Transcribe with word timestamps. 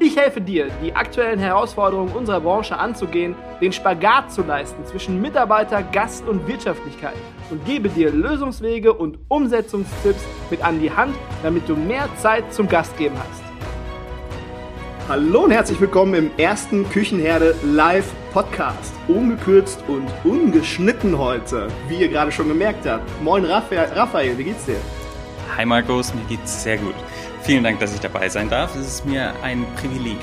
Ich 0.00 0.16
helfe 0.16 0.40
dir, 0.40 0.68
die 0.82 0.94
aktuellen 0.94 1.38
Herausforderungen 1.38 2.12
unserer 2.12 2.40
Branche 2.40 2.76
anzugehen, 2.76 3.36
den 3.60 3.72
Spagat 3.72 4.32
zu 4.32 4.42
leisten 4.42 4.84
zwischen 4.84 5.22
Mitarbeiter, 5.22 5.84
Gast 5.84 6.26
und 6.26 6.48
Wirtschaftlichkeit 6.48 7.14
und 7.50 7.64
gebe 7.64 7.88
dir 7.88 8.10
Lösungswege 8.10 8.92
und 8.92 9.18
Umsetzungstipps 9.28 10.24
mit 10.50 10.64
an 10.64 10.80
die 10.80 10.90
Hand, 10.90 11.14
damit 11.44 11.68
du 11.68 11.76
mehr 11.76 12.08
Zeit 12.16 12.52
zum 12.52 12.68
Gastgeben 12.68 13.16
hast. 13.16 13.42
Hallo 15.08 15.44
und 15.44 15.52
herzlich 15.52 15.80
willkommen 15.80 16.14
im 16.14 16.30
ersten 16.38 16.88
Küchenherde 16.90 17.54
Live 17.62 18.10
Podcast. 18.32 18.92
Ungekürzt 19.06 19.84
und 19.86 20.08
ungeschnitten 20.24 21.16
heute, 21.18 21.68
wie 21.88 22.00
ihr 22.00 22.08
gerade 22.08 22.32
schon 22.32 22.48
gemerkt 22.48 22.84
habt. 22.84 23.04
Moin 23.22 23.44
Raphael, 23.44 24.36
wie 24.38 24.44
geht's 24.44 24.64
dir? 24.64 24.76
Hi 25.56 25.64
Markus, 25.64 26.12
mir 26.12 26.24
geht's 26.28 26.64
sehr 26.64 26.78
gut. 26.78 26.94
Vielen 27.44 27.62
Dank, 27.62 27.78
dass 27.78 27.92
ich 27.94 28.00
dabei 28.00 28.30
sein 28.30 28.48
darf. 28.48 28.74
Es 28.74 28.86
ist 28.86 29.04
mir 29.04 29.34
ein 29.42 29.66
Privileg. 29.76 30.16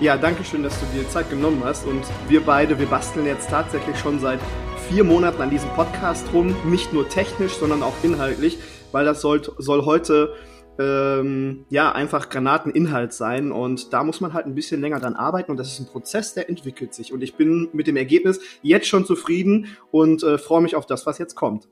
Ja, 0.00 0.16
danke 0.16 0.42
schön, 0.42 0.62
dass 0.62 0.80
du 0.80 0.86
dir 0.86 1.06
Zeit 1.10 1.28
genommen 1.28 1.60
hast. 1.62 1.86
Und 1.86 2.02
wir 2.30 2.40
beide, 2.40 2.78
wir 2.78 2.86
basteln 2.86 3.26
jetzt 3.26 3.50
tatsächlich 3.50 3.98
schon 3.98 4.18
seit 4.18 4.40
vier 4.88 5.04
Monaten 5.04 5.42
an 5.42 5.50
diesem 5.50 5.68
Podcast 5.70 6.24
rum. 6.32 6.56
Nicht 6.64 6.94
nur 6.94 7.10
technisch, 7.10 7.52
sondern 7.52 7.82
auch 7.82 7.92
inhaltlich, 8.02 8.56
weil 8.90 9.04
das 9.04 9.20
soll, 9.20 9.42
soll 9.58 9.84
heute 9.84 10.32
ähm, 10.78 11.66
ja 11.68 11.92
einfach 11.92 12.30
Granateninhalt 12.30 13.12
sein. 13.12 13.52
Und 13.52 13.92
da 13.92 14.02
muss 14.02 14.22
man 14.22 14.32
halt 14.32 14.46
ein 14.46 14.54
bisschen 14.54 14.80
länger 14.80 15.00
dran 15.00 15.14
arbeiten. 15.14 15.50
Und 15.50 15.58
das 15.58 15.68
ist 15.74 15.78
ein 15.78 15.88
Prozess, 15.88 16.32
der 16.32 16.48
entwickelt 16.48 16.94
sich. 16.94 17.12
Und 17.12 17.20
ich 17.20 17.34
bin 17.34 17.68
mit 17.74 17.86
dem 17.86 17.98
Ergebnis 17.98 18.40
jetzt 18.62 18.86
schon 18.86 19.04
zufrieden 19.04 19.76
und 19.90 20.22
äh, 20.22 20.38
freue 20.38 20.62
mich 20.62 20.74
auf 20.74 20.86
das, 20.86 21.04
was 21.04 21.18
jetzt 21.18 21.34
kommt. 21.34 21.68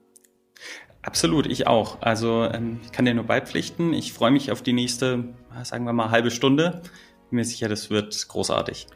Absolut, 1.06 1.46
ich 1.46 1.68
auch. 1.68 2.02
Also 2.02 2.42
ähm, 2.52 2.80
ich 2.84 2.90
kann 2.90 3.04
dir 3.04 3.14
nur 3.14 3.24
beipflichten. 3.24 3.94
Ich 3.94 4.12
freue 4.12 4.32
mich 4.32 4.50
auf 4.50 4.60
die 4.60 4.72
nächste, 4.72 5.32
sagen 5.62 5.84
wir 5.84 5.92
mal, 5.92 6.10
halbe 6.10 6.32
Stunde. 6.32 6.82
Bin 7.30 7.36
mir 7.36 7.44
sicher, 7.44 7.68
das 7.68 7.90
wird 7.90 8.26
großartig. 8.26 8.88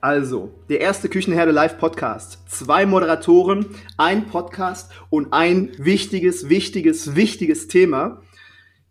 Also, 0.00 0.54
der 0.68 0.80
erste 0.80 1.08
Küchenherde 1.08 1.50
Live 1.50 1.76
Podcast. 1.76 2.38
Zwei 2.48 2.86
Moderatoren, 2.86 3.66
ein 3.96 4.28
Podcast 4.28 4.92
und 5.10 5.32
ein 5.32 5.72
wichtiges, 5.76 6.48
wichtiges, 6.48 7.16
wichtiges 7.16 7.66
Thema. 7.66 8.22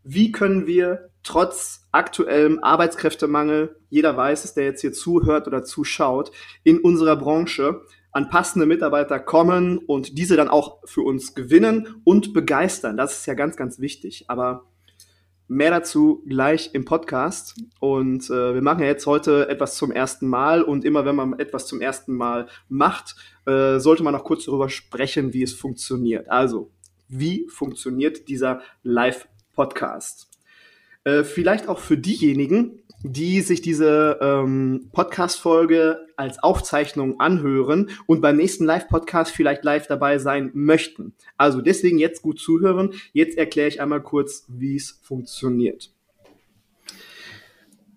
Wie 0.03 0.33
können 0.33 0.67
wir 0.67 1.09
trotz 1.23 1.87
aktuellem 1.93 2.61
Arbeitskräftemangel, 2.61 3.77
jeder 3.89 4.17
weiß 4.17 4.43
es, 4.43 4.53
der 4.53 4.65
jetzt 4.65 4.81
hier 4.81 4.91
zuhört 4.91 5.47
oder 5.47 5.63
zuschaut, 5.63 6.31
in 6.63 6.79
unserer 6.79 7.15
Branche 7.15 7.81
an 8.11 8.29
passende 8.29 8.65
Mitarbeiter 8.65 9.19
kommen 9.19 9.77
und 9.77 10.17
diese 10.17 10.35
dann 10.35 10.49
auch 10.49 10.79
für 10.85 11.01
uns 11.01 11.35
gewinnen 11.35 12.01
und 12.03 12.33
begeistern. 12.33 12.97
Das 12.97 13.19
ist 13.19 13.25
ja 13.27 13.33
ganz, 13.33 13.55
ganz 13.55 13.79
wichtig. 13.79 14.25
Aber 14.27 14.65
mehr 15.49 15.71
dazu 15.71 16.23
gleich 16.27 16.69
im 16.73 16.85
Podcast. 16.85 17.55
Und 17.79 18.29
äh, 18.29 18.53
wir 18.53 18.61
machen 18.61 18.81
ja 18.81 18.87
jetzt 18.87 19.05
heute 19.05 19.49
etwas 19.49 19.75
zum 19.75 19.91
ersten 19.91 20.27
Mal. 20.27 20.61
Und 20.61 20.85
immer 20.85 21.05
wenn 21.05 21.15
man 21.15 21.37
etwas 21.39 21.67
zum 21.67 21.81
ersten 21.81 22.15
Mal 22.15 22.47
macht, 22.69 23.15
äh, 23.45 23.79
sollte 23.79 24.03
man 24.03 24.13
noch 24.13 24.23
kurz 24.23 24.45
darüber 24.45 24.69
sprechen, 24.69 25.33
wie 25.33 25.43
es 25.43 25.53
funktioniert. 25.53 26.29
Also, 26.29 26.71
wie 27.07 27.47
funktioniert 27.49 28.27
dieser 28.27 28.61
Live-Podcast? 28.83 30.29
Äh, 31.03 31.23
vielleicht 31.23 31.67
auch 31.67 31.79
für 31.79 31.97
diejenigen, 31.97 32.78
die 33.03 33.41
sich 33.41 33.61
diese 33.61 34.19
ähm, 34.21 34.89
Podcast-Folge 34.91 36.05
als 36.17 36.41
Aufzeichnung 36.43 37.19
anhören 37.19 37.89
und 38.07 38.21
beim 38.21 38.35
nächsten 38.35 38.65
Live-Podcast 38.65 39.31
vielleicht 39.31 39.63
live 39.63 39.87
dabei 39.87 40.17
sein 40.17 40.51
möchten. 40.53 41.13
Also 41.37 41.61
deswegen 41.61 41.97
jetzt 41.97 42.21
gut 42.21 42.39
zuhören. 42.39 42.93
Jetzt 43.13 43.37
erkläre 43.37 43.69
ich 43.69 43.81
einmal 43.81 44.01
kurz, 44.01 44.45
wie 44.49 44.75
es 44.75 44.99
funktioniert. 45.01 45.91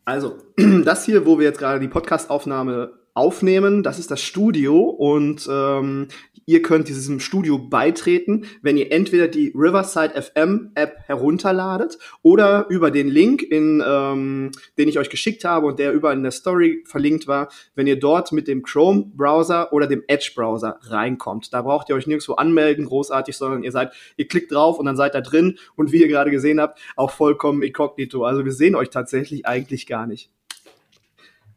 Also, 0.05 0.39
das 0.85 1.05
hier, 1.05 1.27
wo 1.27 1.39
wir 1.39 1.47
jetzt 1.47 1.59
gerade 1.59 1.81
die 1.81 1.89
Podcast-Aufnahme 1.89 3.02
aufnehmen, 3.15 3.83
das 3.83 3.99
ist 3.99 4.11
das 4.11 4.21
Studio 4.21 4.81
und 4.81 5.49
ähm, 5.51 6.09
Ihr 6.47 6.63
könnt 6.63 6.89
diesem 6.89 7.21
Studio 7.21 7.59
beitreten, 7.59 8.47
wenn 8.63 8.77
ihr 8.77 8.91
entweder 8.91 9.29
die 9.29 9.53
Riverside 9.55 10.21
FM 10.21 10.73
App 10.75 10.97
herunterladet 11.07 11.99
oder 12.23 12.67
über 12.69 12.91
den 12.91 13.09
Link, 13.09 13.43
in, 13.43 13.83
ähm, 13.87 14.51
den 14.77 14.89
ich 14.89 14.99
euch 14.99 15.09
geschickt 15.09 15.45
habe 15.45 15.67
und 15.67 15.79
der 15.79 15.93
über 15.93 16.13
in 16.13 16.23
der 16.23 16.33
Story 16.33 16.83
verlinkt 16.87 17.29
war, 17.29 17.49
wenn 17.75 17.87
ihr 17.87 17.99
dort 17.99 18.33
mit 18.33 18.49
dem 18.49 18.63
Chrome 18.63 19.13
Browser 19.15 19.73
oder 19.73 19.87
dem 19.87 20.03
Edge 20.09 20.33
Browser 20.35 20.79
reinkommt. 20.83 21.53
Da 21.53 21.63
braucht 21.63 21.89
ihr 21.89 21.95
euch 21.95 22.07
nirgendwo 22.07 22.35
anmelden, 22.35 22.87
großartig, 22.87 23.37
sondern 23.37 23.63
ihr 23.63 23.73
seid, 23.73 23.93
ihr 24.17 24.27
klickt 24.27 24.51
drauf 24.51 24.79
und 24.79 24.87
dann 24.87 24.97
seid 24.97 25.15
da 25.15 25.21
drin 25.21 25.59
und 25.77 25.93
wie 25.93 26.01
ihr 26.01 26.09
gerade 26.09 26.31
gesehen 26.31 26.61
habt, 26.61 26.81
auch 26.97 27.13
vollkommen 27.13 27.63
inkognito. 27.63 28.25
Also 28.25 28.45
wir 28.45 28.53
sehen 28.53 28.75
euch 28.75 28.91
tatsächlich 28.91 29.47
eigentlich 29.47 29.87
gar 29.87 30.07
nicht. 30.07 30.31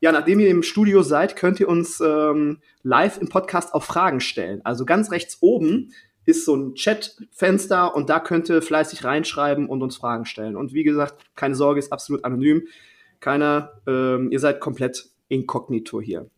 Ja, 0.01 0.11
nachdem 0.11 0.39
ihr 0.39 0.50
im 0.50 0.63
Studio 0.63 1.03
seid, 1.03 1.35
könnt 1.35 1.59
ihr 1.59 1.69
uns 1.69 2.00
ähm, 2.00 2.59
live 2.83 3.17
im 3.19 3.29
Podcast 3.29 3.73
auch 3.73 3.83
Fragen 3.83 4.19
stellen. 4.19 4.61
Also 4.63 4.85
ganz 4.85 5.11
rechts 5.11 5.38
oben 5.41 5.91
ist 6.25 6.45
so 6.45 6.56
ein 6.56 6.73
Chatfenster 6.75 7.95
und 7.95 8.09
da 8.09 8.19
könnt 8.19 8.50
ihr 8.50 8.61
fleißig 8.61 9.03
reinschreiben 9.03 9.67
und 9.67 9.81
uns 9.81 9.97
Fragen 9.97 10.25
stellen. 10.25 10.56
Und 10.56 10.73
wie 10.73 10.83
gesagt, 10.83 11.23
keine 11.35 11.56
Sorge, 11.56 11.79
ist 11.79 11.91
absolut 11.91 12.25
anonym. 12.25 12.67
Keiner, 13.19 13.81
ähm, 13.88 14.31
ihr 14.31 14.39
seid 14.39 14.59
komplett 14.59 15.06
inkognito 15.29 16.01
hier. 16.01 16.29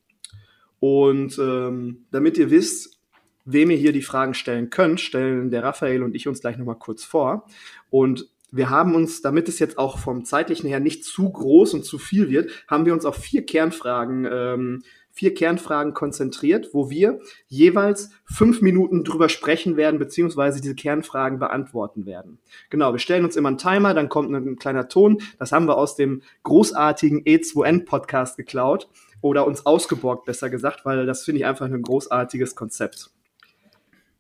Und 0.79 1.37
ähm, 1.39 2.05
damit 2.11 2.37
ihr 2.37 2.51
wisst, 2.51 2.99
wem 3.45 3.71
ihr 3.71 3.77
hier 3.77 3.93
die 3.93 4.01
Fragen 4.01 4.33
stellen 4.33 4.69
könnt, 4.69 4.99
stellen 4.99 5.49
der 5.49 5.63
Raphael 5.63 6.03
und 6.03 6.15
ich 6.15 6.27
uns 6.27 6.41
gleich 6.41 6.57
nochmal 6.57 6.77
kurz 6.77 7.03
vor. 7.03 7.47
Und 7.89 8.29
wir 8.51 8.69
haben 8.69 8.95
uns, 8.95 9.21
damit 9.21 9.49
es 9.49 9.59
jetzt 9.59 9.77
auch 9.77 9.97
vom 9.97 10.23
zeitlichen 10.23 10.67
her 10.67 10.79
nicht 10.79 11.03
zu 11.03 11.29
groß 11.29 11.73
und 11.73 11.83
zu 11.83 11.97
viel 11.99 12.29
wird, 12.29 12.51
haben 12.67 12.85
wir 12.85 12.93
uns 12.93 13.05
auf 13.05 13.15
vier 13.15 13.45
Kernfragen, 13.45 14.27
ähm, 14.31 14.83
vier 15.11 15.33
Kernfragen 15.33 15.93
konzentriert, 15.93 16.69
wo 16.73 16.89
wir 16.89 17.19
jeweils 17.47 18.11
fünf 18.23 18.61
Minuten 18.61 19.03
drüber 19.03 19.29
sprechen 19.29 19.75
werden, 19.75 19.99
beziehungsweise 19.99 20.61
diese 20.61 20.75
Kernfragen 20.75 21.39
beantworten 21.39 22.05
werden. 22.05 22.37
Genau, 22.69 22.93
wir 22.93 22.99
stellen 22.99 23.25
uns 23.25 23.35
immer 23.35 23.49
einen 23.49 23.57
Timer, 23.57 23.93
dann 23.93 24.09
kommt 24.09 24.31
ein 24.31 24.57
kleiner 24.57 24.87
Ton. 24.87 25.21
Das 25.39 25.51
haben 25.51 25.67
wir 25.67 25.77
aus 25.77 25.95
dem 25.95 26.21
großartigen 26.43 27.23
E2N 27.23 27.85
Podcast 27.85 28.37
geklaut 28.37 28.89
oder 29.21 29.47
uns 29.47 29.65
ausgeborgt, 29.65 30.25
besser 30.25 30.49
gesagt, 30.49 30.85
weil 30.85 31.05
das 31.05 31.25
finde 31.25 31.39
ich 31.39 31.45
einfach 31.45 31.65
ein 31.65 31.81
großartiges 31.81 32.55
Konzept. 32.55 33.09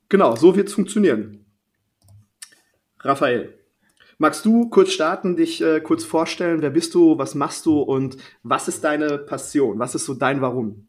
Genau, 0.09 0.35
so 0.35 0.55
wird 0.55 0.69
es 0.69 0.73
funktionieren. 0.73 1.45
Raphael. 2.99 3.56
Magst 4.19 4.45
du 4.45 4.69
kurz 4.69 4.91
starten, 4.91 5.35
dich 5.35 5.61
äh, 5.61 5.79
kurz 5.79 6.03
vorstellen? 6.03 6.61
Wer 6.61 6.71
bist 6.71 6.95
du? 6.95 7.17
Was 7.17 7.35
machst 7.35 7.65
du? 7.67 7.79
Und 7.81 8.17
was 8.41 8.67
ist 8.67 8.83
deine 8.83 9.19
Passion? 9.19 9.77
Was 9.77 9.93
ist 9.93 10.05
so 10.05 10.15
dein 10.15 10.41
Warum? 10.41 10.87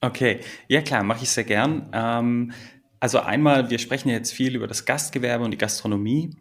Okay, 0.00 0.40
ja 0.66 0.80
klar, 0.80 1.04
mache 1.04 1.22
ich 1.22 1.30
sehr 1.30 1.44
gern. 1.44 1.88
Ähm, 1.92 2.52
also 2.98 3.20
einmal, 3.20 3.70
wir 3.70 3.78
sprechen 3.78 4.08
jetzt 4.08 4.32
viel 4.32 4.56
über 4.56 4.66
das 4.66 4.84
Gastgewerbe 4.84 5.44
und 5.44 5.52
die 5.52 5.58
Gastronomie. 5.58 6.36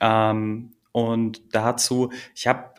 Ähm, 0.00 0.74
und 0.92 1.54
dazu, 1.54 2.12
ich 2.34 2.46
habe 2.46 2.73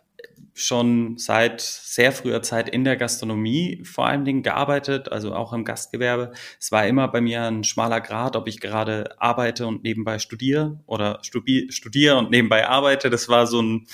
schon 0.58 1.18
seit 1.18 1.60
sehr 1.60 2.14
früher 2.14 2.42
Zeit 2.42 2.70
in 2.70 2.86
der 2.86 2.96
Gastronomie 2.96 3.84
vor 3.84 4.08
allen 4.08 4.24
Dingen 4.24 4.42
gearbeitet, 4.42 5.12
also 5.12 5.36
auch 5.36 5.52
im 5.52 5.66
Gastgewerbe. 5.66 6.32
Es 6.62 6.72
war 6.72 6.88
immer 6.88 7.10
bei 7.10 7.20
mir 7.20 7.44
ein 7.44 7.66
schmaler 7.66 8.00
Grad, 8.00 8.38
ob 8.38 8.48
ich 8.48 8.62
gerade 8.62 9.20
arbeite 9.20 9.68
und 9.68 9.84
nebenbei 9.84 10.18
studiere 10.18 10.80
oder 10.86 11.20
studiere 11.22 12.16
und 12.16 12.32
nebenbei 12.32 12.70
arbeite. 12.70 13.10
Das 13.10 13.28
war 13.28 13.48
so 13.48 13.62
ein, 13.62 13.88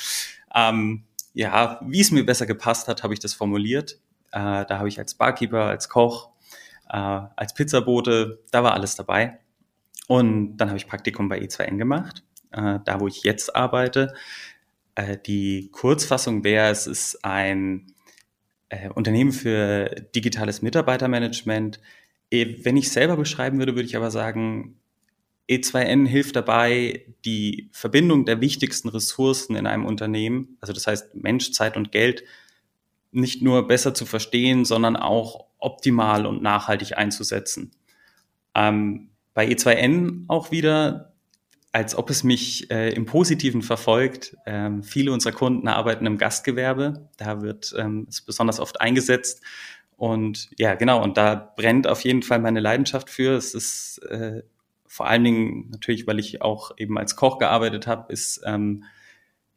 ähm, 0.54 1.06
ja, 1.34 1.82
wie 1.84 2.00
es 2.00 2.12
mir 2.12 2.24
besser 2.24 2.46
gepasst 2.46 2.88
hat, 2.88 3.02
habe 3.02 3.16
ich 3.16 3.20
das 3.20 3.34
formuliert. 3.34 3.94
Äh, 4.32 4.66
da 4.66 4.78
habe 4.78 4.88
ich 4.88 5.00
als 5.00 5.16
Barkeeper, 5.16 5.64
als 5.64 5.90
Koch, 5.90 6.30
äh, 6.92 6.98
als 6.98 7.56
Pizzabote, 7.56 8.44
da 8.52 8.64
war 8.64 8.74
alles 8.74 8.96
dabei. 8.96 9.40
Und 10.08 10.58
dann 10.58 10.68
habe 10.68 10.78
ich 10.78 10.88
Praktikum 10.88 11.28
bei 11.28 11.40
E2N 11.40 11.78
gemacht, 11.80 12.24
äh, 12.52 12.78
da 12.86 13.00
wo 13.00 13.08
ich 13.08 13.24
jetzt 13.24 13.56
arbeite. 13.56 14.14
Äh, 14.96 15.18
die 15.26 15.70
Kurzfassung 15.72 16.44
wäre, 16.44 16.70
es 16.70 16.88
ist 16.88 17.24
ein 17.24 17.94
äh, 18.70 18.90
Unternehmen 18.90 19.32
für 19.32 19.90
digitales 20.16 20.62
Mitarbeitermanagement. 20.62 21.80
E, 22.30 22.64
wenn 22.66 22.78
ich 22.78 22.92
selber 22.92 23.18
beschreiben 23.18 23.60
würde, 23.60 23.76
würde 23.76 23.88
ich 23.88 23.96
aber 23.96 24.12
sagen, 24.12 24.80
E2N 25.50 26.08
hilft 26.08 26.36
dabei, 26.38 27.06
die 27.26 27.70
Verbindung 27.74 28.26
der 28.26 28.40
wichtigsten 28.40 28.88
Ressourcen 28.88 29.56
in 29.56 29.68
einem 29.68 29.86
Unternehmen, 29.86 30.58
also 30.62 30.72
das 30.72 30.88
heißt 30.88 31.16
Mensch, 31.16 31.52
Zeit 31.52 31.76
und 31.76 31.92
Geld, 31.92 32.24
nicht 33.12 33.42
nur 33.42 33.68
besser 33.68 33.94
zu 33.94 34.06
verstehen, 34.06 34.64
sondern 34.64 34.96
auch 34.96 35.48
optimal 35.58 36.26
und 36.26 36.42
nachhaltig 36.42 36.98
einzusetzen. 36.98 37.72
Ähm, 38.56 39.10
bei 39.34 39.48
E2N 39.48 40.26
auch 40.28 40.52
wieder, 40.52 41.11
als 41.72 41.96
ob 41.96 42.10
es 42.10 42.24
mich 42.24 42.70
äh, 42.70 42.90
im 42.90 43.06
Positiven 43.06 43.62
verfolgt. 43.62 44.36
Ähm, 44.46 44.84
viele 44.84 45.14
unserer 45.14 45.34
Kunden 45.34 45.68
arbeiten 45.68 46.06
im 46.06 46.18
Gastgewerbe. 46.18 47.10
Da 47.18 47.42
wird 47.42 47.74
ähm, 47.78 48.08
es 48.10 48.22
besonders 48.22 48.60
oft 48.60 48.82
eingesetzt. 48.82 49.42
Und 49.96 50.50
ja, 50.58 50.76
genau, 50.76 51.02
und 51.02 51.18
da 51.18 51.54
brennt 51.56 51.88
auf 51.88 52.02
jeden 52.04 52.24
Fall 52.24 52.40
meine 52.40 52.60
Leidenschaft 52.60 53.10
für. 53.10 53.36
Es 53.36 53.54
ist 53.54 54.00
äh, 54.10 54.44
vor 54.86 55.08
allen 55.08 55.24
Dingen 55.24 55.70
natürlich, 55.70 56.08
weil 56.08 56.20
ich 56.20 56.42
auch 56.42 56.72
eben 56.78 56.98
als 56.98 57.16
Koch 57.16 57.38
gearbeitet 57.38 57.88
habe, 57.88 58.12
ist 58.12 58.42
ähm, 58.46 58.84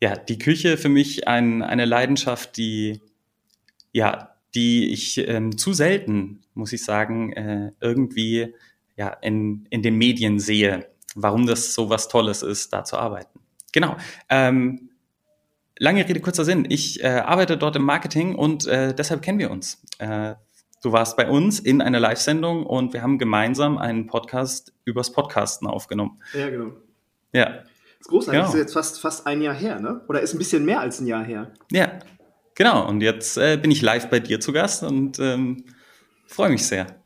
ja 0.01 0.17
die 0.17 0.39
Küche 0.39 0.77
für 0.77 0.89
mich 0.89 1.27
ein, 1.27 1.63
eine 1.63 1.87
Leidenschaft, 1.87 2.57
die 2.57 3.01
ja, 3.91 4.37
die 4.55 4.93
ich 4.93 5.19
ähm, 5.27 5.57
zu 5.57 5.73
selten, 5.73 6.43
muss 6.55 6.73
ich 6.73 6.85
sagen, 6.85 7.33
äh, 7.33 7.73
irgendwie 7.81 8.55
ja 8.97 9.09
in, 9.09 9.67
in 9.71 9.83
den 9.83 9.97
Medien 9.97 10.39
sehe, 10.39 10.87
warum 11.15 11.47
das 11.47 11.75
so 11.75 11.91
was 11.91 12.09
Tolles 12.09 12.43
ist, 12.43 12.73
da 12.73 12.85
zu 12.85 12.97
arbeiten. 12.97 13.41
Genau. 13.73 13.97
Ähm, 14.29 14.91
lange 15.79 16.09
Rede, 16.09 16.21
kurzer 16.21 16.45
Sinn. 16.45 16.67
Ich 16.69 17.03
äh, 17.03 17.09
arbeite 17.09 17.57
dort 17.57 17.77
im 17.77 17.83
Marketing 17.83 18.35
und 18.35 18.67
äh, 18.67 18.95
deshalb 18.95 19.23
kennen 19.23 19.39
wir 19.39 19.51
uns. 19.51 19.83
Äh, 19.99 20.35
du 20.83 20.93
warst 20.93 21.17
bei 21.17 21.29
uns 21.29 21.59
in 21.61 21.81
einer 21.81 22.01
Live-Sendung 22.01 22.67
und 22.67 22.93
wir 22.93 23.03
haben 23.03 23.19
gemeinsam 23.19 23.79
einen 23.79 24.07
Podcast 24.07 24.73
übers 24.85 25.13
Podcasten 25.13 25.67
aufgenommen. 25.67 26.21
Ja, 26.33 26.51
genau. 26.51 26.73
Ja. 27.33 27.47
Das 27.47 27.65
ist 28.01 28.09
großartig. 28.09 28.33
Genau. 28.33 28.45
Das 28.45 28.55
ist 28.55 28.61
jetzt 28.61 28.73
fast, 28.75 29.01
fast 29.01 29.27
ein 29.27 29.43
Jahr 29.43 29.55
her, 29.55 29.81
ne? 29.81 30.03
Oder 30.09 30.21
ist 30.21 30.35
ein 30.35 30.39
bisschen 30.39 30.65
mehr 30.65 30.81
als 30.81 31.01
ein 31.01 31.07
Jahr 31.07 31.25
her. 31.25 31.53
Ja, 31.73 31.99
genau. 32.55 32.87
Und 32.87 33.01
jetzt 33.01 33.37
äh, 33.39 33.57
bin 33.57 33.71
ich 33.71 33.83
live 33.83 34.09
bei 34.11 34.21
dir 34.21 34.41
zu 34.41 34.53
Gast 34.53 34.83
und 34.83 35.19
ähm, 35.19 35.65
freue 36.27 36.51
mich 36.51 36.67
sehr. 36.67 37.04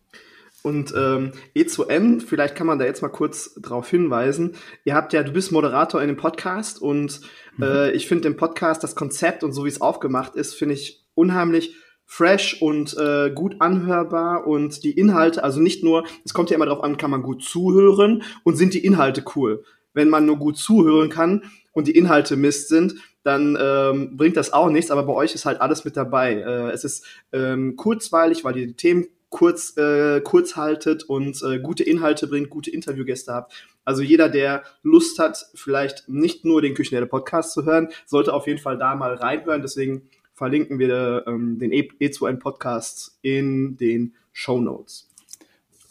Und 0.62 0.92
ähm, 0.96 1.32
E2N, 1.54 2.20
vielleicht 2.20 2.56
kann 2.56 2.66
man 2.66 2.78
da 2.78 2.84
jetzt 2.84 3.00
mal 3.00 3.08
kurz 3.08 3.54
drauf 3.54 3.88
hinweisen. 3.88 4.56
Ihr 4.84 4.94
habt 4.94 5.12
ja, 5.12 5.22
du 5.22 5.32
bist 5.32 5.52
Moderator 5.52 6.02
in 6.02 6.08
dem 6.08 6.16
Podcast 6.16 6.82
und 6.82 7.20
mhm. 7.56 7.64
äh, 7.64 7.90
ich 7.92 8.08
finde 8.08 8.28
den 8.28 8.36
Podcast, 8.36 8.82
das 8.82 8.96
Konzept 8.96 9.44
und 9.44 9.52
so 9.52 9.64
wie 9.64 9.68
es 9.68 9.80
aufgemacht 9.80 10.34
ist, 10.34 10.54
finde 10.54 10.74
ich 10.74 11.06
unheimlich 11.14 11.76
fresh 12.10 12.60
und 12.62 12.96
äh, 12.96 13.30
gut 13.30 13.56
anhörbar 13.60 14.46
und 14.46 14.82
die 14.82 14.92
Inhalte, 14.92 15.44
also 15.44 15.60
nicht 15.60 15.84
nur, 15.84 16.04
es 16.24 16.32
kommt 16.32 16.48
ja 16.48 16.56
immer 16.56 16.64
darauf 16.64 16.82
an, 16.82 16.96
kann 16.96 17.10
man 17.10 17.22
gut 17.22 17.44
zuhören 17.44 18.22
und 18.44 18.56
sind 18.56 18.72
die 18.72 18.84
Inhalte 18.84 19.22
cool. 19.36 19.62
Wenn 19.92 20.08
man 20.08 20.24
nur 20.24 20.38
gut 20.38 20.56
zuhören 20.56 21.10
kann 21.10 21.44
und 21.72 21.86
die 21.86 21.96
Inhalte 21.96 22.36
Mist 22.36 22.68
sind, 22.68 22.94
dann 23.24 23.58
ähm, 23.60 24.16
bringt 24.16 24.38
das 24.38 24.54
auch 24.54 24.70
nichts, 24.70 24.90
aber 24.90 25.02
bei 25.02 25.12
euch 25.12 25.34
ist 25.34 25.44
halt 25.44 25.60
alles 25.60 25.84
mit 25.84 25.98
dabei. 25.98 26.34
Äh, 26.36 26.70
es 26.70 26.82
ist 26.82 27.04
ähm, 27.32 27.76
kurzweilig, 27.76 28.42
weil 28.42 28.56
ihr 28.56 28.66
die 28.66 28.76
Themen 28.76 29.06
kurz, 29.30 29.76
äh, 29.76 30.20
kurz 30.20 30.56
haltet 30.56 31.04
und 31.04 31.42
äh, 31.42 31.58
gute 31.58 31.84
Inhalte 31.84 32.26
bringt, 32.26 32.50
gute 32.50 32.70
Interviewgäste 32.70 33.32
habt. 33.32 33.52
Also 33.84 34.02
jeder, 34.02 34.28
der 34.28 34.64
Lust 34.82 35.18
hat, 35.18 35.46
vielleicht 35.54 36.08
nicht 36.08 36.44
nur 36.44 36.62
den 36.62 36.74
Küchenherde 36.74 37.06
Podcast 37.06 37.52
zu 37.52 37.64
hören, 37.64 37.88
sollte 38.06 38.34
auf 38.34 38.46
jeden 38.46 38.58
Fall 38.58 38.78
da 38.78 38.94
mal 38.94 39.14
reinhören. 39.14 39.62
Deswegen 39.62 40.08
verlinken 40.34 40.78
wir 40.78 41.24
ähm, 41.26 41.58
den 41.58 41.72
E2N 41.72 42.38
Podcast 42.38 43.18
in 43.22 43.76
den 43.76 44.14
Show 44.32 44.60
Notes. 44.60 45.08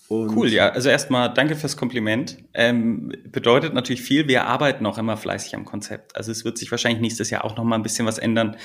cool, 0.09 0.47
ja. 0.47 0.69
Also 0.69 0.89
erstmal 0.89 1.33
danke 1.33 1.55
fürs 1.55 1.75
Kompliment. 1.75 2.37
Ähm, 2.53 3.11
bedeutet 3.25 3.73
natürlich 3.73 4.01
viel. 4.01 4.27
Wir 4.27 4.45
arbeiten 4.45 4.85
auch 4.85 4.97
immer 4.97 5.17
fleißig 5.17 5.55
am 5.55 5.65
Konzept. 5.65 6.15
Also 6.15 6.31
es 6.31 6.45
wird 6.45 6.57
sich 6.57 6.71
wahrscheinlich 6.71 7.01
nächstes 7.01 7.29
Jahr 7.29 7.43
auch 7.43 7.57
noch 7.57 7.65
mal 7.65 7.75
ein 7.75 7.83
bisschen 7.83 8.05
was 8.05 8.17
ändern. 8.17 8.55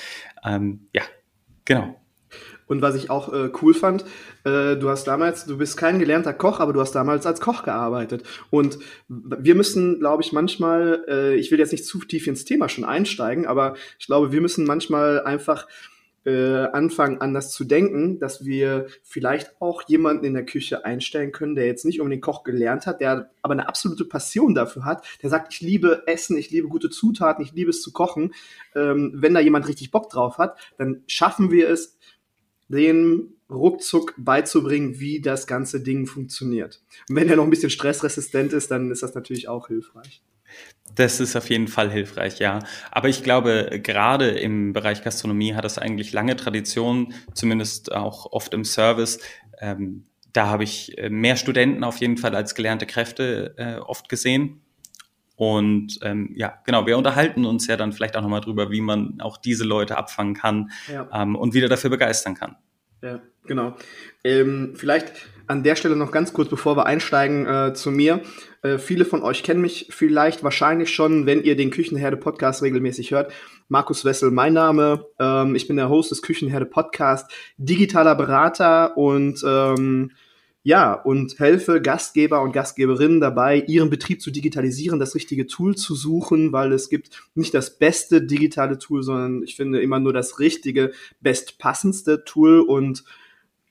Ähm, 0.45 0.87
ja, 0.93 1.03
genau. 1.65 2.02
Und 2.67 2.81
was 2.81 2.95
ich 2.95 3.09
auch 3.09 3.33
äh, 3.33 3.49
cool 3.61 3.73
fand, 3.73 4.03
äh, 4.43 4.75
du 4.75 4.89
hast 4.89 5.05
damals, 5.05 5.45
du 5.45 5.57
bist 5.57 5.77
kein 5.77 5.99
gelernter 5.99 6.33
Koch, 6.33 6.59
aber 6.59 6.73
du 6.73 6.81
hast 6.81 6.93
damals 6.93 7.25
als 7.25 7.41
Koch 7.41 7.63
gearbeitet. 7.63 8.23
Und 8.49 8.79
wir 9.07 9.55
müssen, 9.55 9.99
glaube 9.99 10.23
ich, 10.23 10.31
manchmal, 10.31 11.03
äh, 11.07 11.35
ich 11.35 11.51
will 11.51 11.59
jetzt 11.59 11.71
nicht 11.71 11.85
zu 11.85 11.99
tief 11.99 12.27
ins 12.27 12.45
Thema 12.45 12.69
schon 12.69 12.85
einsteigen, 12.85 13.45
aber 13.45 13.75
ich 13.99 14.07
glaube, 14.07 14.31
wir 14.31 14.41
müssen 14.41 14.65
manchmal 14.65 15.21
einfach 15.23 15.67
äh, 16.25 16.67
anfangen, 16.71 17.19
anders 17.19 17.51
zu 17.51 17.65
denken, 17.65 18.19
dass 18.19 18.45
wir 18.45 18.87
vielleicht 19.03 19.61
auch 19.61 19.81
jemanden 19.87 20.25
in 20.25 20.33
der 20.33 20.45
Küche 20.45 20.85
einstellen 20.85 21.31
können, 21.31 21.55
der 21.55 21.65
jetzt 21.65 21.85
nicht 21.85 21.99
um 21.99 22.09
den 22.09 22.21
Koch 22.21 22.43
gelernt 22.43 22.87
hat, 22.87 23.01
der 23.01 23.31
aber 23.41 23.51
eine 23.51 23.67
absolute 23.67 24.05
Passion 24.05 24.55
dafür 24.55 24.85
hat, 24.85 25.05
der 25.21 25.29
sagt, 25.29 25.53
ich 25.53 25.61
liebe 25.61 26.03
Essen, 26.07 26.37
ich 26.37 26.49
liebe 26.49 26.69
gute 26.69 26.89
Zutaten, 26.89 27.43
ich 27.43 27.51
liebe 27.53 27.71
es 27.71 27.81
zu 27.81 27.91
kochen. 27.91 28.33
Ähm, 28.75 29.11
wenn 29.15 29.33
da 29.33 29.39
jemand 29.39 29.67
richtig 29.67 29.91
Bock 29.91 30.09
drauf 30.09 30.37
hat, 30.37 30.57
dann 30.77 31.03
schaffen 31.07 31.51
wir 31.51 31.69
es, 31.69 31.97
den 32.73 33.35
ruckzuck 33.49 34.13
beizubringen, 34.17 34.99
wie 34.99 35.21
das 35.21 35.47
ganze 35.47 35.81
Ding 35.81 36.05
funktioniert. 36.05 36.81
Und 37.09 37.15
wenn 37.15 37.29
er 37.29 37.35
noch 37.35 37.43
ein 37.43 37.49
bisschen 37.49 37.69
stressresistent 37.69 38.53
ist, 38.53 38.71
dann 38.71 38.91
ist 38.91 39.03
das 39.03 39.15
natürlich 39.15 39.47
auch 39.47 39.67
hilfreich. 39.67 40.21
Das 40.95 41.19
ist 41.19 41.35
auf 41.35 41.49
jeden 41.49 41.67
Fall 41.67 41.89
hilfreich, 41.89 42.39
ja. 42.39 42.59
Aber 42.91 43.09
ich 43.09 43.23
glaube, 43.23 43.79
gerade 43.81 44.29
im 44.29 44.73
Bereich 44.73 45.03
Gastronomie 45.03 45.55
hat 45.55 45.65
es 45.65 45.77
eigentlich 45.77 46.13
lange 46.13 46.35
Tradition, 46.35 47.13
zumindest 47.33 47.91
auch 47.91 48.31
oft 48.31 48.53
im 48.53 48.63
Service. 48.63 49.19
Ähm, 49.59 50.03
da 50.33 50.47
habe 50.47 50.63
ich 50.63 50.97
äh, 50.97 51.09
mehr 51.09 51.35
Studenten 51.35 51.83
auf 51.83 51.97
jeden 51.97 52.17
Fall 52.17 52.35
als 52.35 52.53
gelernte 52.53 52.85
Kräfte 52.85 53.55
äh, 53.57 53.75
oft 53.77 54.09
gesehen. 54.09 54.61
Und 55.35 55.99
ähm, 56.03 56.31
ja, 56.35 56.59
genau, 56.65 56.85
wir 56.85 56.97
unterhalten 56.97 57.45
uns 57.45 57.65
ja 57.67 57.75
dann 57.75 57.91
vielleicht 57.91 58.15
auch 58.15 58.21
nochmal 58.21 58.41
drüber, 58.41 58.69
wie 58.69 58.81
man 58.81 59.19
auch 59.19 59.37
diese 59.37 59.63
Leute 59.63 59.97
abfangen 59.97 60.35
kann 60.35 60.71
ja. 60.91 61.07
ähm, 61.11 61.35
und 61.35 61.55
wieder 61.55 61.69
dafür 61.69 61.89
begeistern 61.89 62.35
kann. 62.35 62.55
Ja, 63.03 63.19
genau. 63.45 63.75
Ähm, 64.23 64.75
vielleicht 64.75 65.11
an 65.47 65.61
der 65.61 65.75
Stelle 65.75 65.97
noch 65.97 66.11
ganz 66.11 66.31
kurz, 66.31 66.49
bevor 66.49 66.77
wir 66.77 66.85
einsteigen 66.85 67.45
äh, 67.45 67.73
zu 67.73 67.91
mir. 67.91 68.21
Äh, 68.61 68.77
viele 68.77 69.03
von 69.03 69.23
euch 69.23 69.43
kennen 69.43 69.59
mich 69.59 69.87
vielleicht 69.89 70.41
wahrscheinlich 70.41 70.89
schon, 70.89 71.25
wenn 71.25 71.43
ihr 71.43 71.57
den 71.57 71.69
Küchenherde 71.69 72.15
Podcast 72.15 72.63
regelmäßig 72.63 73.11
hört. 73.11 73.33
Markus 73.67 74.05
Wessel, 74.05 74.31
mein 74.31 74.53
Name. 74.53 75.05
Ähm, 75.19 75.53
ich 75.53 75.67
bin 75.67 75.75
der 75.75 75.89
Host 75.89 76.11
des 76.11 76.21
Küchenherde 76.21 76.65
Podcast, 76.65 77.29
digitaler 77.57 78.15
Berater 78.15 78.95
und 78.95 79.43
ähm, 79.45 80.11
ja, 80.65 80.93
und 80.93 81.39
helfe 81.39 81.81
Gastgeber 81.81 82.41
und 82.41 82.53
Gastgeberinnen 82.53 83.19
dabei, 83.19 83.59
ihren 83.67 83.89
Betrieb 83.89 84.21
zu 84.21 84.31
digitalisieren, 84.31 84.97
das 84.97 85.13
richtige 85.13 85.45
Tool 85.45 85.75
zu 85.75 85.93
suchen, 85.93 86.53
weil 86.53 86.71
es 86.71 86.87
gibt 86.87 87.21
nicht 87.35 87.53
das 87.53 87.77
beste 87.77 88.21
digitale 88.21 88.77
Tool, 88.77 89.03
sondern 89.03 89.43
ich 89.43 89.57
finde 89.57 89.81
immer 89.81 89.99
nur 89.99 90.13
das 90.13 90.39
richtige, 90.39 90.93
bestpassendste 91.19 92.23
Tool. 92.23 92.61
Und 92.61 93.03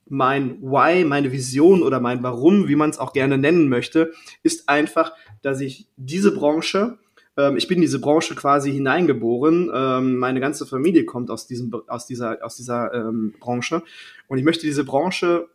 mein 0.06 0.60
Why, 0.60 1.06
meine 1.06 1.32
Vision 1.32 1.82
oder 1.82 1.98
mein 1.98 2.22
Warum, 2.22 2.68
wie 2.68 2.76
man 2.76 2.90
es 2.90 2.98
auch 2.98 3.14
gerne 3.14 3.38
nennen 3.38 3.70
möchte, 3.70 4.12
ist 4.42 4.68
einfach, 4.68 5.12
dass 5.40 5.62
ich 5.62 5.88
diese 5.96 6.34
Branche, 6.34 6.98
ähm, 7.38 7.56
ich 7.56 7.68
bin 7.68 7.76
in 7.76 7.82
diese 7.82 8.00
Branche 8.00 8.34
quasi 8.34 8.70
hineingeboren, 8.70 9.70
ähm, 9.72 10.18
meine 10.18 10.40
ganze 10.40 10.66
Familie 10.66 11.06
kommt 11.06 11.30
aus 11.30 11.46
diesem, 11.46 11.72
aus 11.86 12.06
dieser, 12.06 12.44
aus 12.44 12.56
dieser 12.56 12.92
ähm, 12.92 13.32
Branche. 13.40 13.82
Und 14.28 14.36
ich 14.36 14.44
möchte 14.44 14.66
diese 14.66 14.84
Branche 14.84 15.48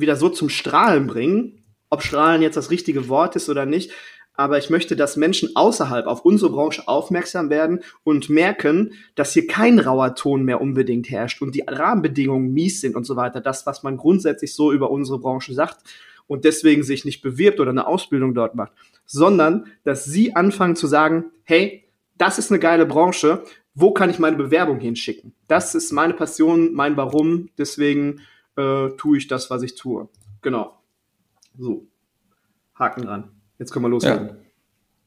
wieder 0.00 0.16
so 0.16 0.28
zum 0.28 0.48
Strahlen 0.48 1.06
bringen. 1.06 1.64
Ob 1.88 2.02
Strahlen 2.02 2.42
jetzt 2.42 2.56
das 2.56 2.70
richtige 2.70 3.08
Wort 3.08 3.36
ist 3.36 3.48
oder 3.48 3.66
nicht, 3.66 3.92
aber 4.40 4.56
ich 4.56 4.70
möchte, 4.70 4.96
dass 4.96 5.18
Menschen 5.18 5.54
außerhalb 5.54 6.06
auf 6.06 6.24
unsere 6.24 6.50
Branche 6.50 6.88
aufmerksam 6.88 7.50
werden 7.50 7.80
und 8.04 8.30
merken, 8.30 8.94
dass 9.14 9.34
hier 9.34 9.46
kein 9.46 9.78
rauer 9.78 10.14
Ton 10.14 10.44
mehr 10.44 10.62
unbedingt 10.62 11.10
herrscht 11.10 11.42
und 11.42 11.54
die 11.54 11.64
Rahmenbedingungen 11.66 12.50
mies 12.50 12.80
sind 12.80 12.96
und 12.96 13.04
so 13.04 13.16
weiter. 13.16 13.42
Das, 13.42 13.66
was 13.66 13.82
man 13.82 13.98
grundsätzlich 13.98 14.54
so 14.54 14.72
über 14.72 14.90
unsere 14.90 15.18
Branche 15.18 15.52
sagt 15.52 15.80
und 16.26 16.46
deswegen 16.46 16.84
sich 16.84 17.04
nicht 17.04 17.20
bewirbt 17.20 17.60
oder 17.60 17.70
eine 17.70 17.86
Ausbildung 17.86 18.32
dort 18.32 18.54
macht, 18.54 18.72
sondern 19.04 19.66
dass 19.84 20.06
sie 20.06 20.34
anfangen 20.34 20.74
zu 20.76 20.86
sagen, 20.86 21.26
hey, 21.42 21.84
das 22.16 22.38
ist 22.38 22.50
eine 22.50 22.60
geile 22.60 22.86
Branche, 22.86 23.42
wo 23.74 23.92
kann 23.92 24.08
ich 24.08 24.18
meine 24.18 24.36
Bewerbung 24.36 24.80
hinschicken? 24.80 25.34
Das 25.48 25.74
ist 25.74 25.92
meine 25.92 26.14
Passion, 26.14 26.72
mein 26.72 26.96
Warum, 26.96 27.50
deswegen 27.58 28.20
äh, 28.60 28.96
tue 28.96 29.18
ich 29.18 29.26
das, 29.28 29.50
was 29.50 29.62
ich 29.62 29.74
tue. 29.74 30.08
Genau. 30.42 30.78
So. 31.58 31.86
Haken 32.74 33.02
dran. 33.02 33.30
Jetzt 33.58 33.72
können 33.72 33.84
wir 33.84 33.90
loslegen. 33.90 34.28
Ja. 34.28 34.36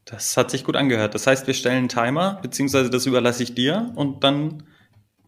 Das 0.04 0.36
hat 0.36 0.50
sich 0.50 0.64
gut 0.64 0.76
angehört. 0.76 1.14
Das 1.14 1.26
heißt, 1.26 1.46
wir 1.46 1.54
stellen 1.54 1.78
einen 1.78 1.88
Timer, 1.88 2.38
beziehungsweise 2.42 2.90
das 2.90 3.06
überlasse 3.06 3.42
ich 3.42 3.54
dir 3.54 3.92
und 3.96 4.22
dann 4.22 4.64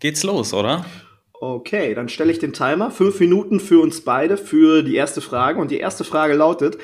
geht's 0.00 0.22
los, 0.22 0.52
oder? 0.52 0.84
Okay, 1.32 1.94
dann 1.94 2.08
stelle 2.08 2.30
ich 2.30 2.38
den 2.38 2.52
Timer. 2.52 2.90
Fünf 2.90 3.20
Minuten 3.20 3.60
für 3.60 3.80
uns 3.80 4.02
beide 4.02 4.36
für 4.36 4.82
die 4.82 4.94
erste 4.94 5.20
Frage. 5.20 5.60
Und 5.60 5.70
die 5.70 5.78
erste 5.78 6.04
Frage 6.04 6.34
lautet, 6.34 6.78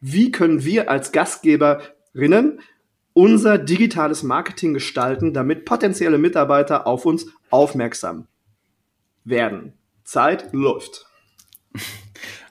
wie 0.00 0.30
können 0.30 0.64
wir 0.64 0.90
als 0.90 1.12
Gastgeberinnen 1.12 2.60
unser 3.12 3.58
digitales 3.58 4.22
Marketing 4.22 4.74
gestalten, 4.74 5.32
damit 5.32 5.64
potenzielle 5.64 6.18
Mitarbeiter 6.18 6.86
auf 6.86 7.06
uns 7.06 7.26
aufmerksam 7.50 8.26
werden? 9.24 9.77
Zeit 10.08 10.52
läuft. 10.52 11.06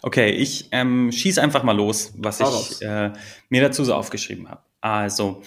Okay, 0.04 0.30
ich 0.30 0.70
ähm, 0.72 1.12
schieße 1.12 1.42
einfach 1.42 1.64
mal 1.64 1.76
los, 1.76 2.14
was 2.16 2.40
ich 2.40 2.82
äh, 2.84 3.12
mir 3.50 3.62
dazu 3.62 3.84
so 3.84 3.96
aufgeschrieben 3.96 4.48
habe. 4.48 4.62
Also, 4.80 5.42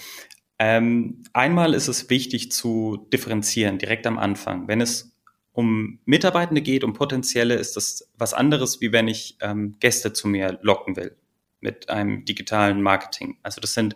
ähm, 0.58 1.22
einmal 1.32 1.72
ist 1.72 1.86
es 1.86 2.10
wichtig 2.10 2.50
zu 2.50 3.06
differenzieren, 3.12 3.78
direkt 3.78 4.08
am 4.08 4.18
Anfang. 4.18 4.66
Wenn 4.66 4.80
es 4.80 5.16
um 5.52 6.00
Mitarbeitende 6.04 6.62
geht, 6.62 6.82
um 6.82 6.94
potenzielle, 6.94 7.54
ist 7.54 7.76
das 7.76 8.10
was 8.18 8.34
anderes, 8.34 8.80
wie 8.80 8.92
wenn 8.92 9.06
ich 9.06 9.38
ähm, 9.40 9.76
Gäste 9.78 10.12
zu 10.12 10.26
mir 10.26 10.58
locken 10.62 10.96
will. 10.96 11.16
mit 11.60 11.88
einem 11.90 12.24
digitalen 12.24 12.82
Marketing. 12.82 13.38
Also 13.42 13.60
das 13.60 13.74
sind 13.74 13.94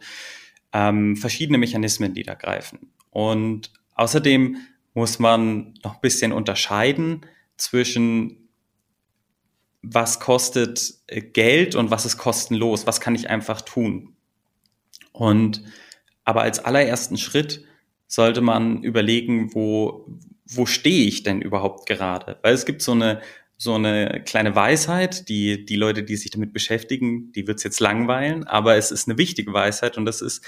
ähm, 0.72 1.16
verschiedene 1.16 1.58
Mechanismen, 1.58 2.14
die 2.14 2.22
da 2.22 2.34
greifen. 2.34 2.92
Und 3.10 3.72
außerdem 3.94 4.58
muss 4.94 5.18
man 5.18 5.74
noch 5.82 5.94
ein 5.94 6.00
bisschen 6.00 6.32
unterscheiden 6.32 7.26
zwischen 7.56 8.48
was 9.82 10.18
kostet 10.20 10.94
äh, 11.06 11.20
Geld 11.20 11.74
und 11.74 11.90
was 11.90 12.06
ist 12.06 12.16
kostenlos, 12.16 12.86
was 12.86 13.00
kann 13.00 13.14
ich 13.14 13.30
einfach 13.30 13.60
tun. 13.60 14.16
Und 15.12 15.62
aber 16.24 16.42
als 16.42 16.58
allerersten 16.58 17.18
Schritt 17.18 17.64
sollte 18.06 18.40
man 18.40 18.82
überlegen, 18.82 19.54
wo, 19.54 20.06
wo 20.46 20.66
stehe 20.66 21.06
ich 21.06 21.22
denn 21.22 21.42
überhaupt 21.42 21.86
gerade? 21.86 22.38
Weil 22.42 22.54
es 22.54 22.64
gibt 22.64 22.82
so 22.82 22.92
eine, 22.92 23.20
so 23.56 23.74
eine 23.74 24.22
kleine 24.24 24.54
Weisheit, 24.56 25.28
die, 25.28 25.64
die 25.64 25.76
Leute, 25.76 26.02
die 26.02 26.16
sich 26.16 26.30
damit 26.30 26.52
beschäftigen, 26.52 27.32
die 27.32 27.46
wird's 27.46 27.62
jetzt 27.62 27.80
langweilen, 27.80 28.44
aber 28.44 28.76
es 28.76 28.90
ist 28.90 29.08
eine 29.08 29.18
wichtige 29.18 29.52
Weisheit 29.52 29.98
und 29.98 30.06
das 30.06 30.22
ist, 30.22 30.44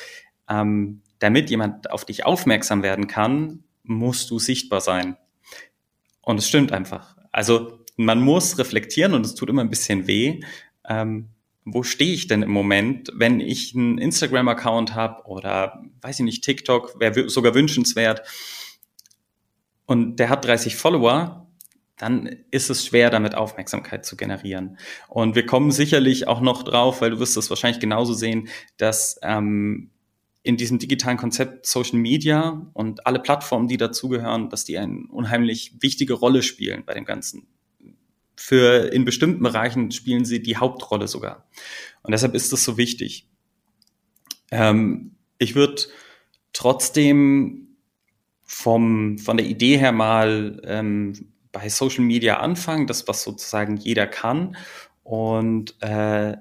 ähm, 0.48 1.02
damit 1.18 1.50
jemand 1.50 1.90
auf 1.90 2.04
dich 2.04 2.24
aufmerksam 2.24 2.82
werden 2.82 3.06
kann, 3.06 3.64
musst 3.82 4.30
du 4.30 4.38
sichtbar 4.38 4.80
sein. 4.80 5.16
Und 6.26 6.38
es 6.38 6.48
stimmt 6.48 6.72
einfach. 6.72 7.16
Also 7.30 7.78
man 7.96 8.20
muss 8.20 8.58
reflektieren 8.58 9.14
und 9.14 9.24
es 9.24 9.36
tut 9.36 9.48
immer 9.48 9.62
ein 9.62 9.70
bisschen 9.70 10.08
weh. 10.08 10.40
Ähm, 10.88 11.28
wo 11.64 11.84
stehe 11.84 12.12
ich 12.12 12.26
denn 12.26 12.42
im 12.42 12.50
Moment, 12.50 13.12
wenn 13.14 13.38
ich 13.38 13.76
einen 13.76 13.98
Instagram-Account 13.98 14.96
habe 14.96 15.24
oder 15.26 15.84
weiß 16.00 16.18
ich 16.18 16.24
nicht, 16.24 16.42
TikTok, 16.42 16.98
wäre 16.98 17.28
sogar 17.28 17.54
wünschenswert 17.54 18.22
und 19.86 20.16
der 20.16 20.28
hat 20.28 20.44
30 20.44 20.74
Follower, 20.74 21.46
dann 21.96 22.26
ist 22.50 22.70
es 22.70 22.84
schwer, 22.84 23.10
damit 23.10 23.36
Aufmerksamkeit 23.36 24.04
zu 24.04 24.16
generieren. 24.16 24.78
Und 25.06 25.36
wir 25.36 25.46
kommen 25.46 25.70
sicherlich 25.70 26.26
auch 26.26 26.40
noch 26.40 26.64
drauf, 26.64 27.00
weil 27.02 27.10
du 27.10 27.20
wirst 27.20 27.36
es 27.36 27.50
wahrscheinlich 27.50 27.80
genauso 27.80 28.14
sehen, 28.14 28.48
dass 28.78 29.18
ähm, 29.22 29.92
in 30.46 30.56
diesem 30.56 30.78
digitalen 30.78 31.16
Konzept 31.16 31.66
Social 31.66 31.98
Media 31.98 32.70
und 32.72 33.04
alle 33.04 33.18
Plattformen, 33.18 33.66
die 33.66 33.78
dazugehören, 33.78 34.48
dass 34.48 34.64
die 34.64 34.78
eine 34.78 35.08
unheimlich 35.10 35.74
wichtige 35.80 36.14
Rolle 36.14 36.42
spielen 36.42 36.84
bei 36.86 36.94
dem 36.94 37.04
Ganzen. 37.04 37.48
Für 38.36 38.92
in 38.92 39.04
bestimmten 39.04 39.42
Bereichen 39.42 39.90
spielen 39.90 40.24
sie 40.24 40.40
die 40.40 40.56
Hauptrolle 40.56 41.08
sogar. 41.08 41.48
Und 42.02 42.12
deshalb 42.12 42.36
ist 42.36 42.52
das 42.52 42.62
so 42.62 42.76
wichtig. 42.76 43.28
Ähm, 44.52 45.16
ich 45.38 45.56
würde 45.56 45.82
trotzdem 46.52 47.76
vom, 48.44 49.18
von 49.18 49.36
der 49.36 49.46
Idee 49.46 49.78
her 49.78 49.90
mal 49.90 50.62
ähm, 50.64 51.32
bei 51.50 51.68
Social 51.68 52.04
Media 52.04 52.38
anfangen, 52.38 52.86
das, 52.86 53.08
was 53.08 53.24
sozusagen 53.24 53.78
jeder 53.78 54.06
kann. 54.06 54.56
Und 55.02 55.74
äh, 55.82 56.36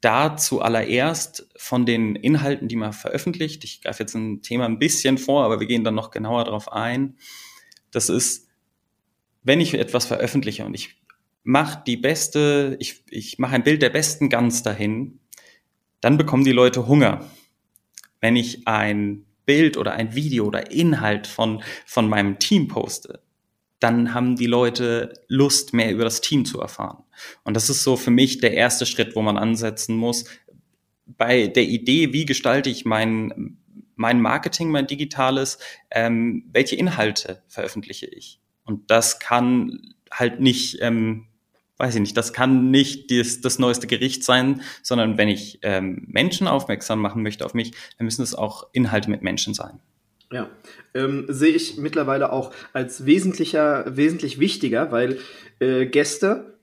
da 0.00 0.36
zuallererst 0.36 1.48
von 1.56 1.86
den 1.86 2.16
Inhalten, 2.16 2.68
die 2.68 2.76
man 2.76 2.92
veröffentlicht, 2.92 3.64
ich 3.64 3.80
greife 3.82 4.02
jetzt 4.02 4.14
ein 4.14 4.42
Thema 4.42 4.66
ein 4.66 4.78
bisschen 4.78 5.18
vor, 5.18 5.44
aber 5.44 5.60
wir 5.60 5.66
gehen 5.66 5.84
dann 5.84 5.94
noch 5.94 6.10
genauer 6.10 6.44
darauf 6.44 6.72
ein. 6.72 7.16
Das 7.90 8.08
ist, 8.08 8.48
wenn 9.42 9.60
ich 9.60 9.74
etwas 9.74 10.06
veröffentliche 10.06 10.64
und 10.64 10.74
ich 10.74 11.00
mache 11.42 11.82
die 11.86 11.96
beste, 11.96 12.76
ich, 12.80 13.04
ich 13.10 13.38
mache 13.38 13.54
ein 13.54 13.64
Bild 13.64 13.80
der 13.80 13.90
besten 13.90 14.28
Gans 14.28 14.62
dahin, 14.62 15.20
dann 16.00 16.18
bekommen 16.18 16.44
die 16.44 16.52
Leute 16.52 16.86
Hunger. 16.86 17.28
Wenn 18.20 18.36
ich 18.36 18.66
ein 18.66 19.24
Bild 19.44 19.76
oder 19.76 19.92
ein 19.92 20.14
Video 20.14 20.44
oder 20.44 20.70
Inhalt 20.70 21.26
von, 21.26 21.62
von 21.86 22.08
meinem 22.08 22.38
Team 22.38 22.68
poste, 22.68 23.22
dann 23.78 24.14
haben 24.14 24.36
die 24.36 24.46
Leute 24.46 25.12
Lust, 25.28 25.72
mehr 25.72 25.92
über 25.92 26.04
das 26.04 26.20
Team 26.20 26.44
zu 26.44 26.60
erfahren. 26.60 27.04
Und 27.44 27.54
das 27.54 27.68
ist 27.68 27.82
so 27.82 27.96
für 27.96 28.10
mich 28.10 28.38
der 28.38 28.54
erste 28.54 28.86
Schritt, 28.86 29.14
wo 29.14 29.22
man 29.22 29.36
ansetzen 29.36 29.96
muss. 29.96 30.24
Bei 31.06 31.46
der 31.46 31.64
Idee, 31.64 32.12
wie 32.12 32.24
gestalte 32.24 32.70
ich 32.70 32.84
mein, 32.84 33.58
mein 33.94 34.20
Marketing, 34.20 34.70
mein 34.70 34.86
digitales, 34.86 35.58
ähm, 35.90 36.44
welche 36.52 36.76
Inhalte 36.76 37.42
veröffentliche 37.48 38.06
ich? 38.06 38.40
Und 38.64 38.90
das 38.90 39.18
kann 39.20 39.94
halt 40.10 40.40
nicht, 40.40 40.78
ähm, 40.80 41.26
weiß 41.76 41.94
ich 41.94 42.00
nicht, 42.00 42.16
das 42.16 42.32
kann 42.32 42.70
nicht 42.70 43.10
das, 43.10 43.40
das 43.40 43.58
neueste 43.58 43.86
Gericht 43.86 44.24
sein, 44.24 44.62
sondern 44.82 45.18
wenn 45.18 45.28
ich 45.28 45.58
ähm, 45.62 46.06
Menschen 46.08 46.48
aufmerksam 46.48 47.00
machen 47.00 47.22
möchte 47.22 47.44
auf 47.44 47.54
mich, 47.54 47.72
dann 47.98 48.06
müssen 48.06 48.22
es 48.22 48.34
auch 48.34 48.66
Inhalte 48.72 49.10
mit 49.10 49.22
Menschen 49.22 49.54
sein. 49.54 49.80
Ja, 50.32 50.50
ähm, 50.94 51.26
sehe 51.28 51.54
ich 51.54 51.78
mittlerweile 51.78 52.32
auch 52.32 52.52
als 52.72 53.06
wesentlicher, 53.06 53.84
wesentlich 53.96 54.40
wichtiger, 54.40 54.90
weil 54.90 55.18
äh, 55.60 55.86
Gäste 55.86 56.56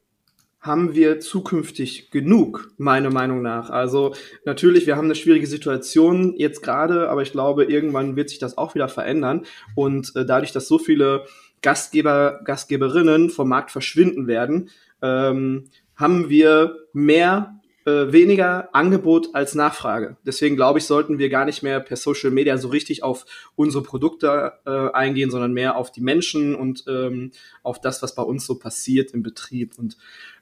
haben 0.64 0.96
wir 0.96 1.20
zukünftig 1.20 2.10
genug, 2.10 2.72
meiner 2.78 3.10
Meinung 3.10 3.42
nach. 3.42 3.70
Also 3.70 4.16
natürlich, 4.46 4.88
wir 4.88 4.96
haben 4.96 5.06
eine 5.06 5.16
schwierige 5.16 5.48
Situation 5.48 6.36
jetzt 6.38 6.62
gerade, 6.62 7.10
aber 7.10 7.22
ich 7.22 7.34
glaube, 7.34 7.66
irgendwann 7.66 8.16
wird 8.16 8.30
sich 8.30 8.40
das 8.40 8.58
auch 8.58 8.74
wieder 8.74 8.88
verändern. 8.88 9.46
Und 9.76 10.14
äh, 10.16 10.26
dadurch, 10.26 10.54
dass 10.54 10.70
so 10.70 10.80
viele 10.80 11.26
Gastgeber, 11.62 12.42
Gastgeberinnen 12.46 13.30
vom 13.30 13.50
Markt 13.50 13.72
verschwinden 13.72 14.28
werden, 14.28 14.70
ähm, 15.02 15.66
haben 15.96 16.30
wir 16.30 16.78
mehr 16.94 17.60
äh, 17.86 18.12
weniger 18.12 18.70
Angebot 18.74 19.34
als 19.34 19.56
Nachfrage. 19.56 20.18
Deswegen 20.26 20.56
glaube 20.56 20.80
ich, 20.80 20.86
sollten 20.86 21.18
wir 21.18 21.30
gar 21.30 21.46
nicht 21.46 21.64
mehr 21.64 21.80
per 21.80 21.98
Social 21.98 22.32
Media 22.32 22.58
so 22.58 22.70
richtig 22.70 23.04
auf 23.04 23.26
unsere 23.56 23.84
Produkte 23.84 24.54
äh, 24.66 24.92
eingehen, 24.94 25.32
sondern 25.32 25.54
mehr 25.54 25.76
auf 25.76 25.92
die 25.92 26.02
Menschen 26.02 26.56
und 26.56 26.86
ähm, 26.88 27.32
auf 27.62 27.82
das, 27.82 28.02
was 28.02 28.16
bei 28.16 28.24
uns 28.24 28.46
so 28.46 28.56
passiert 28.56 29.12
im 29.12 29.24
Betrieb. 29.24 29.78
Und 29.78 29.98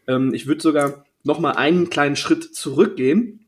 ähm, 0.07 0.33
ich 0.33 0.48
würde 0.48 0.62
sogar 0.62 1.05
noch 1.24 1.39
mal 1.39 1.51
einen 1.51 1.89
kleinen 1.89 2.15
Schritt 2.15 2.55
zurückgehen. 2.55 3.41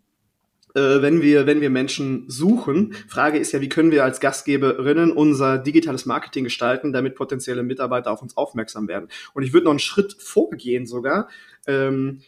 Äh, 0.76 1.04
wenn 1.04 1.22
wir, 1.22 1.46
wenn 1.46 1.62
wir 1.62 1.70
Menschen 1.70 2.26
suchen. 2.28 2.96
Frage 3.08 3.38
ist 3.38 3.52
ja, 3.52 3.62
wie 3.62 3.70
können 3.70 3.92
wir 3.92 4.04
als 4.04 4.20
Gastgeberinnen 4.20 5.12
unser 5.12 5.60
digitales 5.60 6.08
Marketing 6.08 6.46
gestalten, 6.46 6.94
damit 6.94 7.14
potenzielle 7.14 7.62
Mitarbeiter 7.62 8.12
auf 8.12 8.24
uns 8.24 8.36
aufmerksam 8.38 8.88
werden. 8.88 9.08
Und 9.36 9.44
ich 9.44 9.54
würde 9.54 9.66
noch 9.66 9.72
einen 9.72 9.80
Schritt 9.80 10.16
vorgehen 10.18 10.88
sogar. 10.88 11.30
Ähm, 11.68 12.22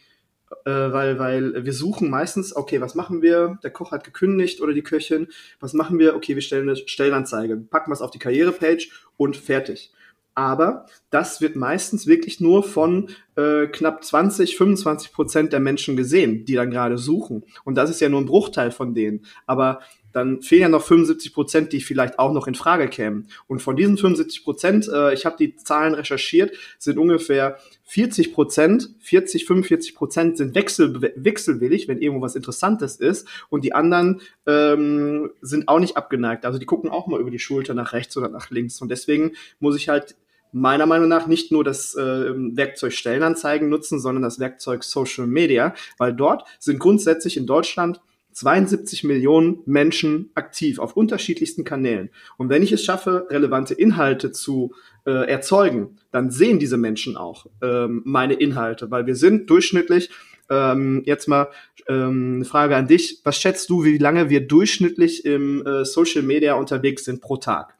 äh, 0.64 0.70
weil, 0.70 1.18
weil 1.18 1.64
wir 1.64 1.72
suchen 1.72 2.10
meistens, 2.10 2.54
okay, 2.54 2.80
was 2.80 2.94
machen 2.94 3.22
wir? 3.22 3.58
Der 3.62 3.70
Koch 3.70 3.92
hat 3.92 4.04
gekündigt 4.04 4.60
oder 4.60 4.72
die 4.72 4.82
Köchin. 4.82 5.28
Was 5.60 5.72
machen 5.72 5.98
wir? 5.98 6.14
Okay, 6.16 6.34
wir 6.34 6.42
stellen 6.42 6.68
eine 6.68 6.76
Stellenanzeige, 6.76 7.56
packen 7.56 7.90
was 7.90 8.02
auf 8.02 8.10
die 8.10 8.18
Karrierepage 8.18 8.88
und 9.16 9.36
fertig. 9.36 9.92
Aber 10.34 10.84
das 11.08 11.40
wird 11.40 11.56
meistens 11.56 12.06
wirklich 12.06 12.40
nur 12.40 12.62
von 12.62 13.08
äh, 13.36 13.68
knapp 13.68 14.04
20, 14.04 14.58
25 14.58 15.10
Prozent 15.10 15.52
der 15.54 15.60
Menschen 15.60 15.96
gesehen, 15.96 16.44
die 16.44 16.54
dann 16.54 16.70
gerade 16.70 16.98
suchen. 16.98 17.44
Und 17.64 17.76
das 17.76 17.88
ist 17.88 18.02
ja 18.02 18.10
nur 18.10 18.20
ein 18.20 18.26
Bruchteil 18.26 18.70
von 18.70 18.92
denen. 18.92 19.24
Aber 19.46 19.80
dann 20.16 20.40
fehlen 20.40 20.62
ja 20.62 20.68
noch 20.70 20.82
75 20.82 21.34
Prozent, 21.34 21.72
die 21.74 21.82
vielleicht 21.82 22.18
auch 22.18 22.32
noch 22.32 22.46
in 22.46 22.54
Frage 22.54 22.88
kämen. 22.88 23.28
Und 23.48 23.60
von 23.60 23.76
diesen 23.76 23.98
75 23.98 24.44
Prozent, 24.44 24.88
äh, 24.88 25.12
ich 25.12 25.26
habe 25.26 25.36
die 25.38 25.56
Zahlen 25.56 25.92
recherchiert, 25.92 26.56
sind 26.78 26.96
ungefähr 26.96 27.58
40 27.84 28.32
Prozent, 28.32 28.94
40, 29.00 29.44
45 29.44 29.94
Prozent 29.94 30.38
sind 30.38 30.54
wechsel, 30.54 31.12
wechselwillig, 31.16 31.86
wenn 31.86 32.00
irgendwo 32.00 32.24
was 32.24 32.34
Interessantes 32.34 32.96
ist. 32.96 33.28
Und 33.50 33.62
die 33.62 33.74
anderen 33.74 34.22
ähm, 34.46 35.30
sind 35.42 35.68
auch 35.68 35.80
nicht 35.80 35.98
abgeneigt. 35.98 36.46
Also 36.46 36.58
die 36.58 36.66
gucken 36.66 36.88
auch 36.88 37.06
mal 37.08 37.20
über 37.20 37.30
die 37.30 37.38
Schulter 37.38 37.74
nach 37.74 37.92
rechts 37.92 38.16
oder 38.16 38.30
nach 38.30 38.48
links. 38.48 38.80
Und 38.80 38.90
deswegen 38.90 39.32
muss 39.60 39.76
ich 39.76 39.90
halt 39.90 40.16
meiner 40.50 40.86
Meinung 40.86 41.08
nach 41.08 41.26
nicht 41.26 41.52
nur 41.52 41.62
das 41.62 41.94
äh, 41.94 42.32
Werkzeug 42.34 42.94
Stellenanzeigen 42.94 43.68
nutzen, 43.68 44.00
sondern 44.00 44.22
das 44.22 44.40
Werkzeug 44.40 44.82
Social 44.82 45.26
Media, 45.26 45.74
weil 45.98 46.14
dort 46.14 46.44
sind 46.58 46.78
grundsätzlich 46.78 47.36
in 47.36 47.46
Deutschland 47.46 48.00
72 48.36 49.02
Millionen 49.02 49.60
Menschen 49.64 50.30
aktiv 50.34 50.78
auf 50.78 50.94
unterschiedlichsten 50.94 51.64
Kanälen. 51.64 52.10
Und 52.36 52.50
wenn 52.50 52.62
ich 52.62 52.70
es 52.70 52.84
schaffe, 52.84 53.26
relevante 53.30 53.72
Inhalte 53.72 54.30
zu 54.30 54.74
äh, 55.06 55.26
erzeugen, 55.26 55.96
dann 56.10 56.30
sehen 56.30 56.58
diese 56.58 56.76
Menschen 56.76 57.16
auch 57.16 57.46
ähm, 57.62 58.02
meine 58.04 58.34
Inhalte, 58.34 58.90
weil 58.90 59.06
wir 59.06 59.16
sind 59.16 59.48
durchschnittlich, 59.48 60.10
ähm, 60.50 61.02
jetzt 61.06 61.28
mal 61.28 61.48
ähm, 61.88 62.34
eine 62.36 62.44
Frage 62.44 62.76
an 62.76 62.86
dich, 62.86 63.22
was 63.24 63.40
schätzt 63.40 63.70
du, 63.70 63.84
wie 63.84 63.96
lange 63.96 64.28
wir 64.28 64.46
durchschnittlich 64.46 65.24
im 65.24 65.66
äh, 65.66 65.86
Social 65.86 66.22
Media 66.22 66.54
unterwegs 66.56 67.06
sind 67.06 67.22
pro 67.22 67.38
Tag? 67.38 67.78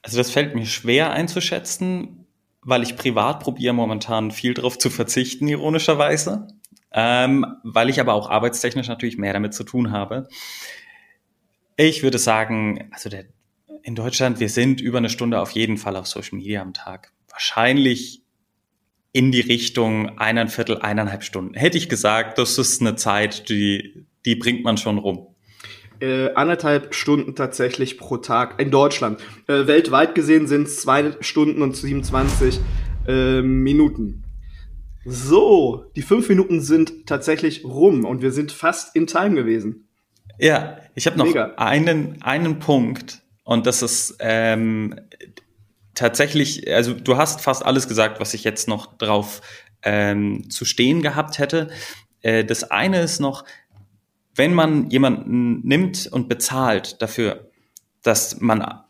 Also 0.00 0.16
das 0.16 0.30
fällt 0.30 0.54
mir 0.54 0.64
schwer 0.64 1.10
einzuschätzen, 1.10 2.24
weil 2.62 2.84
ich 2.84 2.94
privat 2.94 3.40
probiere 3.40 3.74
momentan 3.74 4.30
viel 4.30 4.54
darauf 4.54 4.78
zu 4.78 4.90
verzichten, 4.90 5.48
ironischerweise 5.48 6.46
ähm, 6.92 7.44
weil 7.62 7.90
ich 7.90 8.00
aber 8.00 8.14
auch 8.14 8.30
arbeitstechnisch 8.30 8.88
natürlich 8.88 9.18
mehr 9.18 9.32
damit 9.32 9.54
zu 9.54 9.64
tun 9.64 9.92
habe. 9.92 10.28
Ich 11.76 12.02
würde 12.02 12.18
sagen, 12.18 12.88
also 12.92 13.08
der, 13.08 13.26
in 13.82 13.94
Deutschland, 13.94 14.40
wir 14.40 14.48
sind 14.48 14.80
über 14.80 14.98
eine 14.98 15.10
Stunde 15.10 15.40
auf 15.40 15.50
jeden 15.52 15.76
Fall 15.76 15.96
auf 15.96 16.06
Social 16.06 16.38
Media 16.38 16.62
am 16.62 16.72
Tag. 16.72 17.12
Wahrscheinlich 17.30 18.22
in 19.12 19.32
die 19.32 19.40
Richtung 19.40 20.18
eineinviertel, 20.18 20.78
eineinhalb 20.78 21.24
Stunden. 21.24 21.54
Hätte 21.54 21.78
ich 21.78 21.88
gesagt, 21.88 22.38
das 22.38 22.58
ist 22.58 22.80
eine 22.80 22.96
Zeit, 22.96 23.48
die, 23.48 24.06
die 24.24 24.36
bringt 24.36 24.64
man 24.64 24.76
schon 24.76 24.98
rum. 24.98 25.34
Äh, 26.00 26.32
anderthalb 26.34 26.94
Stunden 26.94 27.34
tatsächlich 27.34 27.98
pro 27.98 28.18
Tag 28.18 28.60
in 28.60 28.70
Deutschland. 28.70 29.20
Äh, 29.48 29.66
weltweit 29.66 30.14
gesehen 30.14 30.46
sind 30.46 30.68
es 30.68 30.80
zwei 30.80 31.16
Stunden 31.20 31.62
und 31.62 31.76
27 31.76 32.60
äh, 33.08 33.42
Minuten. 33.42 34.22
So, 35.10 35.86
die 35.96 36.02
fünf 36.02 36.28
Minuten 36.28 36.60
sind 36.60 37.06
tatsächlich 37.06 37.64
rum 37.64 38.04
und 38.04 38.20
wir 38.20 38.30
sind 38.30 38.52
fast 38.52 38.94
in 38.94 39.06
Time 39.06 39.34
gewesen. 39.34 39.88
Ja, 40.38 40.76
ich 40.94 41.06
habe 41.06 41.16
noch 41.16 41.34
einen, 41.56 42.20
einen 42.20 42.58
Punkt 42.58 43.22
und 43.42 43.66
das 43.66 43.80
ist 43.80 44.16
ähm, 44.20 45.00
tatsächlich, 45.94 46.70
also 46.72 46.92
du 46.92 47.16
hast 47.16 47.40
fast 47.40 47.64
alles 47.64 47.88
gesagt, 47.88 48.20
was 48.20 48.34
ich 48.34 48.44
jetzt 48.44 48.68
noch 48.68 48.98
drauf 48.98 49.40
ähm, 49.82 50.50
zu 50.50 50.66
stehen 50.66 51.00
gehabt 51.00 51.38
hätte. 51.38 51.68
Äh, 52.20 52.44
das 52.44 52.64
eine 52.64 53.00
ist 53.00 53.18
noch, 53.18 53.44
wenn 54.34 54.52
man 54.52 54.90
jemanden 54.90 55.66
nimmt 55.66 56.06
und 56.06 56.28
bezahlt 56.28 57.00
dafür, 57.00 57.48
dass 58.02 58.40
man 58.40 58.82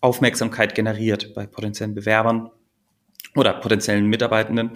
Aufmerksamkeit 0.00 0.76
generiert 0.76 1.34
bei 1.34 1.46
potenziellen 1.46 1.96
Bewerbern 1.96 2.50
oder 3.34 3.54
potenziellen 3.54 4.06
Mitarbeitenden, 4.06 4.70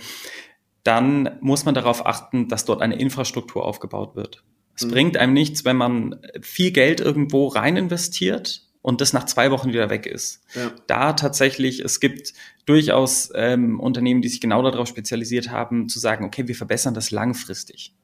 dann 0.84 1.38
muss 1.40 1.64
man 1.64 1.74
darauf 1.74 2.06
achten, 2.06 2.48
dass 2.48 2.64
dort 2.64 2.82
eine 2.82 2.98
Infrastruktur 2.98 3.64
aufgebaut 3.64 4.16
wird. 4.16 4.44
Es 4.74 4.84
mhm. 4.84 4.90
bringt 4.90 5.16
einem 5.16 5.32
nichts, 5.32 5.64
wenn 5.64 5.76
man 5.76 6.20
viel 6.40 6.70
Geld 6.70 7.00
irgendwo 7.00 7.48
rein 7.48 7.76
investiert 7.76 8.62
und 8.80 9.00
das 9.00 9.12
nach 9.12 9.24
zwei 9.24 9.50
Wochen 9.50 9.68
wieder 9.68 9.90
weg 9.90 10.06
ist. 10.06 10.42
Ja. 10.54 10.70
Da 10.86 11.12
tatsächlich, 11.12 11.80
es 11.80 12.00
gibt 12.00 12.32
durchaus 12.64 13.30
ähm, 13.34 13.80
Unternehmen, 13.80 14.22
die 14.22 14.28
sich 14.28 14.40
genau 14.40 14.62
darauf 14.62 14.88
spezialisiert 14.88 15.50
haben, 15.50 15.88
zu 15.88 15.98
sagen, 15.98 16.24
okay, 16.24 16.48
wir 16.48 16.54
verbessern 16.54 16.94
das 16.94 17.10
langfristig. 17.10 17.94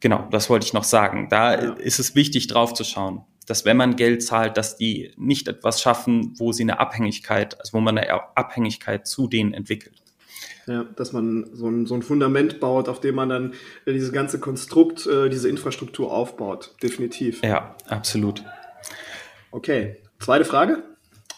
Genau, 0.00 0.26
das 0.30 0.48
wollte 0.48 0.66
ich 0.66 0.72
noch 0.72 0.84
sagen. 0.84 1.28
Da 1.28 1.62
ja. 1.62 1.72
ist 1.74 2.00
es 2.00 2.14
wichtig, 2.14 2.46
drauf 2.46 2.72
zu 2.72 2.84
schauen, 2.84 3.22
dass 3.46 3.64
wenn 3.64 3.76
man 3.76 3.96
Geld 3.96 4.22
zahlt, 4.22 4.56
dass 4.56 4.76
die 4.76 5.12
nicht 5.16 5.48
etwas 5.48 5.82
schaffen, 5.82 6.34
wo 6.38 6.52
sie 6.52 6.62
eine 6.62 6.80
Abhängigkeit, 6.80 7.60
also 7.60 7.74
wo 7.74 7.80
man 7.80 7.98
eine 7.98 8.36
Abhängigkeit 8.36 9.06
zu 9.06 9.28
denen 9.28 9.52
entwickelt. 9.52 10.02
Ja, 10.70 10.84
dass 10.84 11.12
man 11.12 11.50
so 11.52 11.66
ein, 11.66 11.84
so 11.86 11.96
ein 11.96 12.02
Fundament 12.02 12.60
baut, 12.60 12.88
auf 12.88 13.00
dem 13.00 13.16
man 13.16 13.28
dann 13.28 13.54
äh, 13.86 13.92
dieses 13.92 14.12
ganze 14.12 14.38
Konstrukt, 14.38 15.04
äh, 15.04 15.28
diese 15.28 15.48
Infrastruktur 15.48 16.12
aufbaut. 16.12 16.76
Definitiv. 16.80 17.42
Ja, 17.42 17.74
absolut. 17.88 18.44
Okay, 19.50 19.96
zweite 20.20 20.44
Frage. 20.44 20.84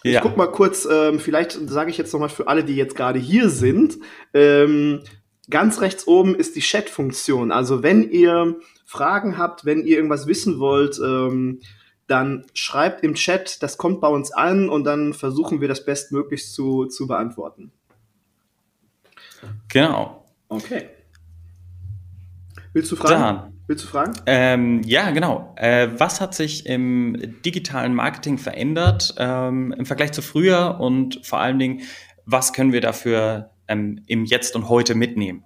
Ich 0.03 0.12
ja. 0.12 0.21
guck 0.21 0.37
mal 0.37 0.49
kurz, 0.49 0.87
ähm, 0.91 1.19
vielleicht 1.19 1.53
sage 1.53 1.91
ich 1.91 1.97
jetzt 1.97 2.12
nochmal 2.12 2.29
für 2.29 2.47
alle, 2.47 2.62
die 2.62 2.77
jetzt 2.77 2.95
gerade 2.95 3.19
hier 3.19 3.49
sind. 3.49 3.97
Ähm, 4.35 5.01
ganz 5.49 5.81
rechts 5.81 6.07
oben 6.07 6.35
ist 6.35 6.55
die 6.55 6.61
Chat-Funktion. 6.61 7.53
Also 7.53 7.83
wenn 7.83 8.11
ihr 8.11 8.57
Fragen 8.85 9.39
habt, 9.39 9.65
wenn 9.65 9.87
ihr 9.87 9.97
irgendwas 9.97 10.27
wissen 10.27 10.59
wollt, 10.59 11.01
ähm, 11.03 11.61
dann 12.07 12.45
schreibt 12.53 13.03
im 13.03 13.15
Chat, 13.15 13.62
das 13.62 13.79
kommt 13.79 14.03
bei 14.03 14.09
uns 14.09 14.31
an 14.31 14.69
und 14.69 14.85
dann 14.85 15.15
versuchen 15.15 15.62
wir 15.62 15.69
das 15.69 15.87
bestmöglichst 15.87 16.53
zu, 16.53 16.85
zu 16.85 17.07
beantworten. 17.07 17.73
Genau. 19.69 20.27
Okay. 20.49 20.89
Willst 22.73 22.91
du 22.93 22.97
fragen? 22.97 23.21
Dann, 23.21 23.53
Willst 23.67 23.85
du 23.85 23.89
fragen? 23.89 24.13
Ähm, 24.27 24.83
ja, 24.83 25.11
genau. 25.11 25.55
Äh, 25.57 25.89
was 25.97 26.21
hat 26.21 26.35
sich 26.35 26.67
im 26.67 27.41
digitalen 27.45 27.95
Marketing 27.95 28.39
verändert 28.39 29.15
ähm, 29.19 29.73
im 29.73 29.87
Vergleich 29.87 30.13
zu 30.13 30.23
früher 30.23 30.79
und 30.81 31.25
vor 31.25 31.41
allen 31.41 31.59
Dingen, 31.59 31.83
was 32.25 32.53
können 32.53 32.73
wir 32.73 32.81
dafür 32.81 33.51
ähm, 33.69 34.03
im 34.07 34.25
Jetzt 34.25 34.57
und 34.57 34.69
Heute 34.69 34.95
mitnehmen 34.95 35.45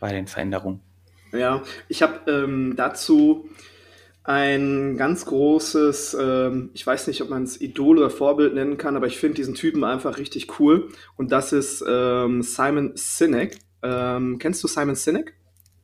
bei 0.00 0.12
den 0.12 0.26
Veränderungen? 0.26 0.80
Ja, 1.32 1.62
ich 1.88 2.02
habe 2.02 2.30
ähm, 2.30 2.74
dazu 2.76 3.48
ein 4.28 4.98
ganz 4.98 5.24
großes, 5.24 6.14
ähm, 6.20 6.68
ich 6.74 6.86
weiß 6.86 7.06
nicht, 7.06 7.22
ob 7.22 7.30
man 7.30 7.44
es 7.44 7.62
Idol 7.62 7.96
oder 7.96 8.10
Vorbild 8.10 8.52
nennen 8.52 8.76
kann, 8.76 8.94
aber 8.94 9.06
ich 9.06 9.16
finde 9.16 9.36
diesen 9.36 9.54
Typen 9.54 9.84
einfach 9.84 10.18
richtig 10.18 10.60
cool. 10.60 10.90
Und 11.16 11.32
das 11.32 11.54
ist 11.54 11.82
ähm, 11.88 12.42
Simon 12.42 12.92
Sinek. 12.94 13.58
Ähm, 13.82 14.38
kennst 14.38 14.62
du 14.62 14.68
Simon 14.68 14.96
Sinek? 14.96 15.32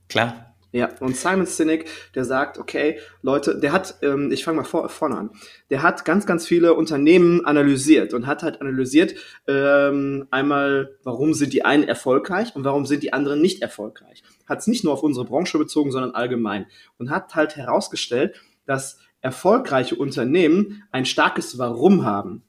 Klar. 0.09 0.53
Ja, 0.71 0.89
und 0.99 1.17
Simon 1.17 1.47
Sinek, 1.47 1.89
der 2.13 2.23
sagt, 2.23 2.59
okay, 2.59 2.99
Leute, 3.23 3.59
der 3.59 3.71
hat, 3.71 3.95
ähm, 4.03 4.31
ich 4.31 4.43
fange 4.43 4.57
mal 4.57 4.63
vor, 4.63 4.89
vorne 4.89 5.17
an, 5.17 5.31
der 5.71 5.81
hat 5.81 6.05
ganz, 6.05 6.27
ganz 6.27 6.45
viele 6.45 6.75
Unternehmen 6.75 7.45
analysiert 7.45 8.13
und 8.13 8.27
hat 8.27 8.43
halt 8.43 8.61
analysiert, 8.61 9.15
ähm, 9.47 10.27
einmal, 10.29 10.97
warum 11.03 11.33
sind 11.33 11.51
die 11.51 11.65
einen 11.65 11.83
erfolgreich 11.83 12.55
und 12.55 12.63
warum 12.63 12.85
sind 12.85 13.01
die 13.01 13.11
anderen 13.11 13.41
nicht 13.41 13.63
erfolgreich 13.63 14.21
hat 14.45 14.59
es 14.59 14.67
nicht 14.67 14.83
nur 14.83 14.93
auf 14.93 15.03
unsere 15.03 15.25
Branche 15.25 15.57
bezogen, 15.57 15.91
sondern 15.91 16.11
allgemein 16.11 16.67
und 16.97 17.09
hat 17.09 17.35
halt 17.35 17.55
herausgestellt, 17.55 18.39
dass 18.65 18.99
erfolgreiche 19.21 19.95
Unternehmen 19.95 20.83
ein 20.91 21.05
starkes 21.05 21.57
Warum 21.57 22.05
haben. 22.05 22.43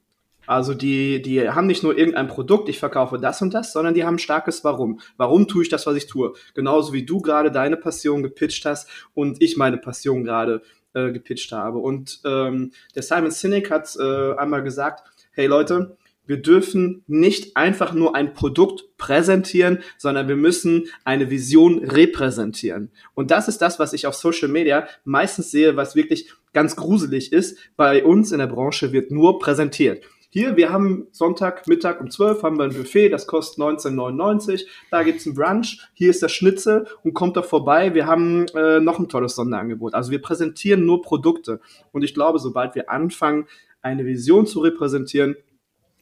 Also 0.45 0.73
die, 0.73 1.21
die 1.21 1.49
haben 1.49 1.67
nicht 1.67 1.83
nur 1.83 1.97
irgendein 1.97 2.29
Produkt, 2.29 2.69
ich 2.69 2.79
verkaufe 2.79 3.19
das 3.19 3.41
und 3.41 3.53
das, 3.53 3.73
sondern 3.73 3.93
die 3.93 4.05
haben 4.05 4.15
ein 4.15 4.19
starkes 4.19 4.63
Warum. 4.63 5.01
Warum 5.17 5.47
tue 5.47 5.63
ich 5.63 5.69
das, 5.69 5.85
was 5.85 5.97
ich 5.97 6.07
tue? 6.07 6.33
Genauso 6.53 6.93
wie 6.93 7.05
du 7.05 7.21
gerade 7.21 7.51
deine 7.51 7.75
Passion 7.75 8.23
gepitcht 8.23 8.65
hast 8.65 8.87
und 9.13 9.41
ich 9.41 9.57
meine 9.57 9.77
Passion 9.77 10.23
gerade 10.23 10.61
äh, 10.93 11.11
gepitcht 11.11 11.51
habe. 11.51 11.79
Und 11.79 12.21
ähm, 12.23 12.71
der 12.95 13.03
Simon 13.03 13.31
Sinek 13.31 13.69
hat 13.69 13.93
äh, 13.99 14.35
einmal 14.35 14.63
gesagt, 14.63 15.03
hey 15.31 15.47
Leute, 15.47 15.97
wir 16.27 16.37
dürfen 16.37 17.03
nicht 17.07 17.57
einfach 17.57 17.93
nur 17.93 18.15
ein 18.15 18.33
Produkt 18.33 18.97
präsentieren, 18.97 19.79
sondern 19.97 20.27
wir 20.27 20.35
müssen 20.35 20.87
eine 21.03 21.29
Vision 21.29 21.79
repräsentieren. 21.79 22.91
Und 23.15 23.31
das 23.31 23.47
ist 23.47 23.61
das, 23.61 23.79
was 23.79 23.93
ich 23.93 24.05
auf 24.05 24.15
Social 24.15 24.49
Media 24.49 24.87
meistens 25.05 25.51
sehe, 25.51 25.75
was 25.75 25.95
wirklich 25.95 26.31
ganz 26.53 26.75
gruselig 26.75 27.33
ist. 27.33 27.57
Bei 27.75 28.03
uns 28.03 28.31
in 28.31 28.39
der 28.39 28.47
Branche 28.47 28.91
wird 28.91 29.11
nur 29.11 29.39
präsentiert. 29.39 30.03
Hier, 30.29 30.57
wir 30.57 30.73
haben 30.73 31.07
Sonntag, 31.11 31.67
Mittag 31.67 32.01
um 32.01 32.11
12 32.11 32.43
haben 32.43 32.57
wir 32.57 32.65
ein 32.65 32.73
Buffet, 32.73 33.09
das 33.09 33.27
kostet 33.27 33.59
19,99. 33.59 34.65
Da 34.91 35.03
gibt's 35.03 35.25
ein 35.25 35.33
Brunch, 35.33 35.79
hier 35.93 36.09
ist 36.09 36.21
der 36.21 36.27
Schnitzel 36.27 36.85
und 37.03 37.13
kommt 37.13 37.37
doch 37.37 37.45
vorbei. 37.45 37.93
Wir 37.93 38.07
haben 38.07 38.45
äh, 38.53 38.81
noch 38.81 38.99
ein 38.99 39.07
tolles 39.07 39.35
Sonderangebot. 39.35 39.93
Also 39.93 40.11
wir 40.11 40.21
präsentieren 40.21 40.85
nur 40.85 41.01
Produkte. 41.01 41.61
Und 41.93 42.03
ich 42.03 42.13
glaube, 42.13 42.39
sobald 42.39 42.75
wir 42.75 42.89
anfangen, 42.89 43.47
eine 43.81 44.05
Vision 44.05 44.45
zu 44.45 44.59
repräsentieren, 44.59 45.37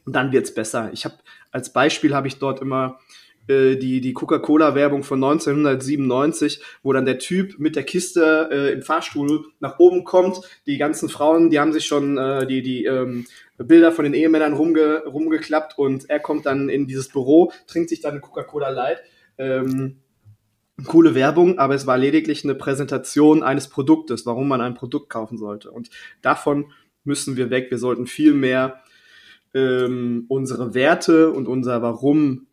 und 0.06 0.14
dann 0.14 0.32
wird's 0.32 0.54
besser. 0.54 0.90
Ich 0.92 1.04
habe 1.04 1.16
als 1.50 1.72
Beispiel 1.72 2.14
habe 2.14 2.28
ich 2.28 2.38
dort 2.38 2.60
immer 2.60 2.98
äh, 3.48 3.76
die, 3.76 4.00
die 4.00 4.12
Coca-Cola-Werbung 4.12 5.02
von 5.02 5.22
1997, 5.22 6.62
wo 6.82 6.92
dann 6.92 7.04
der 7.04 7.18
Typ 7.18 7.58
mit 7.58 7.76
der 7.76 7.84
Kiste 7.84 8.48
äh, 8.50 8.72
im 8.72 8.82
Fahrstuhl 8.82 9.46
nach 9.60 9.78
oben 9.78 10.04
kommt. 10.04 10.40
Die 10.66 10.78
ganzen 10.78 11.08
Frauen, 11.08 11.50
die 11.50 11.60
haben 11.60 11.72
sich 11.72 11.86
schon 11.86 12.18
äh, 12.18 12.46
die, 12.46 12.62
die 12.62 12.84
ähm, 12.84 13.26
Bilder 13.58 13.92
von 13.92 14.04
den 14.04 14.14
Ehemännern 14.14 14.54
rumge, 14.54 15.04
rumgeklappt 15.04 15.78
und 15.78 16.08
er 16.10 16.20
kommt 16.20 16.46
dann 16.46 16.68
in 16.68 16.86
dieses 16.86 17.08
Büro, 17.08 17.52
trinkt 17.66 17.88
sich 17.88 18.00
dann 18.00 18.20
Coca-Cola 18.20 18.68
Light. 18.70 19.02
Ähm, 19.38 19.98
coole 20.84 21.14
Werbung, 21.14 21.58
aber 21.58 21.74
es 21.74 21.86
war 21.86 21.96
lediglich 21.96 22.44
eine 22.44 22.54
Präsentation 22.54 23.42
eines 23.42 23.68
Produktes, 23.68 24.26
warum 24.26 24.48
man 24.48 24.60
ein 24.60 24.74
Produkt 24.74 25.08
kaufen 25.08 25.38
sollte. 25.38 25.70
Und 25.70 25.88
davon 26.20 26.72
müssen 27.04 27.36
wir 27.36 27.50
weg. 27.50 27.70
Wir 27.70 27.78
sollten 27.78 28.06
viel 28.06 28.34
mehr 28.34 28.82
ähm, 29.56 30.26
unsere 30.28 30.74
Werte 30.74 31.30
und 31.30 31.48
unser 31.48 31.80
Warum 31.80 32.46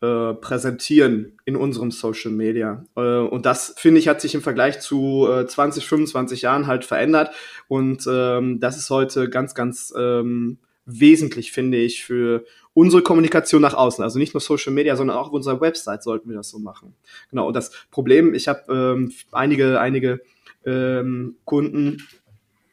äh, 0.00 0.32
präsentieren 0.32 1.38
in 1.44 1.56
unserem 1.56 1.90
Social 1.90 2.32
Media. 2.32 2.82
Äh, 2.96 3.18
und 3.18 3.44
das, 3.44 3.74
finde 3.76 4.00
ich, 4.00 4.08
hat 4.08 4.22
sich 4.22 4.34
im 4.34 4.40
Vergleich 4.40 4.80
zu 4.80 5.28
äh, 5.30 5.46
20, 5.46 5.86
25 5.86 6.42
Jahren 6.42 6.66
halt 6.66 6.86
verändert. 6.86 7.34
Und 7.68 8.06
ähm, 8.10 8.60
das 8.60 8.78
ist 8.78 8.88
heute 8.88 9.28
ganz, 9.28 9.54
ganz 9.54 9.92
ähm, 9.94 10.58
wesentlich, 10.86 11.52
finde 11.52 11.76
ich, 11.76 12.02
für 12.02 12.46
unsere 12.72 13.02
Kommunikation 13.02 13.60
nach 13.60 13.74
außen. 13.74 14.02
Also 14.02 14.18
nicht 14.18 14.32
nur 14.32 14.40
Social 14.40 14.72
Media, 14.72 14.96
sondern 14.96 15.18
auch 15.18 15.26
auf 15.26 15.34
unserer 15.34 15.60
Website 15.60 16.02
sollten 16.02 16.30
wir 16.30 16.36
das 16.36 16.48
so 16.48 16.58
machen. 16.58 16.94
Genau. 17.30 17.46
Und 17.48 17.54
das 17.54 17.70
Problem, 17.90 18.32
ich 18.32 18.48
habe 18.48 18.72
ähm, 18.72 19.12
einige, 19.32 19.80
einige 19.80 20.22
ähm, 20.64 21.36
Kunden, 21.44 22.06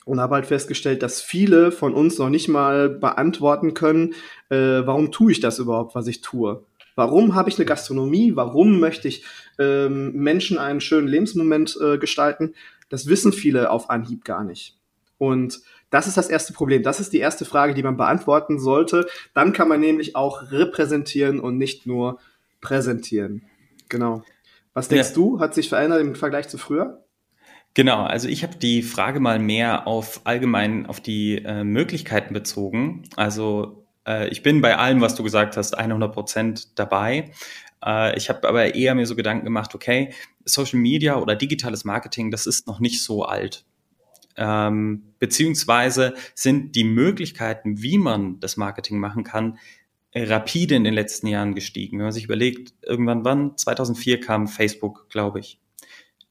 und 0.08 0.22
habe 0.22 0.36
halt 0.36 0.46
festgestellt, 0.46 1.04
dass 1.04 1.22
viele 1.22 1.72
von 1.72 1.94
uns 1.94 2.18
noch 2.18 2.30
nicht 2.30 2.48
mal 2.48 2.90
beantworten 2.90 3.74
können, 3.74 4.14
äh, 4.50 4.56
warum 4.86 5.12
tue 5.12 5.34
ich 5.34 5.42
das 5.42 5.60
überhaupt, 5.60 5.96
was 5.96 6.08
ich 6.08 6.22
tue. 6.22 6.64
Warum 6.96 7.36
habe 7.36 7.50
ich 7.50 7.58
eine 7.58 7.66
Gastronomie? 7.66 8.36
Warum 8.36 8.80
möchte 8.80 9.08
ich 9.08 9.24
ähm, 9.60 10.14
Menschen 10.14 10.58
einen 10.58 10.82
schönen 10.82 11.08
Lebensmoment 11.08 11.78
äh, 11.82 11.98
gestalten? 11.98 12.56
Das 12.90 13.08
wissen 13.08 13.34
viele 13.34 13.70
auf 13.70 13.90
Anhieb 13.90 14.24
gar 14.24 14.44
nicht. 14.44 14.78
Und 15.18 15.60
das 15.90 16.08
ist 16.08 16.18
das 16.18 16.30
erste 16.30 16.54
Problem. 16.54 16.84
Das 16.84 17.00
ist 17.00 17.12
die 17.12 17.20
erste 17.20 17.44
Frage, 17.44 17.74
die 17.74 17.84
man 17.84 17.98
beantworten 17.98 18.60
sollte. 18.60 19.08
Dann 19.34 19.52
kann 19.52 19.68
man 19.68 19.82
nämlich 19.82 20.16
auch 20.16 20.52
repräsentieren 20.52 21.40
und 21.40 21.58
nicht 21.58 21.86
nur 21.86 22.20
präsentieren. 22.62 23.44
Genau. 23.90 24.24
Was 24.74 24.88
denkst 24.88 25.10
ja. 25.10 25.16
du, 25.16 25.40
hat 25.40 25.54
sich 25.54 25.70
verändert 25.70 26.02
im 26.02 26.16
Vergleich 26.16 26.48
zu 26.48 26.58
früher? 26.58 27.04
Genau, 27.78 28.02
also 28.02 28.28
ich 28.28 28.42
habe 28.42 28.56
die 28.56 28.82
Frage 28.82 29.20
mal 29.20 29.38
mehr 29.38 29.86
auf 29.86 30.22
allgemein 30.24 30.88
auf 30.88 31.00
die 31.00 31.36
äh, 31.46 31.64
Möglichkeiten 31.64 32.34
bezogen. 32.34 33.04
Also 33.16 33.86
äh, 34.04 34.30
ich 34.30 34.42
bin 34.42 34.62
bei 34.62 34.78
allem, 34.78 35.00
was 35.00 35.14
du 35.14 35.22
gesagt 35.22 35.58
hast, 35.58 35.78
100 35.78 36.12
Prozent 36.12 36.80
dabei. 36.80 37.30
Äh, 37.86 38.18
ich 38.18 38.30
habe 38.30 38.48
aber 38.48 38.74
eher 38.74 38.96
mir 38.96 39.06
so 39.06 39.16
Gedanken 39.16 39.46
gemacht, 39.46 39.76
okay, 39.76 40.12
Social 40.44 40.80
Media 40.80 41.18
oder 41.18 41.36
digitales 41.36 41.86
Marketing, 41.86 42.32
das 42.32 42.48
ist 42.48 42.66
noch 42.66 42.80
nicht 42.80 43.04
so 43.04 43.26
alt. 43.26 43.64
Ähm, 44.38 45.14
beziehungsweise 45.20 46.16
sind 46.34 46.76
die 46.76 46.84
Möglichkeiten, 46.84 47.84
wie 47.84 48.00
man 48.00 48.40
das 48.40 48.58
Marketing 48.58 48.98
machen 48.98 49.24
kann, 49.24 49.60
rapide 50.16 50.74
in 50.74 50.84
den 50.84 50.96
letzten 50.96 51.28
Jahren 51.28 51.54
gestiegen. 51.54 52.00
Wenn 52.00 52.06
man 52.06 52.12
sich 52.12 52.26
überlegt, 52.26 52.74
irgendwann 52.82 53.24
wann, 53.24 53.56
2004 53.56 54.20
kam 54.20 54.48
Facebook, 54.48 55.12
glaube 55.12 55.42
ich. 55.42 55.60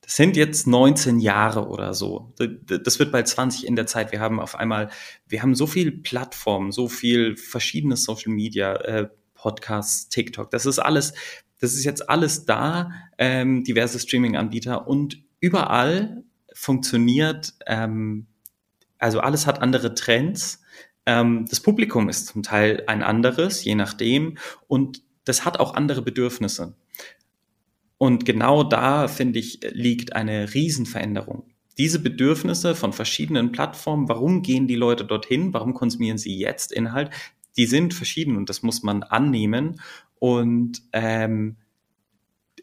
Das 0.06 0.14
sind 0.14 0.36
jetzt 0.36 0.68
19 0.68 1.18
Jahre 1.18 1.66
oder 1.66 1.92
so. 1.92 2.32
Das 2.38 3.00
wird 3.00 3.10
bald 3.10 3.26
20 3.26 3.66
in 3.66 3.74
der 3.74 3.88
Zeit. 3.88 4.12
Wir 4.12 4.20
haben 4.20 4.38
auf 4.38 4.54
einmal, 4.54 4.88
wir 5.26 5.42
haben 5.42 5.56
so 5.56 5.66
viel 5.66 5.90
Plattformen, 5.90 6.70
so 6.70 6.88
viel 6.88 7.36
verschiedene 7.36 7.96
Social 7.96 8.32
Media, 8.32 8.76
äh, 8.76 9.08
Podcasts, 9.34 10.08
TikTok. 10.08 10.48
Das 10.52 10.64
ist 10.64 10.78
alles, 10.78 11.12
das 11.58 11.74
ist 11.74 11.84
jetzt 11.84 12.08
alles 12.08 12.44
da, 12.44 12.92
ähm, 13.18 13.64
diverse 13.64 13.98
Streaming-Anbieter 13.98 14.86
und 14.86 15.24
überall 15.40 16.22
funktioniert, 16.54 17.54
ähm, 17.66 18.28
also 18.98 19.18
alles 19.18 19.48
hat 19.48 19.60
andere 19.60 19.94
Trends. 19.94 20.62
Ähm, 21.04 21.46
das 21.50 21.58
Publikum 21.58 22.08
ist 22.08 22.28
zum 22.28 22.44
Teil 22.44 22.84
ein 22.86 23.02
anderes, 23.02 23.64
je 23.64 23.74
nachdem, 23.74 24.38
und 24.68 25.02
das 25.24 25.44
hat 25.44 25.58
auch 25.58 25.74
andere 25.74 26.02
Bedürfnisse. 26.02 26.76
Und 27.98 28.24
genau 28.24 28.62
da, 28.62 29.08
finde 29.08 29.38
ich, 29.38 29.60
liegt 29.72 30.14
eine 30.14 30.52
Riesenveränderung. 30.52 31.44
Diese 31.78 31.98
Bedürfnisse 31.98 32.74
von 32.74 32.92
verschiedenen 32.92 33.52
Plattformen, 33.52 34.08
warum 34.08 34.42
gehen 34.42 34.66
die 34.66 34.76
Leute 34.76 35.04
dorthin, 35.04 35.52
warum 35.52 35.74
konsumieren 35.74 36.18
sie 36.18 36.38
jetzt 36.38 36.72
Inhalt, 36.72 37.10
die 37.56 37.66
sind 37.66 37.94
verschieden 37.94 38.36
und 38.36 38.48
das 38.48 38.62
muss 38.62 38.82
man 38.82 39.02
annehmen. 39.02 39.80
Und 40.18 40.82
ähm, 40.92 41.56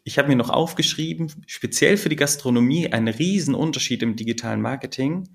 ich 0.04 0.18
habe 0.18 0.28
mir 0.28 0.36
noch 0.36 0.50
aufgeschrieben, 0.50 1.32
speziell 1.46 1.96
für 1.96 2.08
die 2.08 2.16
Gastronomie 2.16 2.92
ein 2.92 3.08
Riesenunterschied 3.08 4.02
im 4.02 4.16
digitalen 4.16 4.60
Marketing. 4.60 5.28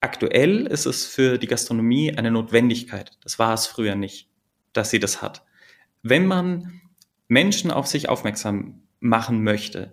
Aktuell 0.00 0.66
ist 0.66 0.86
es 0.86 1.06
für 1.06 1.38
die 1.38 1.46
Gastronomie 1.46 2.16
eine 2.16 2.30
Notwendigkeit. 2.30 3.12
Das 3.22 3.38
war 3.38 3.54
es 3.54 3.66
früher 3.66 3.94
nicht, 3.94 4.28
dass 4.72 4.90
sie 4.90 5.00
das 5.00 5.22
hat. 5.22 5.44
Wenn 6.02 6.26
man 6.26 6.80
Menschen 7.28 7.70
auf 7.70 7.86
sich 7.86 8.08
aufmerksam 8.08 8.82
machen 9.08 9.42
möchte, 9.42 9.92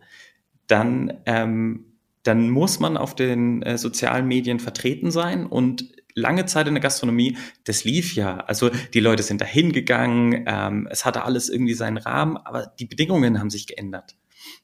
dann, 0.68 1.22
ähm, 1.26 1.86
dann 2.24 2.50
muss 2.50 2.80
man 2.80 2.98
auf 2.98 3.16
den 3.16 3.62
äh, 3.64 3.78
sozialen 3.78 4.28
Medien 4.28 4.60
vertreten 4.60 5.12
sein 5.12 5.46
und 5.46 5.94
lange 6.16 6.46
Zeit 6.46 6.68
in 6.68 6.74
der 6.74 6.82
Gastronomie, 6.82 7.38
das 7.64 7.84
lief 7.84 8.16
ja. 8.16 8.38
Also 8.38 8.70
die 8.94 9.00
Leute 9.00 9.24
sind 9.24 9.42
da 9.42 9.46
hingegangen, 9.46 10.46
ähm, 10.48 10.88
es 10.90 11.06
hatte 11.06 11.24
alles 11.24 11.50
irgendwie 11.50 11.74
seinen 11.74 11.98
Rahmen, 11.98 12.38
aber 12.38 12.74
die 12.80 12.86
Bedingungen 12.86 13.40
haben 13.40 13.50
sich 13.50 13.68
geändert. 13.68 14.16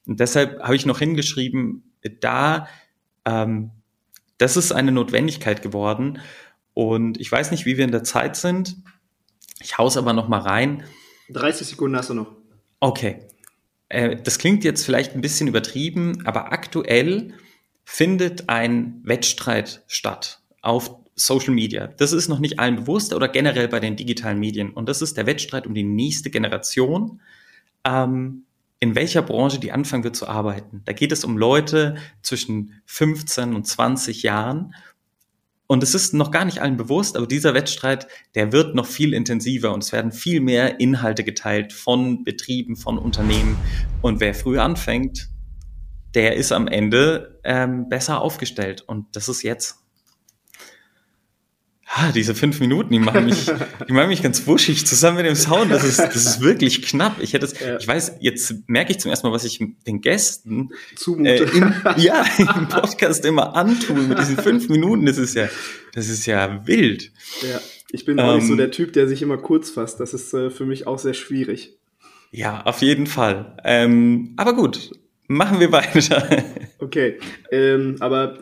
Und 0.06 0.20
deshalb 0.20 0.60
habe 0.62 0.76
ich 0.76 0.86
noch 0.86 0.98
hingeschrieben, 0.98 1.94
da, 2.20 2.68
ähm, 3.24 3.70
das 4.38 4.56
ist 4.56 4.72
eine 4.72 4.92
Notwendigkeit 4.92 5.62
geworden. 5.62 6.20
Und 6.72 7.20
ich 7.20 7.30
weiß 7.30 7.50
nicht, 7.50 7.66
wie 7.66 7.76
wir 7.76 7.84
in 7.84 7.92
der 7.92 8.04
Zeit 8.04 8.36
sind. 8.36 8.76
Ich 9.60 9.76
hau's 9.76 9.96
aber 9.96 10.12
noch 10.12 10.28
mal 10.28 10.40
rein. 10.40 10.84
30 11.30 11.66
Sekunden 11.66 11.96
hast 11.96 12.10
du 12.10 12.14
noch. 12.14 12.32
Okay. 12.80 13.29
Äh, 13.90 14.16
das 14.16 14.38
klingt 14.38 14.64
jetzt 14.64 14.86
vielleicht 14.86 15.14
ein 15.14 15.20
bisschen 15.20 15.48
übertrieben, 15.48 16.26
aber 16.26 16.52
aktuell 16.52 17.34
findet 17.84 18.48
ein 18.48 19.00
Wettstreit 19.02 19.82
statt 19.86 20.40
auf 20.62 20.96
Social 21.16 21.52
Media. 21.52 21.88
Das 21.88 22.12
ist 22.12 22.28
noch 22.28 22.38
nicht 22.38 22.58
allen 22.58 22.76
bewusst 22.76 23.12
oder 23.12 23.28
generell 23.28 23.68
bei 23.68 23.80
den 23.80 23.96
digitalen 23.96 24.38
Medien. 24.38 24.70
Und 24.70 24.88
das 24.88 25.02
ist 25.02 25.16
der 25.16 25.26
Wettstreit 25.26 25.66
um 25.66 25.74
die 25.74 25.82
nächste 25.82 26.30
Generation, 26.30 27.20
ähm, 27.84 28.44
in 28.78 28.94
welcher 28.94 29.20
Branche 29.20 29.58
die 29.58 29.72
anfangen 29.72 30.04
wird 30.04 30.16
zu 30.16 30.26
arbeiten. 30.26 30.80
Da 30.86 30.94
geht 30.94 31.12
es 31.12 31.24
um 31.24 31.36
Leute 31.36 31.96
zwischen 32.22 32.80
15 32.86 33.54
und 33.54 33.66
20 33.66 34.22
Jahren. 34.22 34.74
Und 35.70 35.84
es 35.84 35.94
ist 35.94 36.14
noch 36.14 36.32
gar 36.32 36.44
nicht 36.44 36.58
allen 36.62 36.76
bewusst, 36.76 37.16
aber 37.16 37.28
dieser 37.28 37.54
Wettstreit, 37.54 38.08
der 38.34 38.50
wird 38.50 38.74
noch 38.74 38.86
viel 38.86 39.14
intensiver 39.14 39.72
und 39.72 39.84
es 39.84 39.92
werden 39.92 40.10
viel 40.10 40.40
mehr 40.40 40.80
Inhalte 40.80 41.22
geteilt 41.22 41.72
von 41.72 42.24
Betrieben, 42.24 42.74
von 42.74 42.98
Unternehmen. 42.98 43.56
Und 44.02 44.18
wer 44.18 44.34
früh 44.34 44.58
anfängt, 44.58 45.28
der 46.16 46.34
ist 46.34 46.50
am 46.50 46.66
Ende 46.66 47.38
ähm, 47.44 47.88
besser 47.88 48.20
aufgestellt. 48.20 48.82
Und 48.82 49.14
das 49.14 49.28
ist 49.28 49.44
jetzt 49.44 49.79
ah, 51.92 52.12
diese 52.12 52.34
fünf 52.34 52.60
Minuten, 52.60 52.92
die 52.92 52.98
machen 52.98 53.26
mich, 53.26 53.46
die 53.88 53.92
machen 53.92 54.08
mich 54.08 54.22
ganz 54.22 54.46
wuschig 54.46 54.86
zusammen 54.86 55.18
mit 55.18 55.26
dem 55.26 55.34
Sound. 55.34 55.70
Das 55.70 55.84
ist, 55.84 55.98
das 55.98 56.16
ist 56.16 56.40
wirklich 56.40 56.82
knapp. 56.82 57.20
Ich 57.20 57.32
hätte 57.32 57.46
es, 57.46 57.58
ja. 57.58 57.78
ich 57.78 57.86
weiß, 57.86 58.16
jetzt 58.20 58.54
merke 58.68 58.92
ich 58.92 59.00
zum 59.00 59.10
ersten 59.10 59.26
Mal, 59.26 59.32
was 59.32 59.44
ich 59.44 59.58
den 59.86 60.00
Gästen 60.00 60.70
Zumute. 60.96 61.44
Äh, 61.44 61.56
im, 61.56 61.74
ja, 61.96 62.24
im 62.38 62.68
Podcast 62.68 63.24
immer 63.24 63.56
antue 63.56 63.96
mit 63.96 64.18
diesen 64.18 64.36
fünf 64.36 64.68
Minuten. 64.68 65.06
Das 65.06 65.18
ist 65.18 65.34
ja, 65.34 65.48
das 65.92 66.08
ist 66.08 66.26
ja 66.26 66.66
wild. 66.66 67.12
Ja, 67.42 67.60
ich 67.92 68.04
bin 68.04 68.20
auch 68.20 68.30
ähm, 68.30 68.36
nicht 68.36 68.46
so 68.46 68.52
ähm, 68.52 68.58
der 68.58 68.70
Typ, 68.70 68.92
der 68.92 69.08
sich 69.08 69.22
immer 69.22 69.38
kurz 69.38 69.70
fasst. 69.70 70.00
Das 70.00 70.14
ist 70.14 70.32
äh, 70.34 70.50
für 70.50 70.66
mich 70.66 70.86
auch 70.86 70.98
sehr 70.98 71.14
schwierig. 71.14 71.76
Ja, 72.30 72.62
auf 72.62 72.80
jeden 72.80 73.06
Fall. 73.08 73.56
Ähm, 73.64 74.34
aber 74.36 74.54
gut, 74.54 74.92
machen 75.26 75.60
wir 75.60 75.72
weiter. 75.72 76.28
Okay, 76.82 77.18
ähm, 77.50 77.96
aber 78.00 78.38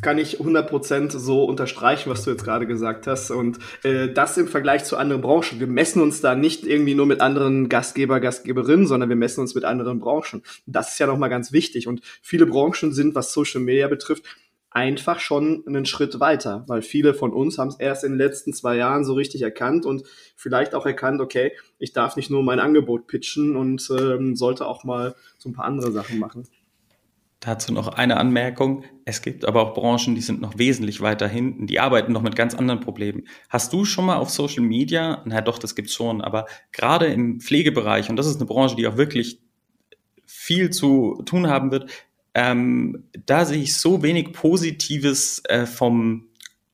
kann 0.00 0.18
ich 0.18 0.40
100% 0.40 1.18
so 1.18 1.44
unterstreichen, 1.44 2.10
was 2.10 2.24
du 2.24 2.30
jetzt 2.30 2.44
gerade 2.44 2.66
gesagt 2.66 3.06
hast. 3.06 3.30
Und 3.30 3.58
äh, 3.82 4.08
das 4.08 4.38
im 4.38 4.48
Vergleich 4.48 4.84
zu 4.84 4.96
anderen 4.96 5.22
Branchen. 5.22 5.60
Wir 5.60 5.66
messen 5.66 6.00
uns 6.00 6.20
da 6.20 6.34
nicht 6.34 6.64
irgendwie 6.66 6.94
nur 6.94 7.06
mit 7.06 7.20
anderen 7.20 7.68
Gastgeber, 7.68 8.20
Gastgeberinnen, 8.20 8.86
sondern 8.86 9.08
wir 9.08 9.16
messen 9.16 9.40
uns 9.40 9.54
mit 9.54 9.64
anderen 9.64 10.00
Branchen. 10.00 10.42
Das 10.66 10.92
ist 10.92 10.98
ja 10.98 11.06
nochmal 11.06 11.30
ganz 11.30 11.52
wichtig. 11.52 11.88
Und 11.88 12.00
viele 12.22 12.46
Branchen 12.46 12.92
sind, 12.92 13.14
was 13.14 13.32
Social 13.32 13.60
Media 13.60 13.88
betrifft, 13.88 14.24
einfach 14.70 15.20
schon 15.20 15.64
einen 15.66 15.84
Schritt 15.84 16.18
weiter, 16.18 16.64
weil 16.66 16.82
viele 16.82 17.14
von 17.14 17.32
uns 17.32 17.58
haben 17.58 17.68
es 17.68 17.78
erst 17.78 18.04
in 18.04 18.12
den 18.12 18.18
letzten 18.18 18.52
zwei 18.54 18.76
Jahren 18.76 19.04
so 19.04 19.12
richtig 19.12 19.42
erkannt 19.42 19.84
und 19.84 20.02
vielleicht 20.34 20.74
auch 20.74 20.86
erkannt, 20.86 21.20
okay, 21.20 21.52
ich 21.78 21.92
darf 21.92 22.16
nicht 22.16 22.30
nur 22.30 22.42
mein 22.42 22.58
Angebot 22.58 23.06
pitchen 23.06 23.54
und 23.56 23.86
ähm, 23.90 24.34
sollte 24.34 24.66
auch 24.66 24.84
mal 24.84 25.14
so 25.36 25.50
ein 25.50 25.52
paar 25.52 25.66
andere 25.66 25.92
Sachen 25.92 26.18
machen. 26.18 26.48
Dazu 27.44 27.72
noch 27.72 27.88
eine 27.88 28.18
Anmerkung. 28.18 28.84
Es 29.04 29.20
gibt 29.20 29.44
aber 29.44 29.62
auch 29.62 29.74
Branchen, 29.74 30.14
die 30.14 30.20
sind 30.20 30.40
noch 30.40 30.58
wesentlich 30.58 31.00
weiter 31.00 31.26
hinten. 31.26 31.66
Die 31.66 31.80
arbeiten 31.80 32.12
noch 32.12 32.22
mit 32.22 32.36
ganz 32.36 32.54
anderen 32.54 32.78
Problemen. 32.78 33.26
Hast 33.48 33.72
du 33.72 33.84
schon 33.84 34.06
mal 34.06 34.18
auf 34.18 34.30
Social 34.30 34.62
Media, 34.62 35.22
na 35.24 35.40
doch, 35.40 35.58
das 35.58 35.74
gibt's 35.74 35.92
schon, 35.92 36.20
aber 36.20 36.46
gerade 36.70 37.06
im 37.06 37.40
Pflegebereich, 37.40 38.08
und 38.10 38.14
das 38.14 38.28
ist 38.28 38.36
eine 38.36 38.46
Branche, 38.46 38.76
die 38.76 38.86
auch 38.86 38.96
wirklich 38.96 39.40
viel 40.24 40.70
zu 40.70 41.20
tun 41.26 41.48
haben 41.48 41.72
wird, 41.72 41.90
ähm, 42.34 43.08
da 43.26 43.44
sehe 43.44 43.60
ich 43.60 43.76
so 43.76 44.04
wenig 44.04 44.32
Positives 44.32 45.42
äh, 45.48 45.66
vom 45.66 46.28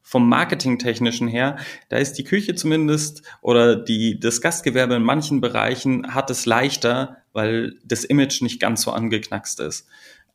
vom 0.08 0.26
Marketingtechnischen 0.26 1.28
her, 1.28 1.58
da 1.90 1.98
ist 1.98 2.14
die 2.14 2.24
Küche 2.24 2.54
zumindest 2.54 3.22
oder 3.42 3.76
die, 3.76 4.18
das 4.18 4.40
Gastgewerbe 4.40 4.94
in 4.94 5.02
manchen 5.02 5.42
Bereichen 5.42 6.14
hat 6.14 6.30
es 6.30 6.46
leichter, 6.46 7.18
weil 7.34 7.74
das 7.84 8.04
Image 8.04 8.40
nicht 8.40 8.58
ganz 8.58 8.80
so 8.80 8.92
angeknackst 8.92 9.60
ist. 9.60 9.86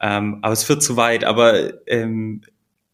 Ähm, 0.03 0.39
aber 0.41 0.51
es 0.51 0.65
führt 0.65 0.83
zu 0.83 0.97
weit. 0.97 1.23
Aber 1.23 1.87
ähm, 1.87 2.41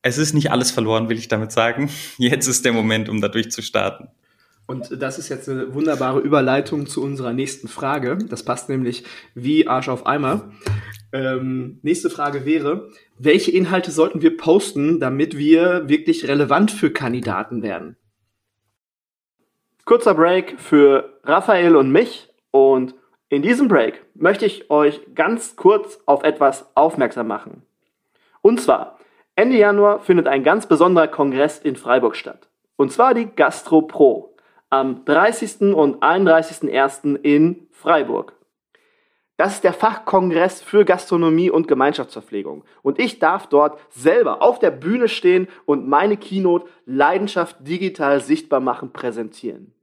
es 0.03 0.17
ist 0.19 0.33
nicht 0.33 0.51
alles 0.51 0.69
verloren, 0.71 1.09
will 1.09 1.17
ich 1.17 1.27
damit 1.27 1.51
sagen. 1.51 1.89
Jetzt 2.17 2.47
ist 2.47 2.63
der 2.63 2.71
Moment, 2.71 3.09
um 3.09 3.19
da 3.19 3.27
durchzustarten. 3.27 4.07
Und 4.67 5.01
das 5.01 5.17
ist 5.17 5.29
jetzt 5.29 5.49
eine 5.49 5.73
wunderbare 5.73 6.19
Überleitung 6.19 6.85
zu 6.85 7.01
unserer 7.01 7.33
nächsten 7.33 7.67
Frage. 7.67 8.19
Das 8.29 8.43
passt 8.43 8.69
nämlich 8.69 9.03
wie 9.33 9.67
Arsch 9.67 9.89
auf 9.89 10.05
Eimer. 10.05 10.51
Ähm, 11.11 11.79
nächste 11.81 12.11
Frage 12.11 12.45
wäre, 12.45 12.87
welche 13.17 13.49
Inhalte 13.49 13.89
sollten 13.89 14.21
wir 14.21 14.37
posten, 14.37 14.99
damit 14.99 15.35
wir 15.39 15.89
wirklich 15.89 16.27
relevant 16.27 16.69
für 16.69 16.91
Kandidaten 16.91 17.63
werden? 17.63 17.97
Kurzer 19.85 20.13
Break 20.13 20.59
für 20.59 21.19
Raphael 21.23 21.75
und 21.75 21.91
mich 21.91 22.29
und 22.51 22.93
in 23.29 23.43
diesem 23.43 23.67
Break 23.67 24.03
möchte 24.15 24.45
ich 24.45 24.71
euch 24.71 25.01
ganz 25.13 25.55
kurz 25.55 26.01
auf 26.07 26.23
etwas 26.23 26.75
aufmerksam 26.75 27.27
machen. 27.27 27.61
Und 28.41 28.59
zwar, 28.59 28.97
Ende 29.35 29.57
Januar 29.57 29.99
findet 29.99 30.27
ein 30.27 30.43
ganz 30.43 30.65
besonderer 30.65 31.07
Kongress 31.07 31.59
in 31.59 31.75
Freiburg 31.75 32.15
statt. 32.15 32.49
Und 32.75 32.91
zwar 32.91 33.13
die 33.13 33.27
Gastro 33.27 33.83
Pro 33.83 34.35
am 34.71 35.05
30. 35.05 35.73
und 35.75 36.03
31.01. 36.03 37.21
in 37.21 37.67
Freiburg. 37.71 38.33
Das 39.37 39.53
ist 39.53 39.63
der 39.63 39.73
Fachkongress 39.73 40.61
für 40.61 40.83
Gastronomie 40.83 41.49
und 41.49 41.67
Gemeinschaftsverpflegung. 41.67 42.65
Und 42.81 42.99
ich 42.99 43.19
darf 43.19 43.47
dort 43.47 43.79
selber 43.89 44.41
auf 44.41 44.59
der 44.59 44.71
Bühne 44.71 45.07
stehen 45.07 45.47
und 45.65 45.87
meine 45.87 46.17
Keynote 46.17 46.67
Leidenschaft 46.85 47.55
digital 47.59 48.19
sichtbar 48.21 48.59
machen 48.59 48.91
präsentieren. 48.91 49.73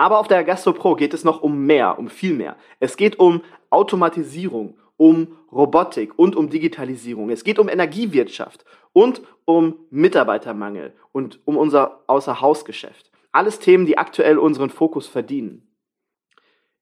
Aber 0.00 0.18
auf 0.18 0.28
der 0.28 0.44
Gastro 0.44 0.72
Pro 0.72 0.94
geht 0.94 1.12
es 1.12 1.24
noch 1.24 1.42
um 1.42 1.66
mehr, 1.66 1.98
um 1.98 2.08
viel 2.08 2.32
mehr. 2.32 2.56
Es 2.78 2.96
geht 2.96 3.18
um 3.18 3.42
Automatisierung, 3.68 4.78
um 4.96 5.36
Robotik 5.52 6.18
und 6.18 6.36
um 6.36 6.48
Digitalisierung. 6.48 7.28
Es 7.28 7.44
geht 7.44 7.58
um 7.58 7.68
Energiewirtschaft 7.68 8.64
und 8.94 9.20
um 9.44 9.76
Mitarbeitermangel 9.90 10.94
und 11.12 11.40
um 11.44 11.58
unser 11.58 12.02
Außerhausgeschäft. 12.06 13.10
Alles 13.30 13.58
Themen, 13.58 13.84
die 13.84 13.98
aktuell 13.98 14.38
unseren 14.38 14.70
Fokus 14.70 15.06
verdienen. 15.06 15.68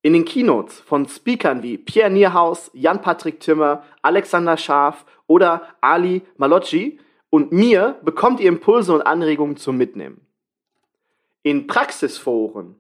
In 0.02 0.12
den 0.12 0.24
Keynotes 0.24 0.78
von 0.78 1.09
Speakern 1.09 1.64
wie 1.64 1.76
Pierre 1.76 2.11
Nierhaus, 2.11 2.70
Jan-Patrick 2.72 3.40
Timmer, 3.40 3.83
Alexander 4.00 4.57
Scharf 4.57 5.04
oder 5.26 5.62
Ali 5.81 6.22
Malocci 6.37 7.00
und 7.31 7.50
mir 7.50 7.98
bekommt 8.04 8.38
ihr 8.38 8.48
Impulse 8.48 8.92
und 8.94 9.02
Anregungen 9.02 9.57
zum 9.57 9.76
Mitnehmen. 9.76 10.24
In 11.42 11.66
Praxisforen 11.66 12.76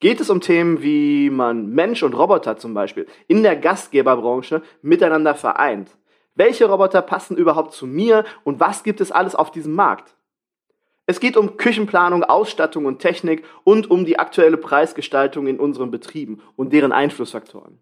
geht 0.00 0.20
es 0.20 0.30
um 0.30 0.40
Themen, 0.40 0.82
wie 0.82 1.30
man 1.30 1.68
Mensch 1.68 2.02
und 2.02 2.14
Roboter 2.14 2.56
zum 2.56 2.74
Beispiel 2.74 3.06
in 3.28 3.42
der 3.42 3.56
Gastgeberbranche 3.56 4.62
miteinander 4.82 5.34
vereint. 5.34 5.96
Welche 6.34 6.66
Roboter 6.66 7.02
passen 7.02 7.36
überhaupt 7.36 7.72
zu 7.72 7.86
mir 7.86 8.24
und 8.44 8.60
was 8.60 8.82
gibt 8.82 9.00
es 9.00 9.12
alles 9.12 9.34
auf 9.34 9.50
diesem 9.50 9.74
Markt? 9.74 10.16
Es 11.06 11.20
geht 11.20 11.36
um 11.36 11.56
Küchenplanung, 11.56 12.24
Ausstattung 12.24 12.86
und 12.86 13.00
Technik 13.00 13.44
und 13.64 13.90
um 13.90 14.04
die 14.04 14.18
aktuelle 14.18 14.56
Preisgestaltung 14.56 15.48
in 15.48 15.58
unseren 15.58 15.90
Betrieben 15.90 16.40
und 16.56 16.72
deren 16.72 16.92
Einflussfaktoren. 16.92 17.80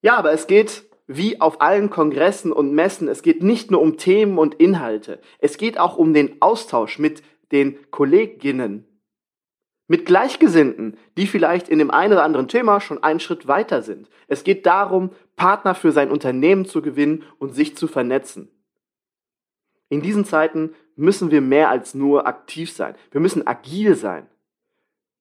Ja, 0.00 0.16
aber 0.16 0.32
es 0.32 0.46
geht 0.46 0.84
wie 1.08 1.40
auf 1.40 1.60
allen 1.60 1.90
Kongressen 1.90 2.52
und 2.52 2.72
Messen, 2.72 3.08
es 3.08 3.22
geht 3.22 3.42
nicht 3.42 3.70
nur 3.70 3.80
um 3.80 3.96
Themen 3.96 4.38
und 4.38 4.54
Inhalte, 4.54 5.20
es 5.38 5.56
geht 5.58 5.78
auch 5.78 5.96
um 5.96 6.14
den 6.14 6.40
Austausch 6.40 6.98
mit 6.98 7.22
den 7.52 7.78
Kolleginnen, 7.90 8.85
mit 9.88 10.06
Gleichgesinnten, 10.06 10.96
die 11.16 11.26
vielleicht 11.26 11.68
in 11.68 11.78
dem 11.78 11.90
einen 11.90 12.14
oder 12.14 12.24
anderen 12.24 12.48
Thema 12.48 12.80
schon 12.80 13.02
einen 13.02 13.20
Schritt 13.20 13.46
weiter 13.46 13.82
sind. 13.82 14.08
Es 14.26 14.44
geht 14.44 14.66
darum, 14.66 15.10
Partner 15.36 15.74
für 15.74 15.92
sein 15.92 16.10
Unternehmen 16.10 16.64
zu 16.64 16.82
gewinnen 16.82 17.22
und 17.38 17.54
sich 17.54 17.76
zu 17.76 17.86
vernetzen. 17.86 18.48
In 19.88 20.02
diesen 20.02 20.24
Zeiten 20.24 20.74
müssen 20.96 21.30
wir 21.30 21.40
mehr 21.40 21.70
als 21.70 21.94
nur 21.94 22.26
aktiv 22.26 22.72
sein. 22.72 22.96
Wir 23.12 23.20
müssen 23.20 23.46
agil 23.46 23.94
sein. 23.94 24.26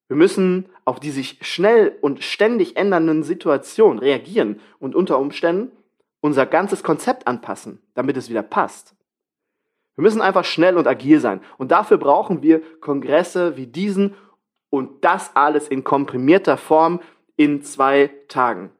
Wir 0.07 0.17
müssen 0.17 0.67
auf 0.85 0.99
die 0.99 1.11
sich 1.11 1.39
schnell 1.41 1.97
und 2.01 2.23
ständig 2.23 2.77
ändernden 2.77 3.23
Situationen 3.23 3.99
reagieren 3.99 4.59
und 4.79 4.95
unter 4.95 5.19
Umständen 5.19 5.71
unser 6.21 6.45
ganzes 6.45 6.83
Konzept 6.83 7.27
anpassen, 7.27 7.79
damit 7.93 8.17
es 8.17 8.29
wieder 8.29 8.41
passt. 8.41 8.95
Wir 9.95 10.01
müssen 10.01 10.21
einfach 10.21 10.43
schnell 10.43 10.77
und 10.77 10.87
agil 10.87 11.19
sein. 11.19 11.41
Und 11.57 11.71
dafür 11.71 11.97
brauchen 11.97 12.41
wir 12.41 12.61
Kongresse 12.81 13.57
wie 13.57 13.67
diesen 13.67 14.15
und 14.75 15.05
das 15.05 15.35
alles 15.35 15.67
in 15.69 15.83
komprimierter 15.83 16.57
Form 16.57 16.99
in 17.37 17.61
zwei 17.61 18.11
Tagen. 18.27 18.71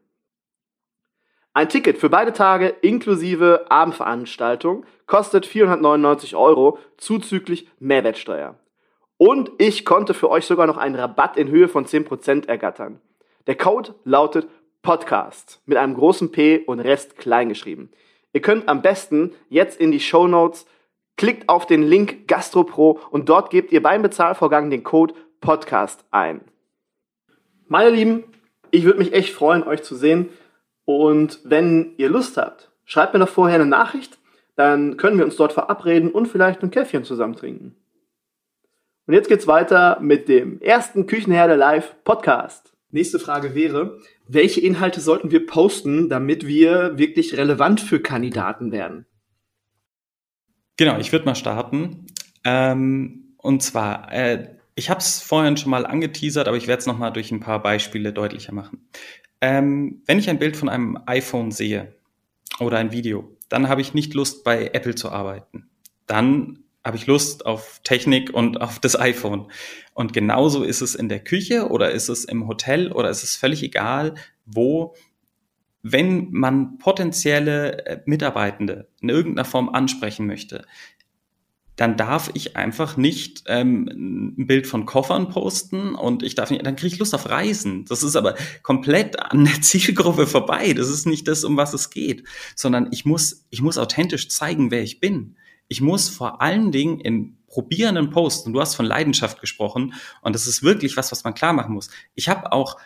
Ein 1.53 1.69
Ticket 1.69 1.97
für 1.97 2.09
beide 2.09 2.33
Tage 2.33 2.67
inklusive 2.81 3.67
Abendveranstaltung 3.69 4.85
kostet 5.07 5.45
499 5.45 6.35
Euro 6.35 6.79
zuzüglich 6.97 7.69
Mehrwertsteuer. 7.79 8.55
Und 9.17 9.51
ich 9.57 9.85
konnte 9.85 10.13
für 10.13 10.29
euch 10.29 10.45
sogar 10.45 10.67
noch 10.67 10.75
einen 10.75 10.95
Rabatt 10.95 11.37
in 11.37 11.47
Höhe 11.47 11.69
von 11.69 11.85
10% 11.85 12.49
ergattern. 12.49 12.99
Der 13.47 13.55
Code 13.55 13.95
lautet 14.03 14.49
Podcast 14.81 15.61
mit 15.65 15.77
einem 15.77 15.95
großen 15.95 16.29
P 16.33 16.59
und 16.59 16.81
Rest 16.81 17.17
kleingeschrieben. 17.17 17.89
Ihr 18.33 18.41
könnt 18.41 18.67
am 18.67 18.81
besten 18.81 19.31
jetzt 19.47 19.79
in 19.79 19.93
die 19.93 20.01
Show 20.01 20.27
Notes, 20.27 20.65
klickt 21.15 21.47
auf 21.47 21.65
den 21.65 21.83
Link 21.83 22.27
GastroPro 22.27 22.99
und 23.11 23.29
dort 23.29 23.49
gebt 23.49 23.71
ihr 23.71 23.81
beim 23.81 24.01
Bezahlvorgang 24.01 24.69
den 24.69 24.83
Code 24.83 25.13
Podcast 25.45 26.03
ein. 26.09 26.41
Meine 27.67 27.91
Lieben, 27.91 28.23
ich 28.71 28.83
würde 28.83 28.97
mich 28.97 29.13
echt 29.13 29.31
freuen, 29.31 29.61
euch 29.61 29.83
zu 29.83 29.95
sehen. 29.95 30.29
Und 30.85 31.39
wenn 31.43 31.93
ihr 31.97 32.09
Lust 32.09 32.35
habt, 32.37 32.71
schreibt 32.83 33.13
mir 33.13 33.19
doch 33.19 33.29
vorher 33.29 33.55
eine 33.55 33.67
Nachricht, 33.67 34.17
dann 34.55 34.97
können 34.97 35.19
wir 35.19 35.25
uns 35.25 35.35
dort 35.35 35.53
verabreden 35.53 36.11
und 36.11 36.27
vielleicht 36.27 36.63
ein 36.63 36.71
Käffchen 36.71 37.03
zusammen 37.03 37.35
trinken. 37.35 37.75
Und 39.05 39.13
jetzt 39.13 39.29
geht's 39.29 39.45
weiter 39.45 39.99
mit 40.01 40.27
dem 40.29 40.59
ersten 40.61 41.05
Küchenherde 41.05 41.55
Live 41.55 41.95
Podcast. 42.03 42.73
Nächste 42.89 43.19
Frage 43.19 43.53
wäre, 43.53 43.99
welche 44.27 44.61
Inhalte 44.61 44.99
sollten 44.99 45.29
wir 45.29 45.45
posten, 45.45 46.09
damit 46.09 46.47
wir 46.47 46.97
wirklich 46.97 47.37
relevant 47.37 47.81
für 47.81 47.99
Kandidaten 47.99 48.71
werden? 48.71 49.05
Genau, 50.77 50.97
ich 50.97 51.11
würde 51.11 51.25
mal 51.25 51.35
starten. 51.35 52.07
Ähm, 52.43 53.35
und 53.37 53.61
zwar, 53.61 54.11
äh, 54.11 54.54
ich 54.75 54.89
habe 54.89 54.99
es 54.99 55.21
vorhin 55.21 55.57
schon 55.57 55.71
mal 55.71 55.85
angeteasert, 55.85 56.47
aber 56.47 56.57
ich 56.57 56.67
werde 56.67 56.81
es 56.81 56.85
nochmal 56.85 57.13
durch 57.13 57.31
ein 57.31 57.39
paar 57.39 57.61
Beispiele 57.63 58.11
deutlicher 58.11 58.53
machen. 58.53 58.87
Ähm, 59.41 60.01
wenn 60.05 60.19
ich 60.19 60.29
ein 60.29 60.39
Bild 60.39 60.57
von 60.57 60.69
einem 60.69 60.99
iPhone 61.05 61.51
sehe 61.51 61.95
oder 62.59 62.77
ein 62.77 62.91
Video, 62.91 63.35
dann 63.49 63.69
habe 63.69 63.81
ich 63.81 63.93
nicht 63.93 64.13
Lust, 64.13 64.43
bei 64.43 64.69
Apple 64.73 64.95
zu 64.95 65.09
arbeiten. 65.11 65.69
Dann 66.07 66.59
habe 66.83 66.97
ich 66.97 67.07
Lust 67.07 67.45
auf 67.45 67.79
Technik 67.83 68.33
und 68.33 68.59
auf 68.61 68.79
das 68.79 68.99
iPhone. 68.99 69.49
Und 69.93 70.13
genauso 70.13 70.63
ist 70.63 70.81
es 70.81 70.93
in 70.93 71.09
der 71.09 71.23
Küche 71.23 71.69
oder 71.69 71.91
ist 71.91 72.09
es 72.09 72.25
im 72.25 72.47
Hotel 72.47 72.91
oder 72.91 73.09
ist 73.09 73.23
es 73.23 73.35
völlig 73.37 73.63
egal, 73.63 74.15
wo, 74.45 74.93
wenn 75.83 76.31
man 76.31 76.77
potenzielle 76.79 77.85
äh, 77.85 78.01
Mitarbeitende 78.05 78.89
in 78.99 79.09
irgendeiner 79.09 79.45
Form 79.45 79.69
ansprechen 79.69 80.27
möchte, 80.27 80.65
dann 81.75 81.97
darf 81.97 82.31
ich 82.33 82.55
einfach 82.55 82.97
nicht 82.97 83.43
ähm, 83.47 84.35
ein 84.37 84.47
Bild 84.47 84.67
von 84.67 84.85
Koffern 84.85 85.29
posten 85.29 85.95
und 85.95 86.23
ich 86.23 86.35
darf 86.35 86.51
nicht, 86.51 86.65
dann 86.65 86.75
kriege 86.75 86.93
ich 86.93 86.99
Lust 86.99 87.13
auf 87.13 87.29
Reisen. 87.29 87.85
Das 87.85 88.03
ist 88.03 88.15
aber 88.15 88.35
komplett 88.63 89.19
an 89.19 89.45
der 89.45 89.61
Zielgruppe 89.61 90.27
vorbei. 90.27 90.73
Das 90.73 90.89
ist 90.89 91.05
nicht 91.05 91.27
das, 91.27 91.43
um 91.43 91.57
was 91.57 91.73
es 91.73 91.89
geht, 91.89 92.23
sondern 92.55 92.89
ich 92.91 93.05
muss, 93.05 93.45
ich 93.49 93.61
muss 93.61 93.77
authentisch 93.77 94.29
zeigen, 94.29 94.71
wer 94.71 94.83
ich 94.83 94.99
bin 94.99 95.35
ich 95.67 95.81
muss 95.81 96.09
vor 96.09 96.41
allen 96.41 96.71
Dingen 96.71 96.99
in 96.99 97.37
probierenden 97.47 98.09
Posts, 98.09 98.47
und 98.47 98.53
du 98.53 98.61
hast 98.61 98.75
von 98.75 98.85
Leidenschaft 98.85 99.39
gesprochen, 99.39 99.93
und 100.21 100.35
das 100.35 100.47
ist 100.47 100.63
wirklich 100.63 100.97
was, 100.97 101.11
was 101.11 101.23
man 101.23 101.33
klar 101.33 101.53
machen 101.53 101.73
muss. 101.73 101.89
Ich 102.13 102.29
habe 102.29 102.51
auch, 102.51 102.77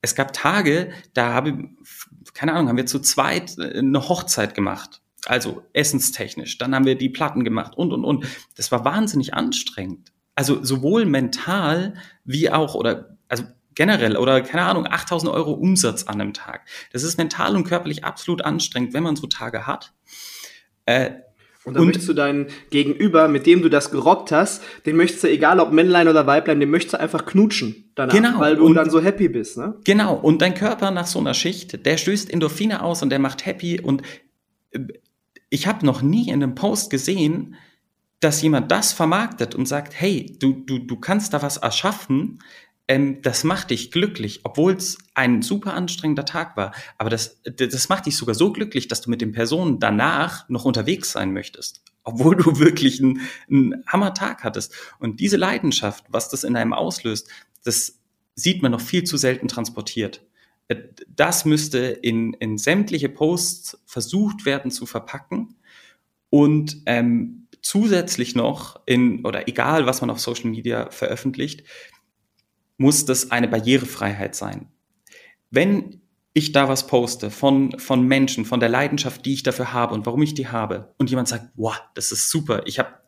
es 0.00 0.14
gab 0.14 0.32
Tage, 0.32 0.92
da 1.14 1.32
habe, 1.32 1.68
keine 2.34 2.52
Ahnung, 2.52 2.68
haben 2.68 2.76
wir 2.76 2.86
zu 2.86 3.00
zweit 3.00 3.58
eine 3.58 4.08
Hochzeit 4.08 4.54
gemacht. 4.54 5.01
Also 5.26 5.62
essenstechnisch. 5.72 6.58
Dann 6.58 6.74
haben 6.74 6.84
wir 6.84 6.96
die 6.96 7.08
Platten 7.08 7.44
gemacht 7.44 7.76
und, 7.76 7.92
und, 7.92 8.04
und. 8.04 8.26
Das 8.56 8.72
war 8.72 8.84
wahnsinnig 8.84 9.34
anstrengend. 9.34 10.12
Also 10.34 10.64
sowohl 10.64 11.04
mental 11.04 11.94
wie 12.24 12.50
auch, 12.50 12.74
oder, 12.74 13.16
also 13.28 13.44
generell 13.74 14.16
oder 14.16 14.40
keine 14.40 14.64
Ahnung, 14.64 14.86
8000 14.86 15.32
Euro 15.32 15.52
Umsatz 15.52 16.04
an 16.04 16.20
einem 16.20 16.32
Tag. 16.32 16.66
Das 16.92 17.02
ist 17.02 17.18
mental 17.18 17.54
und 17.56 17.64
körperlich 17.64 18.04
absolut 18.04 18.42
anstrengend, 18.44 18.94
wenn 18.94 19.02
man 19.02 19.16
so 19.16 19.26
Tage 19.26 19.66
hat. 19.66 19.92
Äh, 20.86 21.10
und 21.64 21.74
dann 21.74 21.82
und, 21.82 21.88
möchtest 21.88 22.08
du 22.08 22.12
deinen 22.12 22.48
Gegenüber, 22.70 23.28
mit 23.28 23.46
dem 23.46 23.62
du 23.62 23.68
das 23.68 23.92
gerockt 23.92 24.32
hast, 24.32 24.64
den 24.84 24.96
möchtest 24.96 25.22
du, 25.22 25.30
egal 25.30 25.60
ob 25.60 25.70
Männlein 25.70 26.08
oder 26.08 26.26
Weiblein, 26.26 26.58
den 26.58 26.70
möchtest 26.70 26.94
du 26.94 27.00
einfach 27.00 27.24
knutschen 27.24 27.92
danach, 27.94 28.12
genau, 28.12 28.40
weil 28.40 28.56
du 28.56 28.66
und, 28.66 28.74
dann 28.74 28.90
so 28.90 29.00
happy 29.00 29.28
bist. 29.28 29.58
Ne? 29.58 29.76
Genau, 29.84 30.14
und 30.14 30.42
dein 30.42 30.54
Körper 30.54 30.90
nach 30.90 31.06
so 31.06 31.20
einer 31.20 31.34
Schicht, 31.34 31.86
der 31.86 31.96
stößt 31.98 32.32
Endorphine 32.32 32.82
aus 32.82 33.02
und 33.02 33.10
der 33.10 33.20
macht 33.20 33.46
happy. 33.46 33.80
Und 33.80 34.02
äh, 34.72 34.80
ich 35.52 35.66
habe 35.66 35.84
noch 35.84 36.00
nie 36.00 36.28
in 36.28 36.42
einem 36.42 36.54
Post 36.54 36.88
gesehen, 36.88 37.56
dass 38.20 38.40
jemand 38.40 38.72
das 38.72 38.94
vermarktet 38.94 39.54
und 39.54 39.66
sagt, 39.66 39.92
hey, 39.94 40.34
du, 40.38 40.52
du, 40.54 40.78
du 40.78 40.96
kannst 40.96 41.34
da 41.34 41.42
was 41.42 41.58
erschaffen, 41.58 42.38
ähm, 42.88 43.20
das 43.20 43.44
macht 43.44 43.68
dich 43.68 43.90
glücklich, 43.90 44.40
obwohl 44.44 44.72
es 44.72 44.96
ein 45.12 45.42
super 45.42 45.74
anstrengender 45.74 46.24
Tag 46.24 46.56
war. 46.56 46.72
Aber 46.96 47.10
das, 47.10 47.42
das 47.44 47.88
macht 47.90 48.06
dich 48.06 48.16
sogar 48.16 48.34
so 48.34 48.50
glücklich, 48.50 48.88
dass 48.88 49.02
du 49.02 49.10
mit 49.10 49.20
den 49.20 49.32
Personen 49.32 49.78
danach 49.78 50.48
noch 50.48 50.64
unterwegs 50.64 51.12
sein 51.12 51.34
möchtest. 51.34 51.82
Obwohl 52.02 52.34
du 52.34 52.58
wirklich 52.58 53.02
einen, 53.02 53.20
einen 53.50 53.84
Hammertag 53.86 54.44
hattest. 54.44 54.74
Und 55.00 55.20
diese 55.20 55.36
Leidenschaft, 55.36 56.06
was 56.08 56.30
das 56.30 56.44
in 56.44 56.56
einem 56.56 56.72
auslöst, 56.72 57.28
das 57.62 57.98
sieht 58.34 58.62
man 58.62 58.72
noch 58.72 58.80
viel 58.80 59.04
zu 59.04 59.18
selten 59.18 59.48
transportiert. 59.48 60.22
Äh, 60.72 60.88
das 61.08 61.44
müsste 61.44 61.78
in, 61.78 62.32
in 62.34 62.58
sämtliche 62.58 63.08
Posts 63.08 63.82
versucht 63.86 64.44
werden 64.44 64.70
zu 64.70 64.86
verpacken 64.86 65.56
und 66.30 66.82
ähm, 66.86 67.48
zusätzlich 67.60 68.34
noch 68.34 68.80
in, 68.86 69.24
oder 69.24 69.48
egal 69.48 69.86
was 69.86 70.00
man 70.00 70.10
auf 70.10 70.20
Social 70.20 70.50
Media 70.50 70.90
veröffentlicht, 70.90 71.64
muss 72.76 73.04
das 73.04 73.30
eine 73.30 73.48
Barrierefreiheit 73.48 74.34
sein. 74.34 74.68
Wenn 75.50 76.00
ich 76.34 76.52
da 76.52 76.68
was 76.68 76.86
poste 76.86 77.30
von, 77.30 77.78
von 77.78 78.06
Menschen, 78.06 78.46
von 78.46 78.58
der 78.58 78.70
Leidenschaft, 78.70 79.26
die 79.26 79.34
ich 79.34 79.42
dafür 79.42 79.72
habe 79.72 79.94
und 79.94 80.06
warum 80.06 80.22
ich 80.22 80.34
die 80.34 80.48
habe, 80.48 80.94
und 80.96 81.10
jemand 81.10 81.28
sagt, 81.28 81.50
wow, 81.54 81.78
das 81.94 82.10
ist 82.10 82.30
super, 82.30 82.62
ich 82.66 82.78
habe 82.78 83.02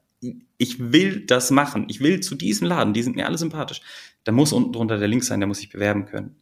ich 0.56 0.92
will 0.92 1.26
das 1.26 1.50
machen, 1.50 1.86
ich 1.88 2.00
will 2.00 2.20
zu 2.20 2.34
diesem 2.34 2.66
Laden, 2.66 2.94
die 2.94 3.02
sind 3.02 3.16
mir 3.16 3.26
alle 3.26 3.36
sympathisch, 3.36 3.82
dann 4.24 4.34
muss 4.34 4.52
unten 4.52 4.72
drunter 4.72 4.98
der 4.98 5.08
Link 5.08 5.24
sein, 5.24 5.40
der 5.40 5.46
muss 5.46 5.58
sich 5.58 5.68
bewerben 5.70 6.06
können. 6.06 6.36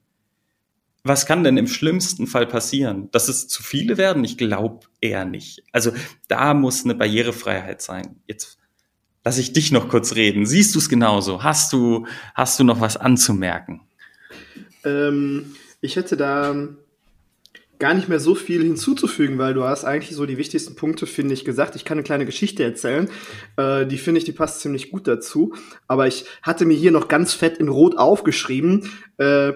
Was 1.04 1.26
kann 1.26 1.42
denn 1.42 1.56
im 1.56 1.66
schlimmsten 1.66 2.26
Fall 2.26 2.46
passieren? 2.46 3.10
Dass 3.10 3.28
es 3.28 3.48
zu 3.48 3.62
viele 3.62 3.96
werden? 3.96 4.22
Ich 4.22 4.38
glaube 4.38 4.86
eher 5.00 5.24
nicht. 5.24 5.64
Also 5.72 5.92
da 6.28 6.54
muss 6.54 6.84
eine 6.84 6.94
Barrierefreiheit 6.94 7.82
sein. 7.82 8.20
Jetzt 8.26 8.58
lass 9.24 9.38
ich 9.38 9.52
dich 9.52 9.72
noch 9.72 9.88
kurz 9.88 10.14
reden. 10.14 10.46
Siehst 10.46 10.74
du 10.74 10.78
es 10.78 10.88
genauso? 10.88 11.42
Hast 11.42 11.72
du, 11.72 12.06
hast 12.34 12.60
du 12.60 12.64
noch 12.64 12.80
was 12.80 12.96
anzumerken? 12.96 13.80
Ähm, 14.84 15.56
ich 15.80 15.96
hätte 15.96 16.16
da 16.16 16.68
gar 17.82 17.94
nicht 17.94 18.08
mehr 18.08 18.20
so 18.20 18.36
viel 18.36 18.62
hinzuzufügen, 18.62 19.38
weil 19.38 19.54
du 19.54 19.64
hast 19.64 19.84
eigentlich 19.84 20.14
so 20.14 20.24
die 20.24 20.38
wichtigsten 20.38 20.76
Punkte, 20.76 21.08
finde 21.08 21.34
ich, 21.34 21.44
gesagt. 21.44 21.74
Ich 21.74 21.84
kann 21.84 21.98
eine 21.98 22.04
kleine 22.04 22.26
Geschichte 22.26 22.62
erzählen. 22.62 23.10
Äh, 23.56 23.86
die 23.86 23.98
finde 23.98 24.18
ich, 24.18 24.24
die 24.24 24.30
passt 24.30 24.60
ziemlich 24.60 24.92
gut 24.92 25.08
dazu. 25.08 25.52
Aber 25.88 26.06
ich 26.06 26.26
hatte 26.42 26.64
mir 26.64 26.76
hier 26.76 26.92
noch 26.92 27.08
ganz 27.08 27.34
fett 27.34 27.58
in 27.58 27.66
Rot 27.66 27.98
aufgeschrieben, 27.98 28.88
äh, 29.18 29.54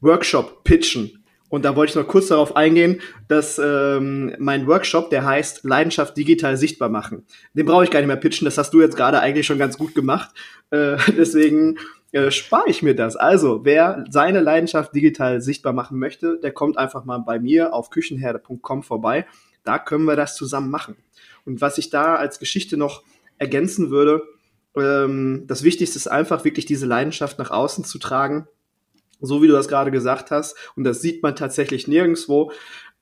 Workshop 0.00 0.64
pitchen. 0.64 1.22
Und 1.48 1.64
da 1.64 1.76
wollte 1.76 1.90
ich 1.90 1.96
noch 1.96 2.08
kurz 2.08 2.26
darauf 2.28 2.56
eingehen, 2.56 3.00
dass 3.28 3.60
ähm, 3.62 4.34
mein 4.38 4.66
Workshop, 4.66 5.10
der 5.10 5.24
heißt 5.24 5.64
Leidenschaft 5.64 6.16
digital 6.16 6.56
sichtbar 6.56 6.88
machen. 6.88 7.24
Den 7.54 7.66
brauche 7.66 7.84
ich 7.84 7.90
gar 7.90 8.00
nicht 8.00 8.08
mehr 8.08 8.16
pitchen, 8.16 8.44
das 8.44 8.58
hast 8.58 8.74
du 8.74 8.80
jetzt 8.80 8.96
gerade 8.96 9.20
eigentlich 9.20 9.46
schon 9.46 9.58
ganz 9.58 9.78
gut 9.78 9.94
gemacht. 9.94 10.30
Äh, 10.70 10.96
deswegen 11.16 11.78
äh, 12.10 12.30
spare 12.30 12.68
ich 12.68 12.82
mir 12.82 12.96
das. 12.96 13.14
Also, 13.14 13.64
wer 13.64 14.04
seine 14.10 14.40
Leidenschaft 14.40 14.94
digital 14.94 15.40
sichtbar 15.40 15.72
machen 15.72 15.98
möchte, 15.98 16.38
der 16.42 16.52
kommt 16.52 16.78
einfach 16.78 17.04
mal 17.04 17.18
bei 17.18 17.38
mir 17.38 17.72
auf 17.72 17.90
küchenherde.com 17.90 18.82
vorbei. 18.82 19.26
Da 19.62 19.78
können 19.78 20.04
wir 20.04 20.16
das 20.16 20.34
zusammen 20.34 20.70
machen. 20.70 20.96
Und 21.44 21.60
was 21.60 21.78
ich 21.78 21.90
da 21.90 22.16
als 22.16 22.38
Geschichte 22.40 22.76
noch 22.76 23.02
ergänzen 23.38 23.90
würde, 23.90 24.22
ähm, 24.76 25.44
das 25.46 25.62
Wichtigste 25.62 25.96
ist 25.96 26.08
einfach 26.08 26.44
wirklich 26.44 26.66
diese 26.66 26.86
Leidenschaft 26.86 27.38
nach 27.38 27.50
außen 27.50 27.84
zu 27.84 27.98
tragen, 27.98 28.48
so 29.20 29.42
wie 29.42 29.46
du 29.46 29.52
das 29.52 29.68
gerade 29.68 29.90
gesagt 29.90 30.30
hast. 30.30 30.56
Und 30.76 30.84
das 30.84 31.00
sieht 31.00 31.22
man 31.22 31.36
tatsächlich 31.36 31.88
nirgendwo. 31.88 32.52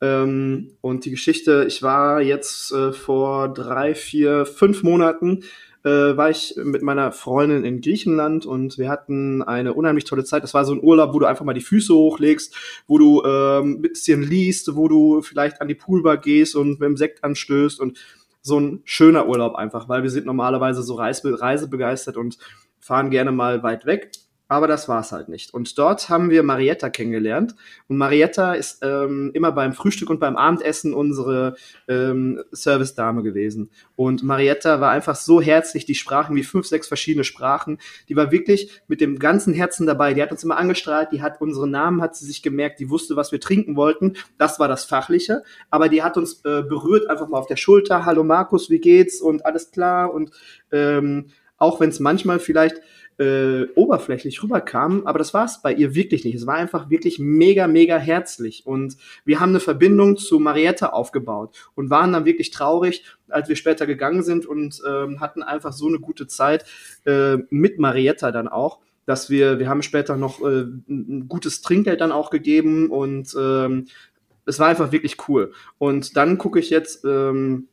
Ähm, 0.00 0.77
und 0.81 1.05
die 1.05 1.11
Geschichte, 1.11 1.64
ich 1.66 1.83
war 1.83 2.20
jetzt 2.20 2.72
äh, 2.72 2.92
vor 2.92 3.53
drei, 3.53 3.94
vier, 3.94 4.46
fünf 4.46 4.83
Monaten 4.83 5.44
äh, 5.85 6.16
war 6.16 6.31
ich 6.31 6.55
mit 6.57 6.83
meiner 6.83 7.12
Freundin 7.12 7.64
in 7.64 7.81
Griechenland 7.81 8.46
und 8.46 8.79
wir 8.79 8.88
hatten 8.88 9.42
eine 9.42 9.74
unheimlich 9.74 10.05
tolle 10.05 10.24
Zeit. 10.24 10.42
Das 10.42 10.55
war 10.55 10.64
so 10.64 10.72
ein 10.72 10.83
Urlaub, 10.83 11.12
wo 11.12 11.18
du 11.18 11.27
einfach 11.27 11.44
mal 11.44 11.53
die 11.53 11.61
Füße 11.61 11.94
hochlegst, 11.94 12.57
wo 12.87 12.98
du 12.98 13.22
ähm, 13.22 13.72
ein 13.72 13.83
bisschen 13.83 14.22
liest, 14.22 14.74
wo 14.77 14.88
du 14.88 15.20
vielleicht 15.20 15.61
an 15.61 15.68
die 15.68 15.74
Poolbar 15.74 16.16
gehst 16.16 16.57
und 16.57 16.81
mit 16.81 16.88
dem 16.88 16.96
Sekt 16.96 17.22
anstößt 17.22 17.81
und 17.81 17.98
so 18.40 18.59
ein 18.59 18.81
schöner 18.85 19.29
Urlaub 19.29 19.55
einfach, 19.55 19.88
weil 19.88 20.03
wir 20.03 20.11
sind 20.11 20.27
normalerweise 20.27 20.83
so 20.83 20.94
reise 20.94 21.40
reisebegeistert 21.40 22.16
und 22.16 22.38
fahren 22.79 23.11
gerne 23.11 23.33
mal 23.33 23.62
weit 23.62 23.87
weg. 23.87 24.11
Aber 24.46 24.68
das 24.68 24.88
war's 24.90 25.11
halt 25.11 25.30
nicht. 25.30 25.54
Und 25.54 25.78
dort 25.78 26.11
haben 26.11 26.28
wir 26.28 26.42
Marietta 26.42 26.90
kennengelernt. 26.90 27.54
Und 27.88 27.96
Marietta 27.96 28.52
ist 28.52 28.80
ähm, 28.83 29.30
immer 29.33 29.52
beim 29.52 29.72
Frühstück 29.72 30.11
und 30.11 30.20
beim 30.20 30.37
Abendessen 30.37 30.92
unsere 30.92 31.57
ähm, 31.88 32.42
Service-Dame 32.52 33.22
gewesen. 33.22 33.70
Und 33.96 34.22
Marietta 34.22 34.83
war 34.83 34.90
einfach 34.90 35.16
so 35.16 35.40
herzlich, 35.40 35.87
die 35.87 35.94
sprachen 35.94 36.37
wie 36.37 36.42
fünf, 36.42 36.66
sechs 36.66 36.88
verschiedene 36.88 37.24
Sprachen. 37.24 37.78
Die 38.11 38.16
war 38.16 38.33
wirklich 38.33 38.83
mit 38.87 39.00
dem 39.00 39.18
ganzen 39.18 39.54
Herzen 39.54 39.87
dabei. 39.87 40.12
Die 40.12 40.20
hat 40.20 40.30
uns 40.30 40.44
immer 40.44 40.59
angestrahlt, 40.59 41.12
die 41.12 41.22
hat 41.22 41.40
unsere 41.40 41.66
Namen, 41.66 42.02
hat 42.02 42.14
sie 42.14 42.26
sich 42.26 42.42
gemerkt, 42.42 42.80
die 42.80 42.90
wusste, 42.90 43.16
was 43.16 43.33
wir 43.33 43.40
trinken 43.40 43.76
wollten. 43.76 44.12
Das 44.37 44.61
war 44.61 44.68
das 44.68 44.85
Fachliche. 44.85 45.42
Aber 45.70 45.88
die 45.88 46.02
hat 46.02 46.18
uns 46.18 46.44
äh, 46.44 46.62
berührt, 46.62 47.09
einfach 47.09 47.28
mal 47.28 47.38
auf 47.38 47.46
der 47.46 47.57
Schulter. 47.57 48.04
Hallo 48.04 48.24
Markus, 48.24 48.68
wie 48.68 48.78
geht's? 48.78 49.22
Und 49.22 49.46
alles 49.46 49.70
klar. 49.70 50.12
Und 50.12 50.33
ähm, 50.70 51.30
auch 51.57 51.80
wenn 51.80 51.88
es 51.88 51.98
manchmal 52.00 52.40
vielleicht 52.40 52.80
äh, 53.18 53.64
oberflächlich 53.74 54.42
rüberkam, 54.42 55.07
aber 55.07 55.18
das 55.18 55.35
war 55.35 55.44
es 55.44 55.62
bei 55.62 55.72
ihr 55.72 55.94
wirklich 55.94 56.24
nicht. 56.24 56.35
Es 56.35 56.46
war 56.46 56.57
einfach 56.57 56.90
wirklich 56.90 57.18
mega, 57.18 57.66
mega 57.66 57.96
herzlich. 57.96 58.66
Und 58.66 58.96
wir 59.24 59.40
haben 59.40 59.50
eine 59.50 59.61
Verbindung 59.61 60.16
zu 60.16 60.38
Marietta 60.38 60.88
aufgebaut 60.88 61.70
und 61.74 61.90
waren 61.90 62.12
dann 62.12 62.24
wirklich 62.24 62.50
traurig, 62.50 63.05
als 63.29 63.48
wir 63.48 63.57
später 63.57 63.87
gegangen 63.87 64.22
sind 64.22 64.46
und 64.46 64.81
ähm, 64.88 65.20
hatten 65.20 65.42
einfach 65.42 65.72
so 65.72 65.87
eine 65.87 65.98
gute 65.98 66.27
Zeit 66.27 66.64
äh, 67.05 67.38
mit 67.50 67.79
Marietta 67.79 68.33
dann 68.33 68.48
auch 68.48 68.81
dass 69.07 69.29
wir, 69.29 69.59
wir 69.59 69.68
haben 69.68 69.83
später 69.83 70.16
noch 70.16 70.40
äh, 70.40 70.64
ein 70.88 71.29
gutes 71.29 71.61
Trinkgeld 71.61 72.00
dann 72.00 72.11
auch 72.11 72.31
gegeben 72.31 72.88
und 72.88 73.35
ähm, 73.38 73.87
es 74.46 74.59
war 74.59 74.68
einfach 74.68 74.92
wirklich 74.92 75.16
cool. 75.29 75.53
Und 75.79 76.16
dann 76.16 76.38
gucke 76.38 76.59
ich 76.59 76.70
jetzt 76.70 77.05
ähm, 77.05 77.68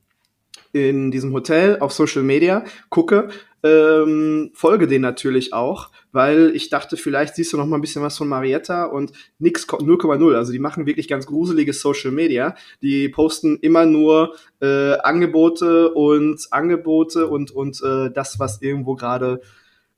in 0.73 1.11
diesem 1.11 1.33
Hotel 1.33 1.79
auf 1.79 1.91
Social 1.91 2.23
Media, 2.23 2.63
gucke, 2.89 3.29
ähm, 3.63 4.51
folge 4.53 4.87
den 4.87 5.01
natürlich 5.01 5.53
auch, 5.53 5.91
weil 6.11 6.51
ich 6.55 6.69
dachte, 6.69 6.97
vielleicht 6.97 7.35
siehst 7.35 7.53
du 7.53 7.57
noch 7.57 7.67
mal 7.67 7.77
ein 7.77 7.81
bisschen 7.81 8.01
was 8.01 8.17
von 8.17 8.27
Marietta 8.27 8.85
und 8.85 9.11
nix 9.37 9.67
0,0. 9.67 10.35
Also 10.35 10.51
die 10.51 10.59
machen 10.59 10.85
wirklich 10.85 11.07
ganz 11.07 11.27
gruselige 11.27 11.73
Social 11.73 12.11
Media. 12.11 12.55
Die 12.81 13.07
posten 13.09 13.57
immer 13.57 13.85
nur 13.85 14.35
äh, 14.61 14.93
Angebote 14.99 15.93
und 15.93 16.47
Angebote 16.51 17.27
und 17.27 17.51
und 17.51 17.81
äh, 17.83 18.09
das, 18.11 18.39
was 18.39 18.61
irgendwo 18.61 18.95
gerade 18.95 19.41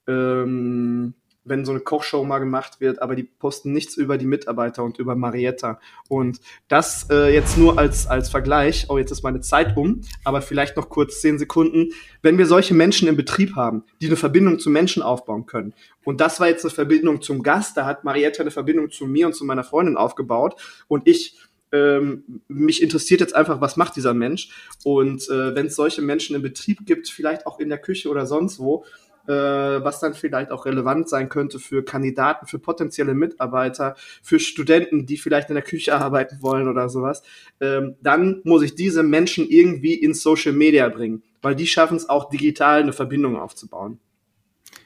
ähm, 0.06 1.14
wenn 1.44 1.64
so 1.64 1.72
eine 1.72 1.80
Kochshow 1.80 2.24
mal 2.24 2.38
gemacht 2.38 2.80
wird, 2.80 3.02
aber 3.02 3.14
die 3.14 3.24
posten 3.24 3.72
nichts 3.72 3.96
über 3.96 4.18
die 4.18 4.26
Mitarbeiter 4.26 4.82
und 4.82 4.98
über 4.98 5.14
Marietta. 5.14 5.78
Und 6.08 6.40
das 6.68 7.08
äh, 7.10 7.32
jetzt 7.32 7.58
nur 7.58 7.78
als, 7.78 8.06
als 8.06 8.30
Vergleich, 8.30 8.86
oh, 8.88 8.98
jetzt 8.98 9.10
ist 9.10 9.22
meine 9.22 9.40
Zeit 9.40 9.76
um, 9.76 10.00
aber 10.24 10.42
vielleicht 10.42 10.76
noch 10.76 10.88
kurz 10.88 11.20
zehn 11.20 11.38
Sekunden. 11.38 11.90
Wenn 12.22 12.38
wir 12.38 12.46
solche 12.46 12.74
Menschen 12.74 13.08
im 13.08 13.16
Betrieb 13.16 13.56
haben, 13.56 13.84
die 14.00 14.06
eine 14.06 14.16
Verbindung 14.16 14.58
zu 14.58 14.70
Menschen 14.70 15.02
aufbauen 15.02 15.46
können, 15.46 15.74
und 16.04 16.20
das 16.20 16.40
war 16.40 16.48
jetzt 16.48 16.64
eine 16.64 16.72
Verbindung 16.72 17.22
zum 17.22 17.42
Gast, 17.42 17.76
da 17.76 17.86
hat 17.86 18.04
Marietta 18.04 18.42
eine 18.42 18.50
Verbindung 18.50 18.90
zu 18.90 19.06
mir 19.06 19.26
und 19.26 19.34
zu 19.34 19.44
meiner 19.44 19.64
Freundin 19.64 19.96
aufgebaut 19.96 20.60
und 20.88 21.06
ich 21.08 21.38
ähm, 21.74 22.40
mich 22.46 22.82
interessiert 22.82 23.20
jetzt 23.20 23.34
einfach, 23.34 23.60
was 23.60 23.76
macht 23.76 23.96
dieser 23.96 24.14
Mensch. 24.14 24.48
Und 24.84 25.28
äh, 25.28 25.56
wenn 25.56 25.66
es 25.66 25.74
solche 25.74 26.02
Menschen 26.02 26.36
im 26.36 26.42
Betrieb 26.42 26.86
gibt, 26.86 27.08
vielleicht 27.08 27.46
auch 27.46 27.58
in 27.58 27.68
der 27.68 27.78
Küche 27.78 28.08
oder 28.08 28.26
sonst 28.26 28.60
wo, 28.60 28.84
was 29.32 30.00
dann 30.00 30.14
vielleicht 30.14 30.50
auch 30.50 30.66
relevant 30.66 31.08
sein 31.08 31.28
könnte 31.28 31.58
für 31.58 31.84
Kandidaten, 31.84 32.46
für 32.46 32.58
potenzielle 32.58 33.14
Mitarbeiter, 33.14 33.96
für 34.22 34.38
Studenten, 34.38 35.06
die 35.06 35.16
vielleicht 35.16 35.48
in 35.48 35.54
der 35.54 35.64
Küche 35.64 35.94
arbeiten 35.94 36.38
wollen 36.42 36.68
oder 36.68 36.88
sowas, 36.88 37.22
ähm, 37.60 37.96
dann 38.02 38.40
muss 38.44 38.62
ich 38.62 38.74
diese 38.74 39.02
Menschen 39.02 39.48
irgendwie 39.48 39.94
ins 39.94 40.22
Social 40.22 40.52
Media 40.52 40.88
bringen, 40.88 41.22
weil 41.42 41.54
die 41.54 41.66
schaffen 41.66 41.96
es 41.96 42.08
auch 42.08 42.28
digital 42.28 42.82
eine 42.82 42.92
Verbindung 42.92 43.36
aufzubauen. 43.36 43.98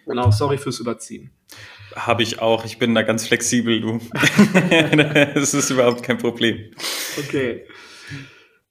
Genau, 0.07 0.31
sorry 0.31 0.59
fürs 0.59 0.81
Überziehen. 0.81 1.31
Habe 1.95 2.23
ich 2.23 2.41
auch. 2.41 2.65
Ich 2.65 2.79
bin 2.79 2.95
da 2.95 3.03
ganz 3.03 3.27
flexibel, 3.27 3.81
du. 3.81 4.01
das 5.35 5.55
ist 5.55 5.71
überhaupt 5.71 6.03
kein 6.03 6.19
Problem. 6.19 6.71
Okay. 7.19 7.67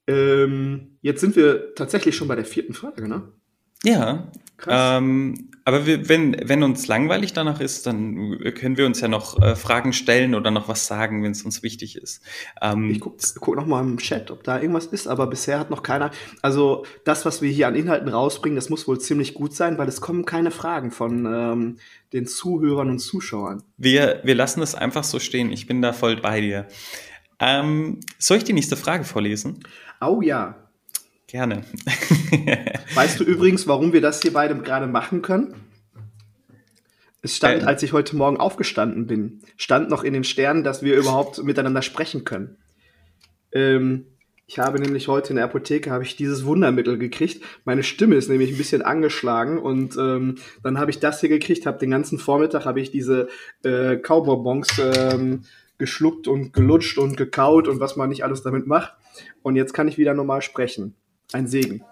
Ähm, 0.08 0.98
jetzt 1.02 1.22
sind 1.22 1.36
wir 1.36 1.76
tatsächlich 1.76 2.16
schon 2.16 2.28
bei 2.28 2.36
der 2.36 2.46
vierten 2.46 2.74
Frage, 2.74 3.08
ne? 3.08 3.34
Ja. 3.84 4.28
Krass. 4.58 4.98
Ähm, 4.98 5.50
aber 5.68 5.86
wir, 5.86 6.08
wenn, 6.08 6.36
wenn 6.46 6.64
uns 6.64 6.88
langweilig 6.88 7.34
danach 7.34 7.60
ist, 7.60 7.86
dann 7.86 8.40
können 8.56 8.78
wir 8.78 8.86
uns 8.86 9.02
ja 9.02 9.10
noch 9.10 9.38
äh, 9.42 9.54
Fragen 9.56 9.92
stellen 9.92 10.34
oder 10.34 10.50
noch 10.50 10.70
was 10.70 10.88
sagen, 10.88 11.24
wenn 11.24 11.34
es 11.34 11.44
uns 11.44 11.62
wichtig 11.62 11.98
ist. 11.98 12.24
Ähm, 12.62 12.90
ich 12.90 13.02
gucke 13.02 13.18
guck 13.40 13.58
noch 13.58 13.68
mal 13.68 13.82
im 13.84 13.98
Chat, 13.98 14.32
ob 14.32 14.44
da 14.44 14.62
irgendwas 14.62 14.86
ist, 14.86 15.08
aber 15.08 15.28
bisher 15.28 15.60
hat 15.60 15.70
noch 15.70 15.84
keiner. 15.84 16.12
Also 16.42 16.86
das, 17.04 17.26
was 17.26 17.42
wir 17.42 17.52
hier 17.52 17.68
an 17.68 17.76
Inhalten 17.76 18.08
rausbringen, 18.08 18.56
das 18.56 18.70
muss 18.70 18.88
wohl 18.88 18.98
ziemlich 19.00 19.34
gut 19.34 19.54
sein, 19.54 19.78
weil 19.78 19.90
es 19.90 20.00
kommen 20.00 20.24
keine 20.24 20.52
Fragen 20.52 20.90
von 20.90 21.26
ähm, 21.26 21.76
den 22.14 22.28
Zuhörern 22.28 22.90
und 22.90 23.00
Zuschauern. 23.00 23.62
Wir, 23.76 24.22
wir 24.24 24.36
lassen 24.36 24.62
es 24.62 24.74
einfach 24.74 25.04
so 25.04 25.20
stehen. 25.20 25.52
Ich 25.52 25.68
bin 25.68 25.82
da 25.82 25.92
voll 25.92 26.16
bei 26.16 26.40
dir. 26.40 26.66
Ähm, 27.40 28.00
soll 28.18 28.38
ich 28.38 28.46
die 28.46 28.54
nächste 28.54 28.78
Frage 28.78 29.04
vorlesen? 29.04 29.60
Oh 30.00 30.22
ja. 30.22 30.56
Gerne. 31.28 31.64
weißt 32.96 33.20
du 33.20 33.26
übrigens, 33.26 33.68
warum 33.68 33.92
wir 33.92 34.02
das 34.02 34.22
hier 34.22 34.32
beide 34.32 34.56
gerade 34.56 34.88
machen 34.88 35.22
können? 35.22 35.56
Es 37.22 37.36
stand, 37.36 37.64
äh. 37.64 37.66
als 37.66 37.84
ich 37.84 37.92
heute 37.92 38.16
Morgen 38.16 38.38
aufgestanden 38.38 39.08
bin, 39.08 39.42
stand 39.58 39.90
noch 39.90 40.04
in 40.06 40.14
den 40.14 40.24
Sternen, 40.24 40.64
dass 40.64 40.84
wir 40.84 40.96
überhaupt 40.96 41.44
miteinander 41.44 41.82
sprechen 41.82 42.24
können. 42.24 42.58
Ähm, 43.52 44.06
ich 44.46 44.60
habe 44.60 44.80
nämlich 44.80 45.10
heute 45.10 45.32
in 45.32 45.36
der 45.36 45.44
Apotheke 45.44 45.92
habe 45.92 46.06
ich 46.06 46.16
dieses 46.16 46.46
Wundermittel 46.46 46.98
gekriegt. 46.98 47.44
Meine 47.66 47.84
Stimme 47.84 48.16
ist 48.16 48.30
nämlich 48.30 48.52
ein 48.52 48.58
bisschen 48.58 48.82
angeschlagen 48.82 49.58
und 49.58 49.98
ähm, 49.98 50.36
dann 50.64 50.80
habe 50.80 50.90
ich 50.90 51.00
das 51.00 51.20
hier 51.20 51.28
gekriegt. 51.28 51.66
Habe 51.66 51.80
den 51.80 51.92
ganzen 51.92 52.18
Vormittag 52.18 52.64
habe 52.64 52.80
ich 52.80 52.90
diese 52.90 53.28
äh, 53.64 53.98
Kaubonbons 53.98 54.70
ähm, 54.80 55.42
geschluckt 55.78 56.30
und 56.30 56.54
gelutscht 56.54 56.98
und 56.98 57.18
gekaut 57.18 57.68
und 57.68 57.82
was 57.82 57.98
man 57.98 58.08
nicht 58.08 58.24
alles 58.24 58.42
damit 58.42 58.68
macht. 58.68 58.94
Und 59.42 59.58
jetzt 59.58 59.74
kann 59.74 59.90
ich 59.90 59.98
wieder 59.98 60.14
normal 60.14 60.42
sprechen. 60.42 60.96
Ein 61.34 61.48
Segen. 61.48 61.84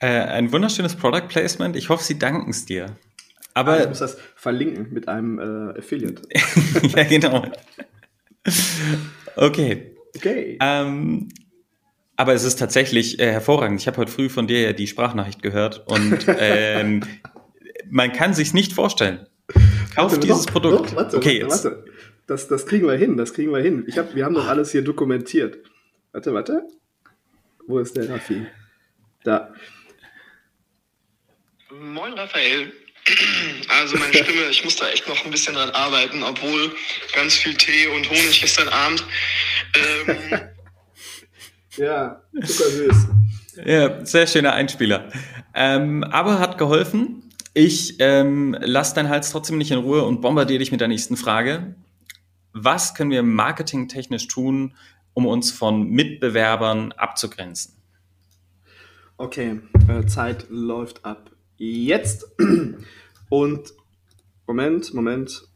Äh, 0.00 0.06
ein 0.06 0.52
wunderschönes 0.52 0.94
Product 0.94 1.28
Placement. 1.28 1.76
Ich 1.76 1.88
hoffe, 1.88 2.04
Sie 2.04 2.18
danken 2.18 2.50
es 2.50 2.66
dir. 2.66 2.96
Aber 3.54 3.72
ah, 3.72 3.82
du 3.82 3.88
musst 3.88 4.02
das 4.02 4.18
verlinken 4.34 4.92
mit 4.92 5.08
einem 5.08 5.38
äh, 5.38 5.78
Affiliate. 5.78 6.22
ja, 6.94 7.04
genau. 7.04 7.46
Okay. 9.36 9.96
Okay. 10.14 10.58
Ähm, 10.60 11.28
aber 12.16 12.34
es 12.34 12.44
ist 12.44 12.58
tatsächlich 12.58 13.18
äh, 13.18 13.32
hervorragend. 13.32 13.80
Ich 13.80 13.86
habe 13.86 13.98
heute 13.98 14.12
früh 14.12 14.28
von 14.28 14.46
dir 14.46 14.60
ja 14.60 14.72
die 14.72 14.86
Sprachnachricht 14.86 15.42
gehört 15.42 15.86
und 15.86 16.26
ähm, 16.38 17.02
man 17.90 18.12
kann 18.12 18.34
sich 18.34 18.54
nicht 18.54 18.72
vorstellen. 18.72 19.26
Kauf 19.94 20.12
warte, 20.12 20.20
dieses 20.20 20.46
doch, 20.46 20.52
Produkt. 20.52 20.90
Doch, 20.90 20.96
warte, 20.96 21.16
okay, 21.16 21.42
warte, 21.42 21.64
warte. 21.64 21.84
Das, 22.26 22.48
das 22.48 22.66
kriegen 22.66 22.86
wir 22.86 22.96
hin, 22.96 23.16
das 23.16 23.32
kriegen 23.32 23.52
wir 23.52 23.60
hin. 23.60 23.84
Ich 23.86 23.98
hab, 23.98 24.14
wir 24.14 24.24
haben 24.24 24.34
doch 24.34 24.48
alles 24.48 24.72
hier 24.72 24.82
dokumentiert. 24.82 25.58
Warte, 26.12 26.34
warte. 26.34 26.66
Wo 27.66 27.80
ist 27.80 27.96
der 27.96 28.08
Raffi? 28.08 28.46
Da. 29.24 29.52
Moin, 31.70 32.12
Raphael. 32.12 32.72
Also 33.68 33.96
meine 33.98 34.14
Stimme, 34.14 34.48
ich 34.50 34.64
muss 34.64 34.76
da 34.76 34.88
echt 34.88 35.08
noch 35.08 35.24
ein 35.24 35.30
bisschen 35.30 35.54
dran 35.54 35.70
arbeiten, 35.70 36.22
obwohl 36.22 36.72
ganz 37.14 37.34
viel 37.34 37.54
Tee 37.54 37.88
und 37.88 38.08
Honig 38.08 38.40
gestern 38.40 38.68
Abend. 38.68 39.04
Ähm, 39.74 40.40
ja, 41.76 42.22
super 42.32 42.70
süß. 42.70 43.08
Ja, 43.64 44.04
sehr 44.04 44.26
schöner 44.26 44.52
Einspieler. 44.52 45.10
Ähm, 45.54 46.04
aber 46.04 46.38
hat 46.38 46.58
geholfen. 46.58 47.30
Ich 47.54 47.96
ähm, 48.00 48.56
lass 48.60 48.94
deinen 48.94 49.08
Hals 49.08 49.30
trotzdem 49.30 49.58
nicht 49.58 49.70
in 49.70 49.78
Ruhe 49.78 50.04
und 50.04 50.20
bombardiere 50.20 50.58
dich 50.58 50.72
mit 50.72 50.80
der 50.80 50.88
nächsten 50.88 51.16
Frage. 51.16 51.74
Was 52.52 52.94
können 52.94 53.10
wir 53.10 53.22
marketingtechnisch 53.22 54.28
tun, 54.28 54.74
um 55.16 55.24
uns 55.24 55.50
von 55.50 55.88
Mitbewerbern 55.88 56.92
abzugrenzen. 56.92 57.74
Okay, 59.16 59.60
äh, 59.88 60.04
Zeit 60.04 60.44
läuft 60.50 61.06
ab 61.06 61.30
jetzt. 61.56 62.26
Und 63.30 63.72
Moment, 64.46 64.92
Moment. 64.92 65.48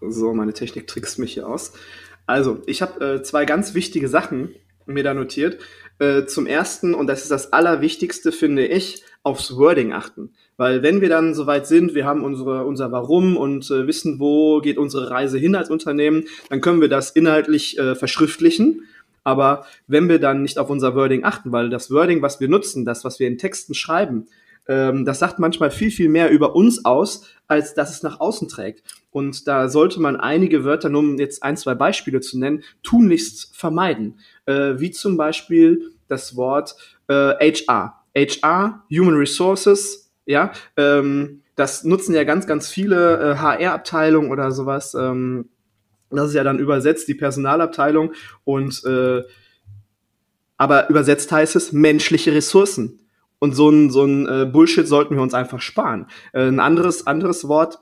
So, 0.00 0.34
meine 0.34 0.52
Technik 0.52 0.88
trickst 0.88 1.20
mich 1.20 1.34
hier 1.34 1.48
aus. 1.48 1.74
Also, 2.26 2.62
ich 2.66 2.82
habe 2.82 3.14
äh, 3.14 3.22
zwei 3.22 3.44
ganz 3.44 3.74
wichtige 3.74 4.08
Sachen 4.08 4.56
mir 4.86 5.04
da 5.04 5.14
notiert. 5.14 5.62
Äh, 6.00 6.24
zum 6.26 6.48
ersten, 6.48 6.94
und 6.94 7.06
das 7.06 7.22
ist 7.22 7.30
das 7.30 7.52
Allerwichtigste, 7.52 8.32
finde 8.32 8.66
ich, 8.66 9.04
aufs 9.22 9.56
Wording 9.56 9.92
achten. 9.92 10.30
Weil 10.56 10.82
wenn 10.82 11.00
wir 11.00 11.08
dann 11.08 11.34
soweit 11.34 11.66
sind, 11.66 11.94
wir 11.94 12.04
haben 12.04 12.24
unsere, 12.24 12.64
unser 12.64 12.92
Warum 12.92 13.36
und 13.36 13.70
äh, 13.70 13.86
wissen, 13.86 14.18
wo 14.18 14.60
geht 14.60 14.78
unsere 14.78 15.10
Reise 15.10 15.38
hin 15.38 15.54
als 15.54 15.70
Unternehmen, 15.70 16.24
dann 16.50 16.60
können 16.60 16.80
wir 16.80 16.88
das 16.88 17.10
inhaltlich 17.10 17.78
äh, 17.78 17.94
verschriftlichen. 17.94 18.82
Aber 19.24 19.64
wenn 19.86 20.08
wir 20.08 20.18
dann 20.18 20.42
nicht 20.42 20.58
auf 20.58 20.70
unser 20.70 20.94
Wording 20.94 21.24
achten, 21.24 21.52
weil 21.52 21.70
das 21.70 21.90
Wording, 21.90 22.22
was 22.22 22.40
wir 22.40 22.48
nutzen, 22.48 22.84
das, 22.84 23.04
was 23.04 23.20
wir 23.20 23.28
in 23.28 23.38
Texten 23.38 23.74
schreiben, 23.74 24.26
ähm, 24.68 25.04
das 25.04 25.18
sagt 25.18 25.38
manchmal 25.38 25.70
viel, 25.70 25.90
viel 25.90 26.08
mehr 26.08 26.30
über 26.30 26.54
uns 26.54 26.84
aus, 26.84 27.26
als 27.46 27.74
dass 27.74 27.90
es 27.90 28.02
nach 28.02 28.20
außen 28.20 28.48
trägt. 28.48 28.82
Und 29.10 29.46
da 29.46 29.68
sollte 29.68 30.00
man 30.00 30.16
einige 30.16 30.64
Wörter, 30.64 30.88
nur 30.88 31.00
um 31.00 31.18
jetzt 31.18 31.42
ein, 31.42 31.56
zwei 31.56 31.74
Beispiele 31.74 32.20
zu 32.20 32.38
nennen, 32.38 32.62
tunlichst 32.82 33.54
vermeiden. 33.54 34.18
Äh, 34.46 34.74
wie 34.78 34.90
zum 34.90 35.16
Beispiel 35.16 35.92
das 36.08 36.36
Wort 36.36 36.76
äh, 37.08 37.52
HR. 37.52 38.01
HR, 38.16 38.84
Human 38.90 39.14
Resources, 39.14 40.12
ja, 40.26 40.52
ähm, 40.76 41.42
das 41.56 41.84
nutzen 41.84 42.14
ja 42.14 42.24
ganz, 42.24 42.46
ganz 42.46 42.68
viele 42.68 43.32
äh, 43.32 43.36
HR-Abteilungen 43.36 44.30
oder 44.30 44.52
sowas. 44.52 44.94
Ähm, 44.94 45.50
das 46.10 46.28
ist 46.28 46.34
ja 46.34 46.44
dann 46.44 46.58
übersetzt 46.58 47.08
die 47.08 47.14
Personalabteilung 47.14 48.12
und 48.44 48.84
äh, 48.84 49.22
aber 50.56 50.88
übersetzt 50.90 51.32
heißt 51.32 51.56
es 51.56 51.72
menschliche 51.72 52.32
Ressourcen. 52.32 53.00
Und 53.38 53.56
so 53.56 53.68
ein, 53.68 53.90
so 53.90 54.04
ein 54.04 54.28
äh, 54.28 54.46
Bullshit 54.46 54.86
sollten 54.86 55.16
wir 55.16 55.22
uns 55.22 55.34
einfach 55.34 55.60
sparen. 55.60 56.06
Äh, 56.32 56.46
ein 56.46 56.60
anderes, 56.60 57.08
anderes 57.08 57.48
Wort 57.48 57.80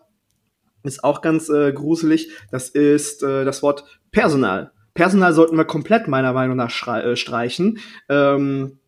ist 0.82 1.04
auch 1.04 1.20
ganz 1.20 1.50
äh, 1.50 1.72
gruselig. 1.72 2.30
Das 2.50 2.70
ist 2.70 3.22
äh, 3.22 3.44
das 3.44 3.62
Wort 3.62 3.84
Personal. 4.10 4.72
Personal 4.94 5.34
sollten 5.34 5.58
wir 5.58 5.66
komplett 5.66 6.08
meiner 6.08 6.32
Meinung 6.32 6.56
nach 6.56 6.72
äh, 6.88 7.14
streichen. 7.14 7.78
Ähm, 8.08 8.79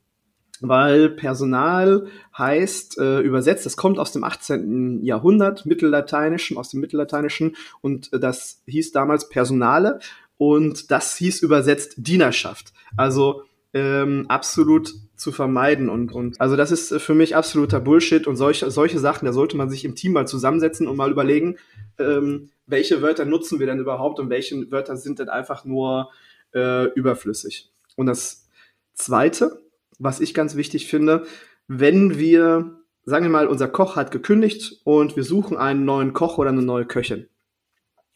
weil 0.62 1.10
Personal 1.10 2.06
heißt 2.36 2.98
äh, 2.98 3.20
übersetzt, 3.20 3.66
das 3.66 3.76
kommt 3.76 3.98
aus 3.98 4.12
dem 4.12 4.24
18. 4.24 5.02
Jahrhundert, 5.04 5.66
Mittellateinischen, 5.66 6.56
aus 6.56 6.70
dem 6.70 6.80
Mittellateinischen 6.80 7.56
und 7.80 8.12
äh, 8.12 8.20
das 8.20 8.62
hieß 8.66 8.92
damals 8.92 9.28
Personale 9.28 9.98
und 10.38 10.90
das 10.90 11.16
hieß 11.16 11.42
übersetzt 11.42 11.94
Dienerschaft. 11.96 12.72
Also 12.96 13.42
ähm, 13.74 14.26
absolut 14.28 14.94
zu 15.16 15.32
vermeiden 15.32 15.88
und, 15.88 16.12
und 16.12 16.40
also 16.40 16.56
das 16.56 16.72
ist 16.72 17.00
für 17.00 17.14
mich 17.14 17.36
absoluter 17.36 17.80
Bullshit 17.80 18.26
und 18.26 18.36
solche, 18.36 18.70
solche 18.70 18.98
Sachen, 18.98 19.24
da 19.24 19.32
sollte 19.32 19.56
man 19.56 19.70
sich 19.70 19.84
im 19.84 19.94
Team 19.94 20.12
mal 20.12 20.26
zusammensetzen 20.26 20.88
und 20.88 20.96
mal 20.96 21.10
überlegen, 21.10 21.56
ähm, 21.98 22.50
welche 22.66 23.02
Wörter 23.02 23.24
nutzen 23.24 23.58
wir 23.60 23.66
denn 23.66 23.78
überhaupt 23.78 24.18
und 24.20 24.30
welche 24.30 24.70
Wörter 24.70 24.96
sind 24.96 25.18
denn 25.18 25.28
einfach 25.28 25.64
nur 25.64 26.10
äh, 26.54 26.86
überflüssig. 26.94 27.70
Und 27.96 28.06
das 28.06 28.48
Zweite, 28.94 29.62
was 30.02 30.20
ich 30.20 30.34
ganz 30.34 30.56
wichtig 30.56 30.88
finde, 30.88 31.24
wenn 31.68 32.18
wir, 32.18 32.78
sagen 33.04 33.24
wir 33.24 33.30
mal, 33.30 33.46
unser 33.46 33.68
Koch 33.68 33.96
hat 33.96 34.10
gekündigt 34.10 34.80
und 34.84 35.16
wir 35.16 35.24
suchen 35.24 35.56
einen 35.56 35.84
neuen 35.84 36.12
Koch 36.12 36.38
oder 36.38 36.50
eine 36.50 36.62
neue 36.62 36.86
Köchin. 36.86 37.26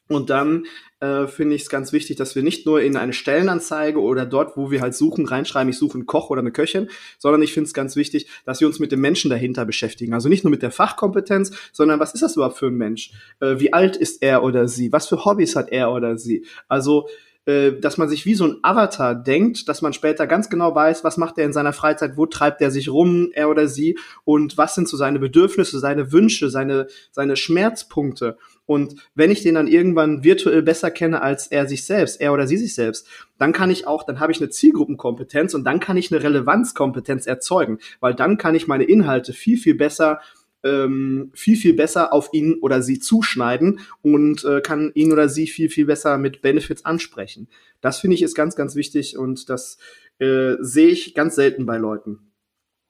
Und 0.08 0.30
dann 0.30 0.66
äh, 1.00 1.26
finde 1.26 1.56
ich 1.56 1.62
es 1.62 1.68
ganz 1.68 1.92
wichtig, 1.92 2.16
dass 2.16 2.36
wir 2.36 2.44
nicht 2.44 2.64
nur 2.64 2.80
in 2.80 2.96
eine 2.96 3.12
Stellenanzeige 3.12 4.00
oder 4.00 4.24
dort, 4.24 4.56
wo 4.56 4.70
wir 4.70 4.80
halt 4.80 4.94
suchen, 4.94 5.26
reinschreiben, 5.26 5.68
ich 5.68 5.78
suche 5.78 5.94
einen 5.94 6.06
Koch 6.06 6.30
oder 6.30 6.40
eine 6.40 6.52
Köchin, 6.52 6.88
sondern 7.18 7.42
ich 7.42 7.52
finde 7.52 7.66
es 7.66 7.74
ganz 7.74 7.96
wichtig, 7.96 8.28
dass 8.44 8.60
wir 8.60 8.68
uns 8.68 8.78
mit 8.78 8.92
dem 8.92 9.00
Menschen 9.00 9.30
dahinter 9.30 9.64
beschäftigen. 9.64 10.14
Also 10.14 10.28
nicht 10.28 10.44
nur 10.44 10.52
mit 10.52 10.62
der 10.62 10.70
Fachkompetenz, 10.70 11.50
sondern 11.72 11.98
was 11.98 12.14
ist 12.14 12.22
das 12.22 12.36
überhaupt 12.36 12.56
für 12.56 12.68
ein 12.68 12.76
Mensch? 12.76 13.10
Äh, 13.40 13.58
wie 13.58 13.72
alt 13.72 13.96
ist 13.96 14.22
er 14.22 14.44
oder 14.44 14.68
sie? 14.68 14.92
Was 14.92 15.08
für 15.08 15.24
Hobbys 15.24 15.56
hat 15.56 15.70
er 15.70 15.90
oder 15.90 16.16
sie? 16.18 16.46
Also 16.68 17.08
dass 17.46 17.96
man 17.96 18.08
sich 18.08 18.26
wie 18.26 18.34
so 18.34 18.44
ein 18.44 18.58
Avatar 18.62 19.14
denkt, 19.14 19.68
dass 19.68 19.80
man 19.80 19.92
später 19.92 20.26
ganz 20.26 20.50
genau 20.50 20.74
weiß, 20.74 21.04
was 21.04 21.16
macht 21.16 21.38
er 21.38 21.44
in 21.44 21.52
seiner 21.52 21.72
Freizeit, 21.72 22.16
wo 22.16 22.26
treibt 22.26 22.60
er 22.60 22.72
sich 22.72 22.88
rum, 22.88 23.30
er 23.34 23.48
oder 23.48 23.68
sie, 23.68 23.96
und 24.24 24.58
was 24.58 24.74
sind 24.74 24.88
so 24.88 24.96
seine 24.96 25.20
Bedürfnisse, 25.20 25.78
seine 25.78 26.10
Wünsche, 26.10 26.50
seine, 26.50 26.88
seine 27.12 27.36
Schmerzpunkte. 27.36 28.36
Und 28.66 28.96
wenn 29.14 29.30
ich 29.30 29.42
den 29.42 29.54
dann 29.54 29.68
irgendwann 29.68 30.24
virtuell 30.24 30.62
besser 30.62 30.90
kenne 30.90 31.22
als 31.22 31.46
er 31.46 31.68
sich 31.68 31.86
selbst, 31.86 32.20
er 32.20 32.32
oder 32.32 32.48
sie 32.48 32.56
sich 32.56 32.74
selbst, 32.74 33.06
dann 33.38 33.52
kann 33.52 33.70
ich 33.70 33.86
auch, 33.86 34.02
dann 34.02 34.18
habe 34.18 34.32
ich 34.32 34.40
eine 34.40 34.50
Zielgruppenkompetenz 34.50 35.54
und 35.54 35.62
dann 35.62 35.78
kann 35.78 35.96
ich 35.96 36.12
eine 36.12 36.24
Relevanzkompetenz 36.24 37.28
erzeugen, 37.28 37.78
weil 38.00 38.14
dann 38.14 38.38
kann 38.38 38.56
ich 38.56 38.66
meine 38.66 38.84
Inhalte 38.84 39.32
viel, 39.32 39.56
viel 39.56 39.76
besser 39.76 40.20
ähm, 40.66 41.30
viel, 41.34 41.56
viel 41.56 41.74
besser 41.74 42.12
auf 42.12 42.30
ihn 42.32 42.58
oder 42.60 42.82
sie 42.82 42.98
zuschneiden 42.98 43.80
und 44.02 44.44
äh, 44.44 44.60
kann 44.60 44.90
ihn 44.94 45.12
oder 45.12 45.28
sie 45.28 45.46
viel, 45.46 45.68
viel 45.68 45.86
besser 45.86 46.18
mit 46.18 46.42
Benefits 46.42 46.84
ansprechen. 46.84 47.48
Das 47.80 48.00
finde 48.00 48.16
ich 48.16 48.22
ist 48.22 48.34
ganz, 48.34 48.56
ganz 48.56 48.74
wichtig 48.74 49.16
und 49.16 49.48
das 49.48 49.78
äh, 50.18 50.54
sehe 50.60 50.88
ich 50.88 51.14
ganz 51.14 51.36
selten 51.36 51.66
bei 51.66 51.76
Leuten. 51.76 52.32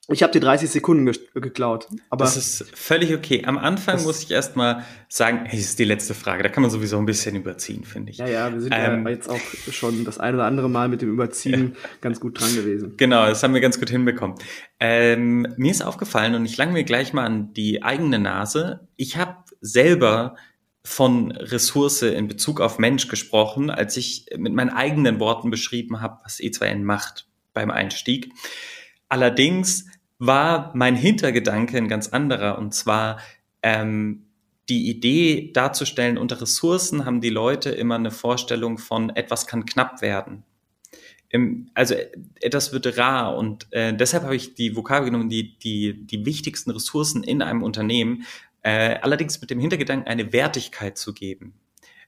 Ich 0.08 0.22
habe 0.22 0.32
dir 0.32 0.40
30 0.40 0.70
Sekunden 0.70 1.04
ge 1.06 1.18
geklaut. 1.34 1.88
Aber 2.10 2.24
das 2.24 2.36
ist 2.36 2.64
völlig 2.76 3.12
okay. 3.12 3.42
Am 3.44 3.58
Anfang 3.58 4.04
muss 4.04 4.22
ich 4.22 4.30
erstmal 4.30 4.84
sagen, 5.08 5.40
hey, 5.44 5.58
das 5.58 5.70
ist 5.70 5.78
die 5.80 5.84
letzte 5.84 6.14
Frage. 6.14 6.44
Da 6.44 6.48
kann 6.48 6.62
man 6.62 6.70
sowieso 6.70 6.96
ein 6.98 7.06
bisschen 7.06 7.34
überziehen, 7.34 7.82
finde 7.82 8.12
ich. 8.12 8.18
Ja, 8.18 8.28
ja, 8.28 8.52
wir 8.52 8.60
sind 8.60 8.72
ähm, 8.72 9.04
ja 9.04 9.10
jetzt 9.10 9.28
auch 9.28 9.40
schon 9.72 10.04
das 10.04 10.18
eine 10.18 10.36
oder 10.36 10.46
andere 10.46 10.70
Mal 10.70 10.88
mit 10.88 11.02
dem 11.02 11.12
Überziehen 11.12 11.74
ganz 12.00 12.20
gut 12.20 12.40
dran 12.40 12.54
gewesen. 12.54 12.94
Genau, 12.96 13.26
das 13.26 13.42
haben 13.42 13.52
wir 13.52 13.60
ganz 13.60 13.80
gut 13.80 13.90
hinbekommen. 13.90 14.36
Ähm, 14.78 15.48
mir 15.56 15.72
ist 15.72 15.82
aufgefallen 15.82 16.36
und 16.36 16.44
ich 16.44 16.56
lang 16.56 16.72
mir 16.72 16.84
gleich 16.84 17.12
mal 17.12 17.24
an 17.24 17.52
die 17.54 17.82
eigene 17.82 18.20
Nase. 18.20 18.88
Ich 18.94 19.16
habe 19.16 19.38
selber 19.60 20.36
von 20.84 21.32
Ressource 21.32 22.02
in 22.02 22.28
Bezug 22.28 22.60
auf 22.60 22.78
Mensch 22.78 23.08
gesprochen, 23.08 23.70
als 23.70 23.96
ich 23.96 24.26
mit 24.36 24.52
meinen 24.52 24.70
eigenen 24.70 25.18
Worten 25.18 25.50
beschrieben 25.50 26.00
habe, 26.00 26.20
was 26.22 26.38
E2N 26.38 26.84
macht 26.84 27.26
beim 27.52 27.72
Einstieg. 27.72 28.32
Allerdings 29.08 29.86
war 30.18 30.70
mein 30.74 30.96
Hintergedanke 30.96 31.76
ein 31.76 31.88
ganz 31.88 32.08
anderer. 32.08 32.58
Und 32.58 32.74
zwar 32.74 33.18
ähm, 33.62 34.26
die 34.68 34.88
Idee 34.90 35.52
darzustellen, 35.52 36.18
unter 36.18 36.40
Ressourcen 36.40 37.04
haben 37.04 37.20
die 37.20 37.30
Leute 37.30 37.70
immer 37.70 37.96
eine 37.96 38.10
Vorstellung 38.10 38.78
von 38.78 39.10
etwas 39.10 39.46
kann 39.46 39.66
knapp 39.66 40.02
werden. 40.02 40.44
Im, 41.28 41.70
also 41.74 41.94
etwas 42.40 42.72
wird 42.72 42.98
rar. 42.98 43.36
Und 43.36 43.66
äh, 43.72 43.94
deshalb 43.94 44.24
habe 44.24 44.36
ich 44.36 44.54
die 44.54 44.76
Vokabel 44.76 45.06
genommen, 45.10 45.28
die, 45.28 45.58
die, 45.58 46.06
die 46.06 46.24
wichtigsten 46.24 46.70
Ressourcen 46.70 47.22
in 47.22 47.42
einem 47.42 47.62
Unternehmen, 47.62 48.24
äh, 48.62 48.96
allerdings 49.00 49.40
mit 49.40 49.50
dem 49.50 49.60
Hintergedanken, 49.60 50.08
eine 50.08 50.32
Wertigkeit 50.32 50.98
zu 50.98 51.12
geben 51.12 51.54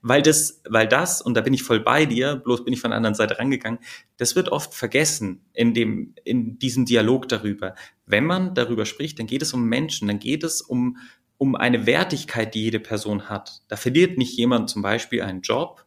weil 0.02 0.22
das, 0.22 0.62
weil 0.68 0.86
das, 0.86 1.20
und 1.20 1.34
da 1.34 1.40
bin 1.40 1.54
ich 1.54 1.62
voll 1.62 1.80
bei 1.80 2.06
dir, 2.06 2.36
bloß 2.36 2.64
bin 2.64 2.72
ich 2.72 2.80
von 2.80 2.90
der 2.90 2.96
anderen 2.96 3.14
Seite 3.14 3.38
rangegangen, 3.38 3.80
das 4.16 4.36
wird 4.36 4.50
oft 4.50 4.74
vergessen 4.74 5.44
in 5.52 5.74
dem, 5.74 6.14
in 6.24 6.58
diesem 6.58 6.84
Dialog 6.84 7.28
darüber. 7.28 7.74
Wenn 8.06 8.24
man 8.24 8.54
darüber 8.54 8.86
spricht, 8.86 9.18
dann 9.18 9.26
geht 9.26 9.42
es 9.42 9.52
um 9.52 9.64
Menschen, 9.64 10.08
dann 10.08 10.18
geht 10.18 10.44
es 10.44 10.60
um, 10.60 10.98
um 11.36 11.54
eine 11.54 11.86
Wertigkeit, 11.86 12.54
die 12.54 12.62
jede 12.62 12.80
Person 12.80 13.28
hat. 13.28 13.62
Da 13.68 13.76
verliert 13.76 14.18
nicht 14.18 14.36
jemand 14.36 14.70
zum 14.70 14.82
Beispiel 14.82 15.22
einen 15.22 15.42
Job, 15.42 15.84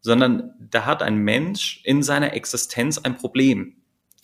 sondern 0.00 0.54
da 0.58 0.86
hat 0.86 1.02
ein 1.02 1.18
Mensch 1.18 1.80
in 1.84 2.02
seiner 2.02 2.32
Existenz 2.34 2.98
ein 2.98 3.16
Problem. 3.16 3.76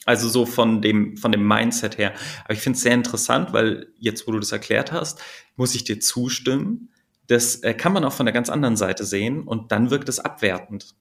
Also 0.06 0.28
so 0.28 0.44
von 0.44 0.82
dem, 0.82 1.16
von 1.16 1.32
dem 1.32 1.46
Mindset 1.46 1.98
her. 1.98 2.12
Aber 2.44 2.52
ich 2.52 2.60
finde 2.60 2.76
es 2.76 2.82
sehr 2.82 2.92
interessant, 2.92 3.52
weil 3.52 3.88
jetzt, 3.98 4.26
wo 4.26 4.32
du 4.32 4.38
das 4.38 4.52
erklärt 4.52 4.92
hast, 4.92 5.20
muss 5.56 5.74
ich 5.74 5.84
dir 5.84 5.98
zustimmen. 5.98 6.90
Das 7.26 7.56
äh, 7.56 7.74
kann 7.74 7.92
man 7.92 8.04
auch 8.04 8.12
von 8.12 8.26
der 8.26 8.32
ganz 8.32 8.50
anderen 8.50 8.76
Seite 8.76 9.04
sehen 9.04 9.42
und 9.42 9.72
dann 9.72 9.90
wirkt 9.90 10.08
es 10.08 10.18
abwertend. 10.20 10.94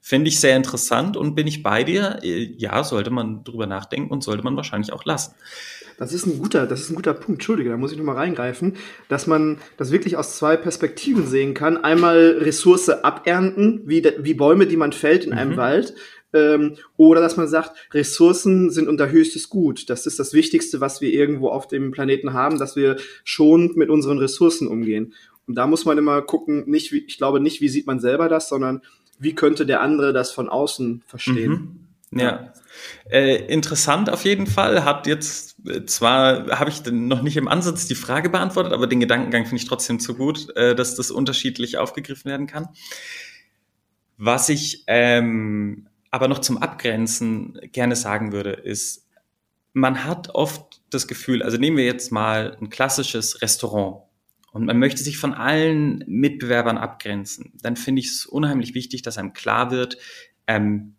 Finde 0.00 0.28
ich 0.28 0.38
sehr 0.38 0.54
interessant 0.54 1.16
und 1.16 1.34
bin 1.34 1.46
ich 1.46 1.62
bei 1.62 1.82
dir. 1.82 2.18
Äh, 2.22 2.54
ja, 2.58 2.84
sollte 2.84 3.10
man 3.10 3.42
drüber 3.42 3.66
nachdenken 3.66 4.10
und 4.10 4.22
sollte 4.22 4.44
man 4.44 4.56
wahrscheinlich 4.56 4.92
auch 4.92 5.04
lassen. 5.04 5.34
Das 5.96 6.12
ist 6.12 6.26
ein 6.26 6.38
guter, 6.38 6.66
das 6.66 6.80
ist 6.80 6.90
ein 6.90 6.96
guter 6.96 7.14
Punkt. 7.14 7.40
Entschuldige, 7.40 7.70
da 7.70 7.76
muss 7.76 7.92
ich 7.92 7.98
nochmal 7.98 8.16
reingreifen, 8.16 8.76
dass 9.08 9.26
man 9.26 9.58
das 9.76 9.92
wirklich 9.92 10.16
aus 10.16 10.36
zwei 10.36 10.56
Perspektiven 10.56 11.26
sehen 11.26 11.54
kann. 11.54 11.78
Einmal 11.78 12.38
Ressource 12.40 12.90
abernten, 12.90 13.82
wie, 13.86 14.04
wie 14.18 14.34
Bäume, 14.34 14.66
die 14.66 14.76
man 14.76 14.92
fällt 14.92 15.24
in 15.24 15.30
mhm. 15.30 15.38
einem 15.38 15.56
Wald. 15.56 15.94
Ähm, 16.34 16.76
oder 16.96 17.20
dass 17.20 17.36
man 17.36 17.46
sagt, 17.46 17.72
Ressourcen 17.94 18.70
sind 18.70 18.88
unser 18.88 19.10
höchstes 19.10 19.48
Gut. 19.48 19.88
Das 19.88 20.04
ist 20.04 20.18
das 20.18 20.34
Wichtigste, 20.34 20.80
was 20.80 21.00
wir 21.00 21.12
irgendwo 21.12 21.48
auf 21.48 21.68
dem 21.68 21.92
Planeten 21.92 22.32
haben, 22.32 22.58
dass 22.58 22.74
wir 22.74 22.96
schonend 23.22 23.76
mit 23.76 23.88
unseren 23.88 24.18
Ressourcen 24.18 24.66
umgehen. 24.66 25.14
Und 25.46 25.56
da 25.56 25.66
muss 25.66 25.84
man 25.84 25.98
immer 25.98 26.22
gucken, 26.22 26.68
nicht 26.68 26.92
wie, 26.92 27.04
ich 27.06 27.18
glaube 27.18 27.40
nicht, 27.40 27.60
wie 27.60 27.68
sieht 27.68 27.86
man 27.86 28.00
selber 28.00 28.28
das, 28.28 28.48
sondern 28.48 28.82
wie 29.18 29.34
könnte 29.34 29.66
der 29.66 29.80
andere 29.80 30.12
das 30.12 30.32
von 30.32 30.48
außen 30.48 31.02
verstehen. 31.06 31.50
Mhm. 32.10 32.20
Ja. 32.20 32.52
Äh, 33.10 33.44
interessant 33.46 34.08
auf 34.10 34.24
jeden 34.24 34.46
Fall. 34.46 34.84
Hat 34.84 35.06
jetzt 35.06 35.56
äh, 35.66 35.84
zwar 35.84 36.58
habe 36.58 36.70
ich 36.70 36.84
noch 36.90 37.22
nicht 37.22 37.36
im 37.36 37.48
Ansatz 37.48 37.86
die 37.86 37.94
Frage 37.94 38.30
beantwortet, 38.30 38.72
aber 38.72 38.86
den 38.86 39.00
Gedankengang 39.00 39.44
finde 39.44 39.56
ich 39.56 39.68
trotzdem 39.68 39.98
zu 39.98 40.14
gut, 40.14 40.54
äh, 40.56 40.74
dass 40.74 40.94
das 40.94 41.10
unterschiedlich 41.10 41.76
aufgegriffen 41.76 42.30
werden 42.30 42.46
kann. 42.46 42.68
Was 44.16 44.48
ich 44.48 44.84
ähm, 44.86 45.88
aber 46.10 46.28
noch 46.28 46.38
zum 46.38 46.58
Abgrenzen 46.58 47.58
gerne 47.72 47.96
sagen 47.96 48.30
würde, 48.30 48.50
ist, 48.50 49.08
man 49.72 50.04
hat 50.04 50.30
oft 50.30 50.80
das 50.90 51.08
Gefühl, 51.08 51.42
also 51.42 51.56
nehmen 51.56 51.76
wir 51.76 51.84
jetzt 51.84 52.12
mal 52.12 52.56
ein 52.60 52.70
klassisches 52.70 53.42
Restaurant 53.42 54.03
und 54.54 54.66
man 54.66 54.78
möchte 54.78 55.02
sich 55.02 55.18
von 55.18 55.34
allen 55.34 56.04
Mitbewerbern 56.06 56.78
abgrenzen, 56.78 57.52
dann 57.60 57.74
finde 57.74 58.00
ich 58.00 58.06
es 58.06 58.24
unheimlich 58.24 58.72
wichtig, 58.76 59.02
dass 59.02 59.18
einem 59.18 59.32
klar 59.32 59.72
wird, 59.72 59.98
ähm, 60.46 60.94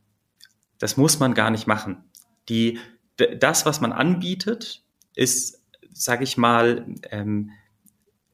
das 0.77 0.97
muss 0.97 1.19
man 1.21 1.33
gar 1.33 1.51
nicht 1.51 1.65
machen. 1.65 2.03
Die, 2.49 2.79
das, 3.15 3.65
was 3.65 3.79
man 3.79 3.93
anbietet, 3.93 4.83
ist, 5.15 5.63
sage 5.93 6.25
ich 6.25 6.35
mal, 6.35 6.85
ähm, 7.11 7.51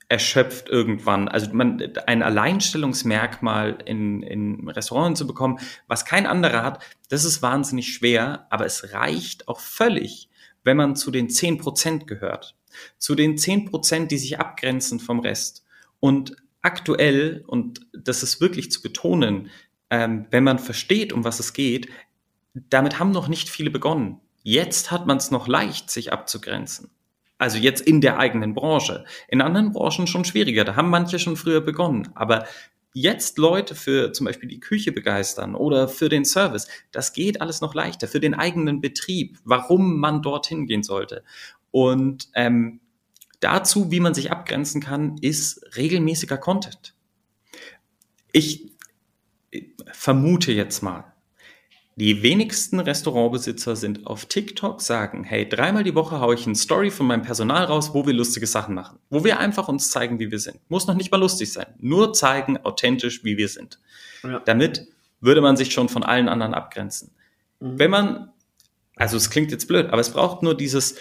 erschöpft 0.10 0.70
irgendwann. 0.70 1.28
Also 1.28 1.54
man, 1.54 1.80
ein 2.08 2.24
Alleinstellungsmerkmal 2.24 3.78
in, 3.86 4.24
in 4.24 4.68
Restaurants 4.70 5.20
zu 5.20 5.28
bekommen, 5.28 5.60
was 5.88 6.04
kein 6.04 6.26
anderer 6.26 6.64
hat, 6.64 6.84
das 7.10 7.26
ist 7.26 7.44
wahnsinnig 7.44 7.94
schwer, 7.94 8.48
aber 8.50 8.66
es 8.66 8.92
reicht 8.92 9.48
auch 9.48 9.60
völlig, 9.60 10.32
wenn 10.64 10.78
man 10.78 10.96
zu 10.96 11.12
den 11.12 11.30
zehn 11.30 11.60
Prozent 11.60 12.08
gehört. 12.08 12.56
Zu 12.98 13.16
den 13.16 13.38
zehn 13.38 13.66
Prozent, 13.66 14.12
die 14.12 14.18
sich 14.18 14.40
abgrenzen 14.40 15.00
vom 15.00 15.20
Rest. 15.20 15.66
Und 16.00 16.36
aktuell, 16.62 17.44
und 17.48 17.82
das 17.94 18.24
ist 18.24 18.42
wirklich 18.42 18.72
zu 18.72 18.82
betonen, 18.82 19.50
ähm, 19.90 20.26
wenn 20.32 20.44
man 20.44 20.60
versteht, 20.60 21.14
um 21.14 21.24
was 21.24 21.40
es 21.40 21.54
geht, 21.54 21.90
damit 22.54 23.00
haben 23.00 23.12
noch 23.12 23.28
nicht 23.28 23.50
viele 23.50 23.72
begonnen. 23.72 24.20
Jetzt 24.44 24.92
hat 24.92 25.06
man 25.06 25.18
es 25.18 25.32
noch 25.32 25.48
leicht, 25.48 25.92
sich 25.92 26.12
abzugrenzen. 26.12 26.90
Also 27.38 27.58
jetzt 27.58 27.82
in 27.82 28.02
der 28.02 28.20
eigenen 28.20 28.54
Branche. 28.54 29.06
In 29.28 29.42
anderen 29.42 29.72
Branchen 29.72 30.08
schon 30.08 30.26
schwieriger. 30.26 30.64
Da 30.64 30.76
haben 30.76 30.90
manche 30.90 31.18
schon 31.18 31.38
früher 31.38 31.62
begonnen. 31.62 32.10
Aber 32.14 32.46
jetzt 32.94 33.38
Leute 33.38 33.74
für 33.74 34.14
zum 34.14 34.26
Beispiel 34.26 34.50
die 34.50 34.60
Küche 34.60 34.92
begeistern 34.92 35.56
oder 35.56 35.88
für 35.88 36.10
den 36.10 36.26
Service, 36.26 36.68
das 36.92 37.14
geht 37.14 37.42
alles 37.42 37.62
noch 37.62 37.74
leichter. 37.74 38.08
Für 38.08 38.20
den 38.20 38.34
eigenen 38.34 38.82
Betrieb, 38.82 39.40
warum 39.44 40.00
man 40.00 40.22
dorthin 40.22 40.68
gehen 40.68 40.84
sollte. 40.84 41.24
Und 41.72 42.30
ähm, 42.36 42.80
dazu, 43.40 43.92
wie 43.92 44.00
man 44.00 44.14
sich 44.14 44.32
abgrenzen 44.32 44.82
kann, 44.82 45.18
ist 45.22 45.76
regelmäßiger 45.76 46.38
Content. 46.38 46.94
Ich 48.32 48.72
vermute 49.92 50.52
jetzt 50.52 50.82
mal, 50.82 51.12
die 51.98 52.24
wenigsten 52.24 52.80
Restaurantbesitzer 52.80 53.76
sind 53.76 54.08
auf 54.08 54.26
TikTok, 54.26 54.82
sagen, 54.82 55.24
hey, 55.24 55.48
dreimal 55.48 55.84
die 55.84 55.94
Woche 55.94 56.22
haue 56.22 56.34
ich 56.34 56.46
eine 56.46 56.56
Story 56.56 56.90
von 56.90 57.06
meinem 57.06 57.22
Personal 57.22 57.66
raus, 57.66 57.94
wo 57.94 58.06
wir 58.08 58.14
lustige 58.14 58.48
Sachen 58.48 58.76
machen. 58.76 58.98
Wo 59.10 59.24
wir 59.24 59.40
einfach 59.40 59.68
uns 59.68 59.92
zeigen, 59.92 60.18
wie 60.18 60.32
wir 60.32 60.40
sind. 60.40 60.60
Muss 60.70 60.88
noch 60.88 60.96
nicht 60.96 61.12
mal 61.12 61.20
lustig 61.20 61.52
sein. 61.52 61.68
Nur 61.80 62.14
zeigen, 62.14 62.58
authentisch, 62.64 63.24
wie 63.26 63.38
wir 63.38 63.50
sind. 63.50 63.80
Ja. 64.24 64.40
Damit 64.40 64.88
würde 65.20 65.42
man 65.42 65.58
sich 65.58 65.74
schon 65.74 65.90
von 65.90 66.04
allen 66.04 66.30
anderen 66.30 66.54
abgrenzen. 66.54 67.12
Mhm. 67.60 67.78
Wenn 67.78 67.92
man, 67.92 68.32
also 68.96 69.18
es 69.18 69.30
klingt 69.30 69.52
jetzt 69.52 69.68
blöd, 69.68 69.88
aber 69.88 70.00
es 70.00 70.12
braucht 70.12 70.44
nur 70.44 70.56
dieses, 70.56 70.96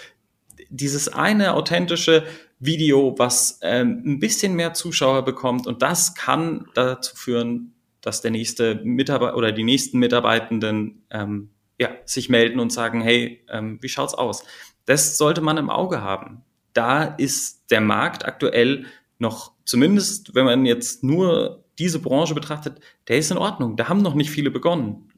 dieses 0.71 1.09
eine 1.09 1.53
authentische 1.53 2.23
Video, 2.59 3.15
was 3.17 3.59
ähm, 3.61 4.01
ein 4.05 4.19
bisschen 4.19 4.55
mehr 4.55 4.73
Zuschauer 4.73 5.23
bekommt 5.23 5.67
und 5.67 5.81
das 5.81 6.15
kann 6.15 6.67
dazu 6.73 7.15
führen, 7.15 7.73
dass 8.01 8.21
der 8.21 8.31
nächste 8.31 8.75
Mitarbeiter 8.83 9.37
oder 9.37 9.51
die 9.51 9.63
nächsten 9.63 9.99
Mitarbeitenden 9.99 11.03
ähm, 11.11 11.51
ja, 11.79 11.89
sich 12.05 12.29
melden 12.29 12.59
und 12.59 12.71
sagen, 12.71 13.01
hey, 13.01 13.43
ähm, 13.49 13.79
wie 13.81 13.89
schaut's 13.89 14.13
aus? 14.13 14.43
Das 14.85 15.17
sollte 15.17 15.41
man 15.41 15.57
im 15.57 15.69
Auge 15.69 16.01
haben. 16.01 16.43
Da 16.73 17.03
ist 17.03 17.71
der 17.71 17.81
Markt 17.81 18.25
aktuell 18.25 18.85
noch, 19.19 19.53
zumindest 19.65 20.33
wenn 20.35 20.45
man 20.45 20.65
jetzt 20.65 21.03
nur 21.03 21.63
diese 21.79 21.99
Branche 21.99 22.33
betrachtet, 22.35 22.79
der 23.07 23.17
ist 23.17 23.31
in 23.31 23.37
Ordnung. 23.37 23.77
Da 23.77 23.89
haben 23.89 24.01
noch 24.01 24.15
nicht 24.15 24.29
viele 24.29 24.51
begonnen. 24.51 25.11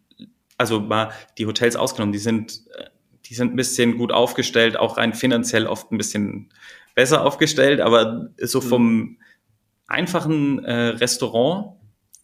Also 0.57 0.79
mal 0.79 1.11
die 1.37 1.45
Hotels 1.45 1.75
ausgenommen, 1.75 2.13
die 2.13 2.19
sind, 2.19 2.63
äh, 2.75 2.85
die 3.33 3.37
sind 3.37 3.53
ein 3.53 3.55
bisschen 3.55 3.97
gut 3.97 4.11
aufgestellt, 4.11 4.77
auch 4.77 4.97
rein 4.97 5.15
finanziell 5.15 5.65
oft 5.65 5.91
ein 5.91 5.97
bisschen 5.97 6.49
besser 6.93 7.25
aufgestellt, 7.25 7.81
aber 7.81 8.29
so 8.37 8.61
mhm. 8.61 8.63
vom 8.63 9.17
einfachen 9.87 10.63
äh, 10.63 10.89
Restaurant 10.89 11.79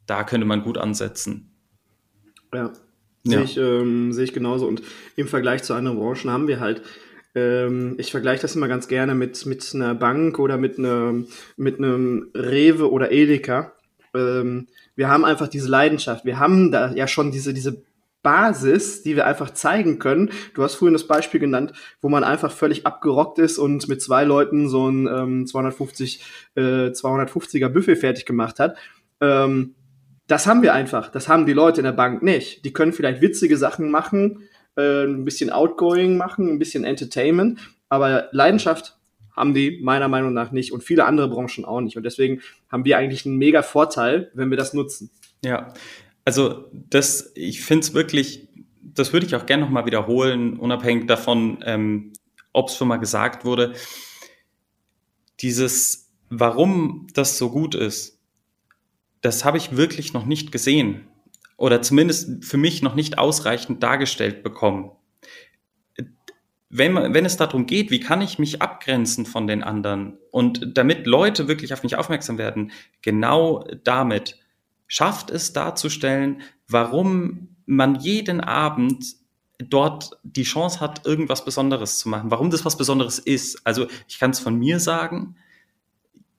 da 0.05 0.23
könnte 0.23 0.45
man 0.45 0.61
gut 0.61 0.77
ansetzen. 0.77 1.51
Ja, 2.53 2.65
ja. 2.65 2.71
sehe 3.23 3.43
ich, 3.43 3.57
ähm, 3.57 4.13
seh 4.13 4.23
ich 4.23 4.33
genauso. 4.33 4.67
Und 4.67 4.83
im 5.15 5.27
Vergleich 5.27 5.63
zu 5.63 5.73
anderen 5.73 5.97
Branchen 5.97 6.29
haben 6.29 6.47
wir 6.47 6.59
halt, 6.59 6.83
ähm, 7.33 7.95
ich 7.97 8.11
vergleiche 8.11 8.43
das 8.43 8.55
immer 8.55 8.67
ganz 8.67 8.87
gerne 8.87 9.15
mit, 9.15 9.47
mit 9.47 9.71
einer 9.73 9.95
Bank 9.95 10.37
oder 10.37 10.57
mit, 10.57 10.77
einer, 10.77 11.13
mit 11.57 11.79
einem 11.79 12.29
Rewe 12.35 12.91
oder 12.91 13.11
Edeka. 13.11 13.73
Ähm, 14.15 14.67
wir 14.95 15.09
haben 15.09 15.25
einfach 15.25 15.47
diese 15.47 15.69
Leidenschaft. 15.69 16.23
Wir 16.23 16.37
haben 16.37 16.71
da 16.71 16.93
ja 16.93 17.07
schon 17.07 17.31
diese, 17.31 17.51
diese 17.51 17.83
Basis, 18.21 19.01
die 19.03 19.15
wir 19.15 19.25
einfach 19.25 19.51
zeigen 19.51 19.99
können. 19.99 20.31
Du 20.53 20.63
hast 20.63 20.75
vorhin 20.75 20.93
das 20.93 21.07
Beispiel 21.07 21.39
genannt, 21.39 21.73
wo 22.01 22.09
man 22.09 22.23
einfach 22.23 22.51
völlig 22.51 22.85
abgerockt 22.85 23.39
ist 23.39 23.57
und 23.57 23.87
mit 23.87 24.01
zwei 24.01 24.23
Leuten 24.23 24.67
so 24.67 24.89
ein 24.89 25.07
ähm, 25.07 25.47
250, 25.47 26.23
äh, 26.55 26.61
250er 26.89 27.69
Buffet 27.69 27.95
fertig 27.95 28.25
gemacht 28.25 28.59
hat. 28.59 28.77
Ähm, 29.21 29.75
das 30.27 30.45
haben 30.47 30.61
wir 30.61 30.73
einfach. 30.73 31.09
Das 31.09 31.27
haben 31.27 31.45
die 31.45 31.53
Leute 31.53 31.81
in 31.81 31.85
der 31.85 31.91
Bank 31.91 32.21
nicht. 32.21 32.63
Die 32.65 32.73
können 32.73 32.93
vielleicht 32.93 33.21
witzige 33.21 33.57
Sachen 33.57 33.89
machen, 33.89 34.43
äh, 34.75 35.03
ein 35.05 35.25
bisschen 35.25 35.49
Outgoing 35.49 36.17
machen, 36.17 36.49
ein 36.49 36.59
bisschen 36.59 36.83
Entertainment, 36.83 37.59
aber 37.89 38.29
Leidenschaft 38.31 38.97
haben 39.35 39.53
die 39.53 39.79
meiner 39.81 40.07
Meinung 40.07 40.33
nach 40.33 40.51
nicht 40.51 40.73
und 40.73 40.83
viele 40.83 41.05
andere 41.05 41.29
Branchen 41.29 41.65
auch 41.65 41.81
nicht. 41.81 41.97
Und 41.97 42.03
deswegen 42.03 42.41
haben 42.69 42.85
wir 42.85 42.97
eigentlich 42.97 43.25
einen 43.25 43.37
mega 43.37 43.61
Vorteil, 43.61 44.29
wenn 44.33 44.49
wir 44.49 44.57
das 44.57 44.73
nutzen. 44.73 45.09
Ja, 45.43 45.73
also 46.29 46.69
das, 46.71 47.31
ich 47.33 47.63
finde 47.63 47.87
es 47.87 47.95
wirklich, 47.95 48.47
das 48.83 49.13
würde 49.13 49.25
ich 49.25 49.33
auch 49.33 49.47
gerne 49.47 49.63
nochmal 49.63 49.87
wiederholen, 49.87 50.59
unabhängig 50.59 51.07
davon, 51.07 51.63
ähm, 51.65 52.13
ob 52.53 52.69
es 52.69 52.77
schon 52.77 52.87
mal 52.87 52.97
gesagt 52.97 53.45
wurde. 53.45 53.73
Dieses, 55.39 56.11
warum 56.29 57.07
das 57.15 57.39
so 57.39 57.49
gut 57.49 57.73
ist, 57.73 58.19
das 59.21 59.43
habe 59.43 59.57
ich 59.57 59.75
wirklich 59.75 60.13
noch 60.13 60.27
nicht 60.27 60.51
gesehen 60.51 61.07
oder 61.57 61.81
zumindest 61.81 62.45
für 62.45 62.57
mich 62.57 62.83
noch 62.83 62.93
nicht 62.93 63.17
ausreichend 63.17 63.81
dargestellt 63.81 64.43
bekommen. 64.43 64.91
Wenn, 66.69 66.93
wenn 66.93 67.25
es 67.25 67.37
darum 67.37 67.65
geht, 67.65 67.89
wie 67.89 68.01
kann 68.01 68.21
ich 68.21 68.37
mich 68.37 68.61
abgrenzen 68.61 69.25
von 69.25 69.47
den 69.47 69.63
anderen 69.63 70.19
und 70.29 70.77
damit 70.77 71.07
Leute 71.07 71.47
wirklich 71.47 71.73
auf 71.73 71.81
mich 71.81 71.95
aufmerksam 71.95 72.37
werden, 72.37 72.71
genau 73.01 73.67
damit 73.83 74.37
schafft 74.89 75.29
es 75.29 75.53
darzustellen, 75.53 76.41
warum 76.67 77.55
man 77.65 77.95
jeden 77.95 78.41
Abend 78.41 79.15
dort 79.59 80.19
die 80.23 80.43
Chance 80.43 80.81
hat, 80.81 81.05
irgendwas 81.05 81.45
Besonderes 81.45 81.99
zu 81.99 82.09
machen, 82.09 82.31
warum 82.31 82.49
das 82.49 82.65
was 82.65 82.75
Besonderes 82.75 83.19
ist. 83.19 83.65
Also 83.65 83.87
ich 84.07 84.19
kann 84.19 84.31
es 84.31 84.39
von 84.39 84.57
mir 84.57 84.79
sagen, 84.79 85.35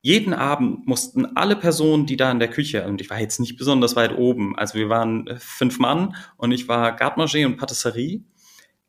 jeden 0.02 0.34
Abend 0.34 0.86
mussten 0.86 1.36
alle 1.36 1.56
Personen, 1.56 2.06
die 2.06 2.16
da 2.16 2.30
in 2.30 2.38
der 2.38 2.48
Küche, 2.48 2.86
und 2.86 3.00
ich 3.00 3.10
war 3.10 3.20
jetzt 3.20 3.38
nicht 3.38 3.56
besonders 3.56 3.96
weit 3.96 4.16
oben, 4.16 4.58
also 4.58 4.78
wir 4.78 4.88
waren 4.88 5.28
fünf 5.38 5.78
Mann 5.78 6.16
und 6.36 6.52
ich 6.52 6.68
war 6.68 6.96
Garde 6.96 7.46
und 7.46 7.56
Patisserie, 7.56 8.24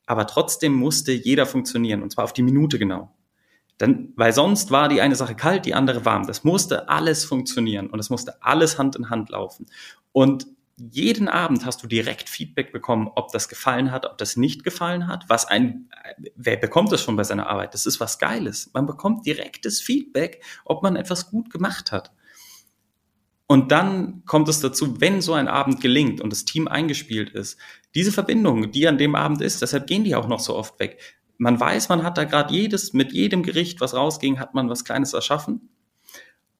aber 0.05 0.25
trotzdem 0.25 0.73
musste 0.73 1.11
jeder 1.11 1.45
funktionieren 1.45 2.01
und 2.01 2.11
zwar 2.11 2.23
auf 2.23 2.33
die 2.33 2.43
Minute 2.43 2.79
genau. 2.79 3.13
Dann, 3.81 4.13
weil 4.15 4.31
sonst 4.31 4.69
war 4.69 4.89
die 4.89 5.01
eine 5.01 5.15
Sache 5.15 5.33
kalt, 5.33 5.65
die 5.65 5.73
andere 5.73 6.05
warm. 6.05 6.27
Das 6.27 6.43
musste 6.43 6.87
alles 6.87 7.25
funktionieren 7.25 7.89
und 7.89 7.97
es 7.97 8.11
musste 8.11 8.43
alles 8.43 8.77
Hand 8.77 8.95
in 8.95 9.09
Hand 9.09 9.29
laufen. 9.29 9.65
Und 10.11 10.45
jeden 10.77 11.27
Abend 11.27 11.65
hast 11.65 11.81
du 11.81 11.87
direkt 11.87 12.29
Feedback 12.29 12.71
bekommen, 12.71 13.09
ob 13.15 13.31
das 13.31 13.49
gefallen 13.49 13.91
hat, 13.91 14.05
ob 14.05 14.19
das 14.19 14.37
nicht 14.37 14.63
gefallen 14.63 15.07
hat. 15.07 15.25
Was 15.29 15.47
ein, 15.47 15.89
wer 16.35 16.57
bekommt 16.57 16.91
das 16.91 17.01
schon 17.01 17.15
bei 17.15 17.23
seiner 17.23 17.47
Arbeit? 17.47 17.73
Das 17.73 17.87
ist 17.87 17.99
was 17.99 18.19
Geiles. 18.19 18.69
Man 18.73 18.85
bekommt 18.85 19.25
direktes 19.25 19.81
Feedback, 19.81 20.43
ob 20.63 20.83
man 20.83 20.95
etwas 20.95 21.31
gut 21.31 21.49
gemacht 21.49 21.91
hat. 21.91 22.11
Und 23.47 23.71
dann 23.71 24.23
kommt 24.25 24.47
es 24.47 24.59
dazu, 24.59 25.01
wenn 25.01 25.21
so 25.21 25.33
ein 25.33 25.47
Abend 25.47 25.81
gelingt 25.81 26.21
und 26.21 26.29
das 26.29 26.45
Team 26.45 26.67
eingespielt 26.67 27.31
ist, 27.31 27.57
diese 27.95 28.11
Verbindung, 28.11 28.71
die 28.71 28.87
an 28.87 28.99
dem 28.99 29.15
Abend 29.15 29.41
ist, 29.41 29.63
deshalb 29.63 29.87
gehen 29.87 30.03
die 30.03 30.15
auch 30.15 30.27
noch 30.27 30.39
so 30.39 30.55
oft 30.55 30.79
weg. 30.79 30.99
Man 31.41 31.59
weiß, 31.59 31.89
man 31.89 32.03
hat 32.03 32.17
da 32.17 32.23
gerade 32.23 32.53
jedes, 32.53 32.93
mit 32.93 33.11
jedem 33.13 33.41
Gericht, 33.41 33.81
was 33.81 33.95
rausging, 33.95 34.39
hat 34.39 34.53
man 34.53 34.69
was 34.69 34.85
Kleines 34.85 35.13
erschaffen. 35.13 35.69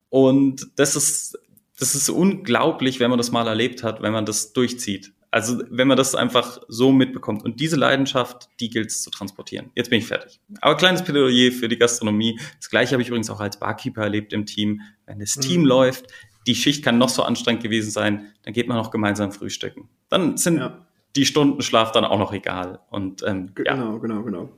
Und 0.10 0.68
das 0.76 0.96
ist 0.96 1.38
das 1.82 1.96
ist 1.96 2.10
unglaublich, 2.10 3.00
wenn 3.00 3.10
man 3.10 3.18
das 3.18 3.32
mal 3.32 3.48
erlebt 3.48 3.84
hat, 3.84 4.04
wenn 4.04 4.14
man 4.14 4.26
das 4.26 4.54
durchzieht. 4.54 5.14
Also 5.32 5.64
wenn 5.72 5.88
man 5.88 5.98
das 5.98 6.14
einfach 6.14 6.60
so 6.68 6.92
mitbekommt. 6.92 7.44
Und 7.44 7.60
diese 7.60 7.76
Leidenschaft, 7.76 8.50
die 8.60 8.70
gilt 8.70 8.92
es 8.92 9.02
zu 9.02 9.10
transportieren. 9.10 9.72
Jetzt 9.74 9.90
bin 9.90 9.98
ich 9.98 10.06
fertig. 10.06 10.40
Aber 10.62 10.78
kleines 10.78 11.04
Plädoyer 11.04 11.52
für 11.52 11.68
die 11.68 11.78
Gastronomie. 11.78 12.40
Das 12.58 12.70
gleiche 12.70 12.94
habe 12.94 13.02
ich 13.02 13.08
übrigens 13.08 13.32
auch 13.32 13.40
als 13.40 13.58
Barkeeper 13.58 14.04
erlebt 14.04 14.32
im 14.32 14.46
Team. 14.46 14.82
Wenn 15.08 15.20
das 15.20 15.38
mhm. 15.38 15.42
Team 15.42 15.66
läuft, 15.66 16.06
die 16.46 16.54
Schicht 16.54 16.84
kann 16.84 17.00
noch 17.00 17.10
so 17.10 17.24
anstrengend 17.24 17.64
gewesen 17.64 17.90
sein, 17.90 18.32
dann 18.44 18.54
geht 18.54 18.68
man 18.68 18.78
auch 18.78 18.92
gemeinsam 18.92 19.32
frühstücken. 19.32 19.90
Dann 20.10 20.38
sind 20.38 20.58
ja. 20.58 20.86
die 21.16 21.26
Stunden 21.26 21.64
Schlaf 21.64 21.92
dann 21.92 22.06
auch 22.06 22.20
noch 22.20 22.34
egal. 22.34 22.80
Und 22.92 23.24
ähm, 23.24 23.54
genau, 23.56 23.94
ja. 23.94 23.98
genau, 23.98 24.22
genau. 24.22 24.50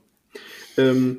Ähm, 0.76 1.18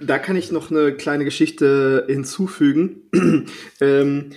da 0.00 0.18
kann 0.18 0.36
ich 0.36 0.50
noch 0.50 0.70
eine 0.70 0.92
kleine 0.94 1.24
Geschichte 1.24 2.04
hinzufügen. 2.08 3.02
ähm, 3.80 4.30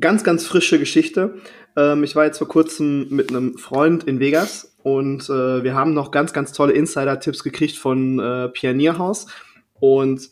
ganz, 0.00 0.24
ganz 0.24 0.46
frische 0.46 0.78
Geschichte. 0.78 1.34
Ähm, 1.76 2.04
ich 2.04 2.14
war 2.14 2.24
jetzt 2.24 2.38
vor 2.38 2.48
kurzem 2.48 3.08
mit 3.10 3.30
einem 3.30 3.58
Freund 3.58 4.04
in 4.04 4.20
Vegas 4.20 4.76
und 4.82 5.28
äh, 5.28 5.62
wir 5.62 5.74
haben 5.74 5.94
noch 5.94 6.10
ganz, 6.10 6.32
ganz 6.32 6.52
tolle 6.52 6.72
Insider-Tipps 6.72 7.42
gekriegt 7.42 7.76
von 7.76 8.18
äh, 8.18 8.48
Pionierhaus. 8.48 9.26
Und 9.74 10.30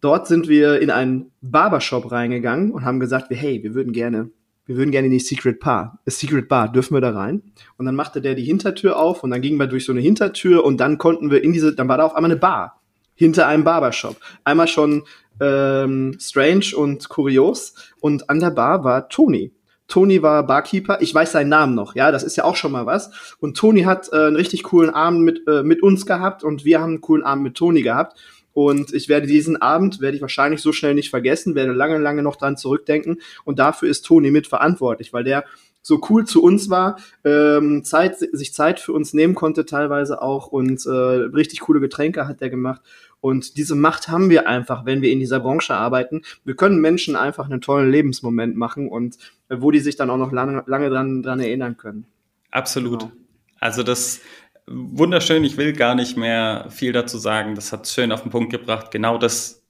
dort 0.00 0.26
sind 0.26 0.48
wir 0.48 0.80
in 0.80 0.90
einen 0.90 1.32
Barbershop 1.40 2.10
reingegangen 2.10 2.70
und 2.72 2.84
haben 2.84 3.00
gesagt, 3.00 3.26
hey, 3.30 3.62
wir 3.62 3.74
würden 3.74 3.92
gerne 3.92 4.30
wir 4.66 4.76
würden 4.76 4.90
gerne 4.90 5.06
in 5.06 5.12
die 5.12 5.20
Secret 5.20 5.60
Bar. 5.60 5.98
A 6.06 6.10
Secret 6.10 6.48
Bar, 6.48 6.70
dürfen 6.70 6.94
wir 6.94 7.00
da 7.00 7.10
rein? 7.10 7.42
Und 7.78 7.86
dann 7.86 7.94
machte 7.94 8.20
der 8.20 8.34
die 8.34 8.44
Hintertür 8.44 8.98
auf 8.98 9.22
und 9.22 9.30
dann 9.30 9.40
gingen 9.40 9.58
wir 9.58 9.68
durch 9.68 9.84
so 9.84 9.92
eine 9.92 10.00
Hintertür 10.00 10.64
und 10.64 10.78
dann 10.78 10.98
konnten 10.98 11.30
wir 11.30 11.42
in 11.42 11.52
diese, 11.52 11.74
dann 11.74 11.88
war 11.88 11.98
da 11.98 12.04
auf 12.04 12.14
einmal 12.14 12.30
eine 12.30 12.40
Bar 12.40 12.80
hinter 13.14 13.46
einem 13.46 13.64
Barbershop. 13.64 14.16
Einmal 14.44 14.68
schon 14.68 15.04
ähm, 15.40 16.16
strange 16.20 16.76
und 16.76 17.08
kurios 17.08 17.74
und 18.00 18.28
an 18.28 18.40
der 18.40 18.50
Bar 18.50 18.84
war 18.84 19.08
Tony. 19.08 19.52
Tony 19.88 20.20
war 20.20 20.44
Barkeeper. 20.44 21.00
Ich 21.00 21.14
weiß 21.14 21.32
seinen 21.32 21.48
Namen 21.48 21.76
noch. 21.76 21.94
Ja, 21.94 22.10
das 22.10 22.24
ist 22.24 22.34
ja 22.34 22.42
auch 22.42 22.56
schon 22.56 22.72
mal 22.72 22.86
was. 22.86 23.36
Und 23.38 23.56
Tony 23.56 23.82
hat 23.82 24.08
äh, 24.12 24.16
einen 24.16 24.36
richtig 24.36 24.64
coolen 24.64 24.90
Abend 24.90 25.22
mit 25.22 25.46
äh, 25.46 25.62
mit 25.62 25.82
uns 25.82 26.06
gehabt 26.06 26.42
und 26.42 26.64
wir 26.64 26.80
haben 26.80 26.94
einen 26.94 27.00
coolen 27.00 27.22
Abend 27.22 27.44
mit 27.44 27.54
Tony 27.54 27.82
gehabt. 27.82 28.18
Und 28.56 28.94
ich 28.94 29.10
werde 29.10 29.26
diesen 29.26 29.60
Abend, 29.60 30.00
werde 30.00 30.16
ich 30.16 30.22
wahrscheinlich 30.22 30.62
so 30.62 30.72
schnell 30.72 30.94
nicht 30.94 31.10
vergessen, 31.10 31.54
werde 31.54 31.72
lange, 31.72 31.98
lange 31.98 32.22
noch 32.22 32.36
dran 32.36 32.56
zurückdenken. 32.56 33.20
Und 33.44 33.58
dafür 33.58 33.90
ist 33.90 34.06
Toni 34.06 34.30
mitverantwortlich, 34.30 35.12
weil 35.12 35.24
der 35.24 35.44
so 35.82 36.00
cool 36.08 36.24
zu 36.24 36.42
uns 36.42 36.70
war, 36.70 36.98
ähm, 37.22 37.84
Zeit, 37.84 38.16
sich 38.16 38.54
Zeit 38.54 38.80
für 38.80 38.94
uns 38.94 39.12
nehmen 39.12 39.34
konnte 39.34 39.66
teilweise 39.66 40.22
auch 40.22 40.46
und 40.46 40.86
äh, 40.86 40.90
richtig 40.90 41.60
coole 41.60 41.80
Getränke 41.80 42.26
hat 42.26 42.40
der 42.40 42.48
gemacht. 42.48 42.80
Und 43.20 43.58
diese 43.58 43.74
Macht 43.74 44.08
haben 44.08 44.30
wir 44.30 44.48
einfach, 44.48 44.86
wenn 44.86 45.02
wir 45.02 45.10
in 45.10 45.20
dieser 45.20 45.40
Branche 45.40 45.74
arbeiten. 45.74 46.22
Wir 46.46 46.56
können 46.56 46.80
Menschen 46.80 47.14
einfach 47.14 47.50
einen 47.50 47.60
tollen 47.60 47.90
Lebensmoment 47.90 48.56
machen 48.56 48.88
und 48.88 49.18
äh, 49.50 49.56
wo 49.58 49.70
die 49.70 49.80
sich 49.80 49.96
dann 49.96 50.08
auch 50.08 50.16
noch 50.16 50.32
lange, 50.32 50.64
lange 50.66 50.88
dran, 50.88 51.22
dran 51.22 51.40
erinnern 51.40 51.76
können. 51.76 52.06
Absolut. 52.50 53.00
Genau. 53.00 53.12
Also 53.60 53.82
das 53.82 54.20
wunderschön. 54.66 55.44
Ich 55.44 55.56
will 55.56 55.72
gar 55.72 55.94
nicht 55.94 56.16
mehr 56.16 56.66
viel 56.70 56.92
dazu 56.92 57.18
sagen. 57.18 57.54
Das 57.54 57.72
hat 57.72 57.88
schön 57.88 58.12
auf 58.12 58.22
den 58.22 58.30
Punkt 58.30 58.50
gebracht. 58.50 58.90
Genau 58.90 59.18
das 59.18 59.62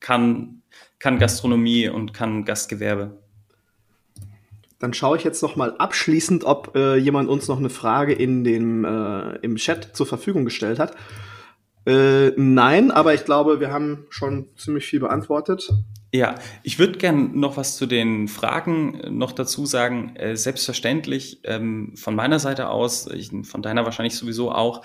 kann, 0.00 0.62
kann 0.98 1.18
Gastronomie 1.18 1.88
und 1.88 2.14
kann 2.14 2.44
Gastgewerbe. 2.44 3.18
Dann 4.78 4.94
schaue 4.94 5.16
ich 5.16 5.24
jetzt 5.24 5.42
noch 5.42 5.56
mal 5.56 5.76
abschließend, 5.76 6.44
ob 6.44 6.76
äh, 6.76 6.96
jemand 6.96 7.28
uns 7.28 7.48
noch 7.48 7.58
eine 7.58 7.70
Frage 7.70 8.12
in 8.12 8.44
dem, 8.44 8.84
äh, 8.84 9.36
im 9.38 9.56
Chat 9.56 9.96
zur 9.96 10.06
Verfügung 10.06 10.44
gestellt 10.44 10.78
hat. 10.78 10.94
Äh, 11.84 12.32
nein, 12.36 12.90
aber 12.90 13.14
ich 13.14 13.24
glaube, 13.24 13.60
wir 13.60 13.72
haben 13.72 14.06
schon 14.10 14.46
ziemlich 14.56 14.86
viel 14.86 15.00
beantwortet. 15.00 15.72
Ja, 16.12 16.36
ich 16.62 16.78
würde 16.78 16.98
gern 16.98 17.38
noch 17.38 17.58
was 17.58 17.76
zu 17.76 17.84
den 17.84 18.28
Fragen 18.28 19.00
noch 19.10 19.32
dazu 19.32 19.66
sagen. 19.66 20.16
Äh, 20.16 20.36
selbstverständlich 20.36 21.40
ähm, 21.44 21.94
von 21.96 22.14
meiner 22.14 22.38
Seite 22.38 22.70
aus, 22.70 23.08
von 23.42 23.60
deiner 23.60 23.84
wahrscheinlich 23.84 24.16
sowieso 24.16 24.50
auch, 24.50 24.82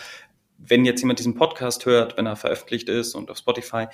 wenn 0.58 0.86
jetzt 0.86 1.02
jemand 1.02 1.20
diesen 1.20 1.36
Podcast 1.36 1.86
hört, 1.86 2.18
wenn 2.18 2.26
er 2.26 2.36
veröffentlicht 2.36 2.90
ist 2.90 3.16
und 3.16 3.32
auf 3.32 3.38
Spotify, 3.38 3.88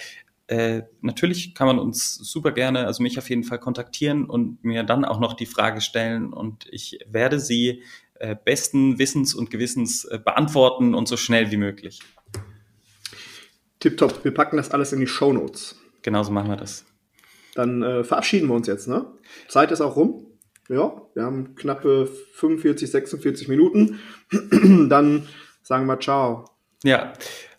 äh, 0.48 0.82
natürlich 1.02 1.54
kann 1.54 1.68
man 1.68 1.78
uns 1.78 2.16
super 2.16 2.52
gerne, 2.52 2.88
also 2.88 3.04
mich 3.04 3.20
auf 3.20 3.30
jeden 3.30 3.44
Fall 3.44 3.60
kontaktieren 3.60 4.26
und 4.26 4.64
mir 4.64 4.84
dann 4.84 5.06
auch 5.06 5.20
noch 5.20 5.34
die 5.34 5.46
Frage 5.46 5.82
stellen 5.82 6.34
und 6.34 6.66
ich 6.72 7.00
werde 7.08 7.40
sie 7.40 7.84
äh, 8.16 8.36
besten 8.36 8.98
Wissens 8.98 9.36
und 9.36 9.52
Gewissens 9.52 10.06
äh, 10.06 10.18
beantworten 10.18 10.96
und 10.96 11.08
so 11.08 11.18
schnell 11.18 11.52
wie 11.52 11.58
möglich. 11.58 12.00
Tipptopp, 13.80 14.24
wir 14.24 14.34
packen 14.34 14.58
das 14.58 14.72
alles 14.72 14.92
in 14.92 15.00
die 15.00 15.08
Show 15.08 15.32
Notes. 15.32 15.80
Genauso 16.02 16.32
machen 16.32 16.50
wir 16.50 16.58
das. 16.58 16.89
Dann 17.60 17.84
äh, 17.84 18.06
verabschieden 18.06 18.48
wir 18.48 18.56
uns 18.56 18.68
jetzt, 18.68 18.88
ne? 18.88 19.06
Zeit 19.50 19.70
ist 19.72 19.82
auch 19.82 19.98
rum. 19.98 20.28
Ja, 20.70 20.94
wir 21.14 21.24
haben 21.24 21.56
knappe 21.56 22.08
45, 22.36 22.90
46 22.90 23.50
Minuten. 23.50 24.00
Dann 24.88 25.28
sagen 25.62 25.86
wir 25.86 26.00
ciao. 26.00 26.46
Ja, 26.86 27.12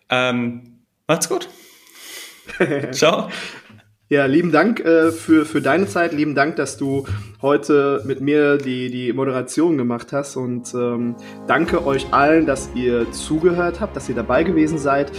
ähm, 0.09 0.85
macht's 1.07 1.29
gut. 1.29 1.51
ciao. 2.93 3.29
Ja, 4.09 4.25
lieben 4.25 4.53
Dank 4.53 4.81
äh, 4.81 5.13
für, 5.13 5.45
für 5.45 5.61
deine 5.61 5.87
Zeit. 5.87 6.15
Lieben 6.15 6.35
Dank, 6.35 6.57
dass 6.57 6.79
du 6.79 7.07
heute 7.43 8.03
mit 8.07 8.23
mir 8.23 8.57
die, 8.57 8.91
die 8.91 9.13
Moderation 9.13 9.77
gemacht 9.77 10.15
hast. 10.15 10.37
Und 10.37 10.73
ähm, 10.73 11.15
danke 11.47 11.85
euch 11.85 12.11
allen, 12.11 12.47
dass 12.47 12.71
ihr 12.75 13.13
zugehört 13.13 13.81
habt, 13.81 13.97
dass 13.97 14.09
ihr 14.09 14.15
dabei 14.15 14.45
gewesen 14.45 14.79
seid. 14.79 15.13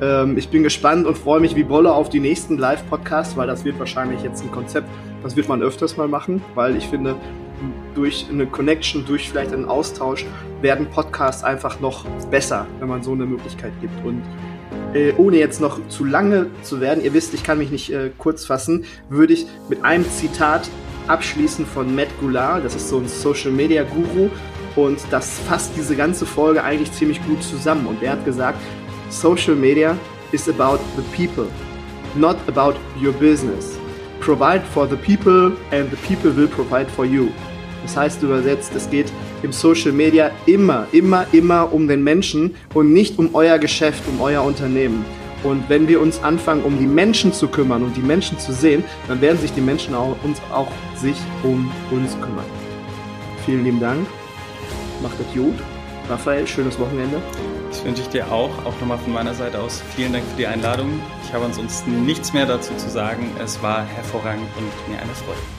Ähm, 0.00 0.38
ich 0.38 0.48
bin 0.48 0.62
gespannt 0.62 1.06
und 1.06 1.16
freue 1.16 1.40
mich 1.40 1.56
wie 1.56 1.64
Bolle 1.64 1.92
auf 1.92 2.08
die 2.08 2.20
nächsten 2.20 2.58
Live-Podcasts, 2.58 3.36
weil 3.36 3.46
das 3.46 3.64
wird 3.64 3.78
wahrscheinlich 3.78 4.22
jetzt 4.22 4.42
ein 4.42 4.50
Konzept, 4.50 4.88
das 5.22 5.36
wird 5.36 5.48
man 5.48 5.62
öfters 5.62 5.96
mal 5.96 6.08
machen, 6.08 6.42
weil 6.54 6.76
ich 6.76 6.86
finde, 6.86 7.16
durch 7.94 8.26
eine 8.30 8.46
Connection, 8.46 9.04
durch 9.04 9.28
vielleicht 9.28 9.52
einen 9.52 9.64
Austausch 9.64 10.24
werden 10.60 10.86
Podcasts 10.86 11.42
einfach 11.42 11.80
noch 11.80 12.04
besser, 12.30 12.66
wenn 12.78 12.88
man 12.88 13.02
so 13.02 13.12
eine 13.12 13.26
Möglichkeit 13.26 13.72
gibt. 13.80 14.04
Und 14.04 14.22
äh, 14.94 15.12
ohne 15.16 15.38
jetzt 15.38 15.60
noch 15.60 15.80
zu 15.88 16.04
lange 16.04 16.46
zu 16.62 16.80
werden, 16.80 17.02
ihr 17.02 17.12
wisst, 17.14 17.34
ich 17.34 17.42
kann 17.42 17.58
mich 17.58 17.70
nicht 17.70 17.92
äh, 17.92 18.10
kurz 18.16 18.44
fassen, 18.44 18.84
würde 19.08 19.32
ich 19.32 19.46
mit 19.68 19.84
einem 19.84 20.08
Zitat 20.08 20.68
abschließen 21.08 21.66
von 21.66 21.94
Matt 21.94 22.08
Goulart, 22.20 22.64
das 22.64 22.74
ist 22.74 22.88
so 22.88 22.98
ein 22.98 23.08
Social 23.08 23.50
Media 23.50 23.82
Guru 23.82 24.28
und 24.76 25.00
das 25.10 25.38
fasst 25.40 25.72
diese 25.76 25.96
ganze 25.96 26.26
Folge 26.26 26.62
eigentlich 26.62 26.92
ziemlich 26.92 27.24
gut 27.26 27.42
zusammen. 27.42 27.86
Und 27.86 28.02
er 28.02 28.12
hat 28.12 28.24
gesagt, 28.24 28.58
Social 29.10 29.54
media 29.54 29.96
is 30.32 30.48
about 30.48 30.80
the 30.96 31.02
people, 31.16 31.46
not 32.14 32.36
about 32.46 32.76
your 33.00 33.12
business. 33.14 33.78
Provide 34.20 34.62
for 34.62 34.86
the 34.86 34.96
people 34.96 35.56
and 35.72 35.90
the 35.90 35.96
people 36.06 36.30
will 36.30 36.48
provide 36.48 36.90
for 36.90 37.06
you. 37.06 37.30
Das 37.82 37.96
heißt 37.96 38.22
übersetzt, 38.22 38.74
es 38.74 38.90
geht 38.90 39.10
im 39.42 39.52
Social 39.52 39.92
Media 39.92 40.30
immer, 40.44 40.86
immer, 40.92 41.26
immer 41.32 41.72
um 41.72 41.88
den 41.88 42.04
Menschen 42.04 42.54
und 42.74 42.92
nicht 42.92 43.18
um 43.18 43.34
euer 43.34 43.58
Geschäft, 43.58 44.02
um 44.08 44.20
euer 44.20 44.42
Unternehmen. 44.42 45.04
Und 45.42 45.68
wenn 45.70 45.88
wir 45.88 46.02
uns 46.02 46.22
anfangen, 46.22 46.62
um 46.64 46.78
die 46.78 46.86
Menschen 46.86 47.32
zu 47.32 47.48
kümmern 47.48 47.82
und 47.82 47.96
die 47.96 48.02
Menschen 48.02 48.38
zu 48.38 48.52
sehen, 48.52 48.84
dann 49.06 49.22
werden 49.22 49.38
sich 49.38 49.52
die 49.52 49.62
Menschen 49.62 49.94
auch, 49.94 50.16
uns 50.22 50.38
auch 50.52 50.68
sich 50.96 51.16
um 51.44 51.70
uns 51.90 52.12
kümmern. 52.20 52.44
Vielen 53.46 53.64
lieben 53.64 53.80
Dank. 53.80 54.06
Macht 55.02 55.16
es 55.20 55.34
gut. 55.34 55.54
Raphael, 56.10 56.46
schönes 56.46 56.78
Wochenende. 56.78 57.22
Wünsche 57.84 58.02
ich 58.02 58.08
dir 58.08 58.30
auch, 58.32 58.50
auch 58.64 58.80
nochmal 58.80 58.98
von 58.98 59.12
meiner 59.12 59.34
Seite 59.34 59.60
aus. 59.60 59.82
Vielen 59.96 60.12
Dank 60.12 60.24
für 60.26 60.36
die 60.36 60.46
Einladung. 60.46 61.00
Ich 61.24 61.32
habe 61.32 61.44
ansonsten 61.44 62.04
nichts 62.04 62.32
mehr 62.32 62.46
dazu 62.46 62.74
zu 62.74 62.88
sagen. 62.88 63.30
Es 63.42 63.62
war 63.62 63.84
hervorragend 63.84 64.48
und 64.56 64.92
mir 64.92 65.00
eine 65.00 65.14
Freude. 65.14 65.57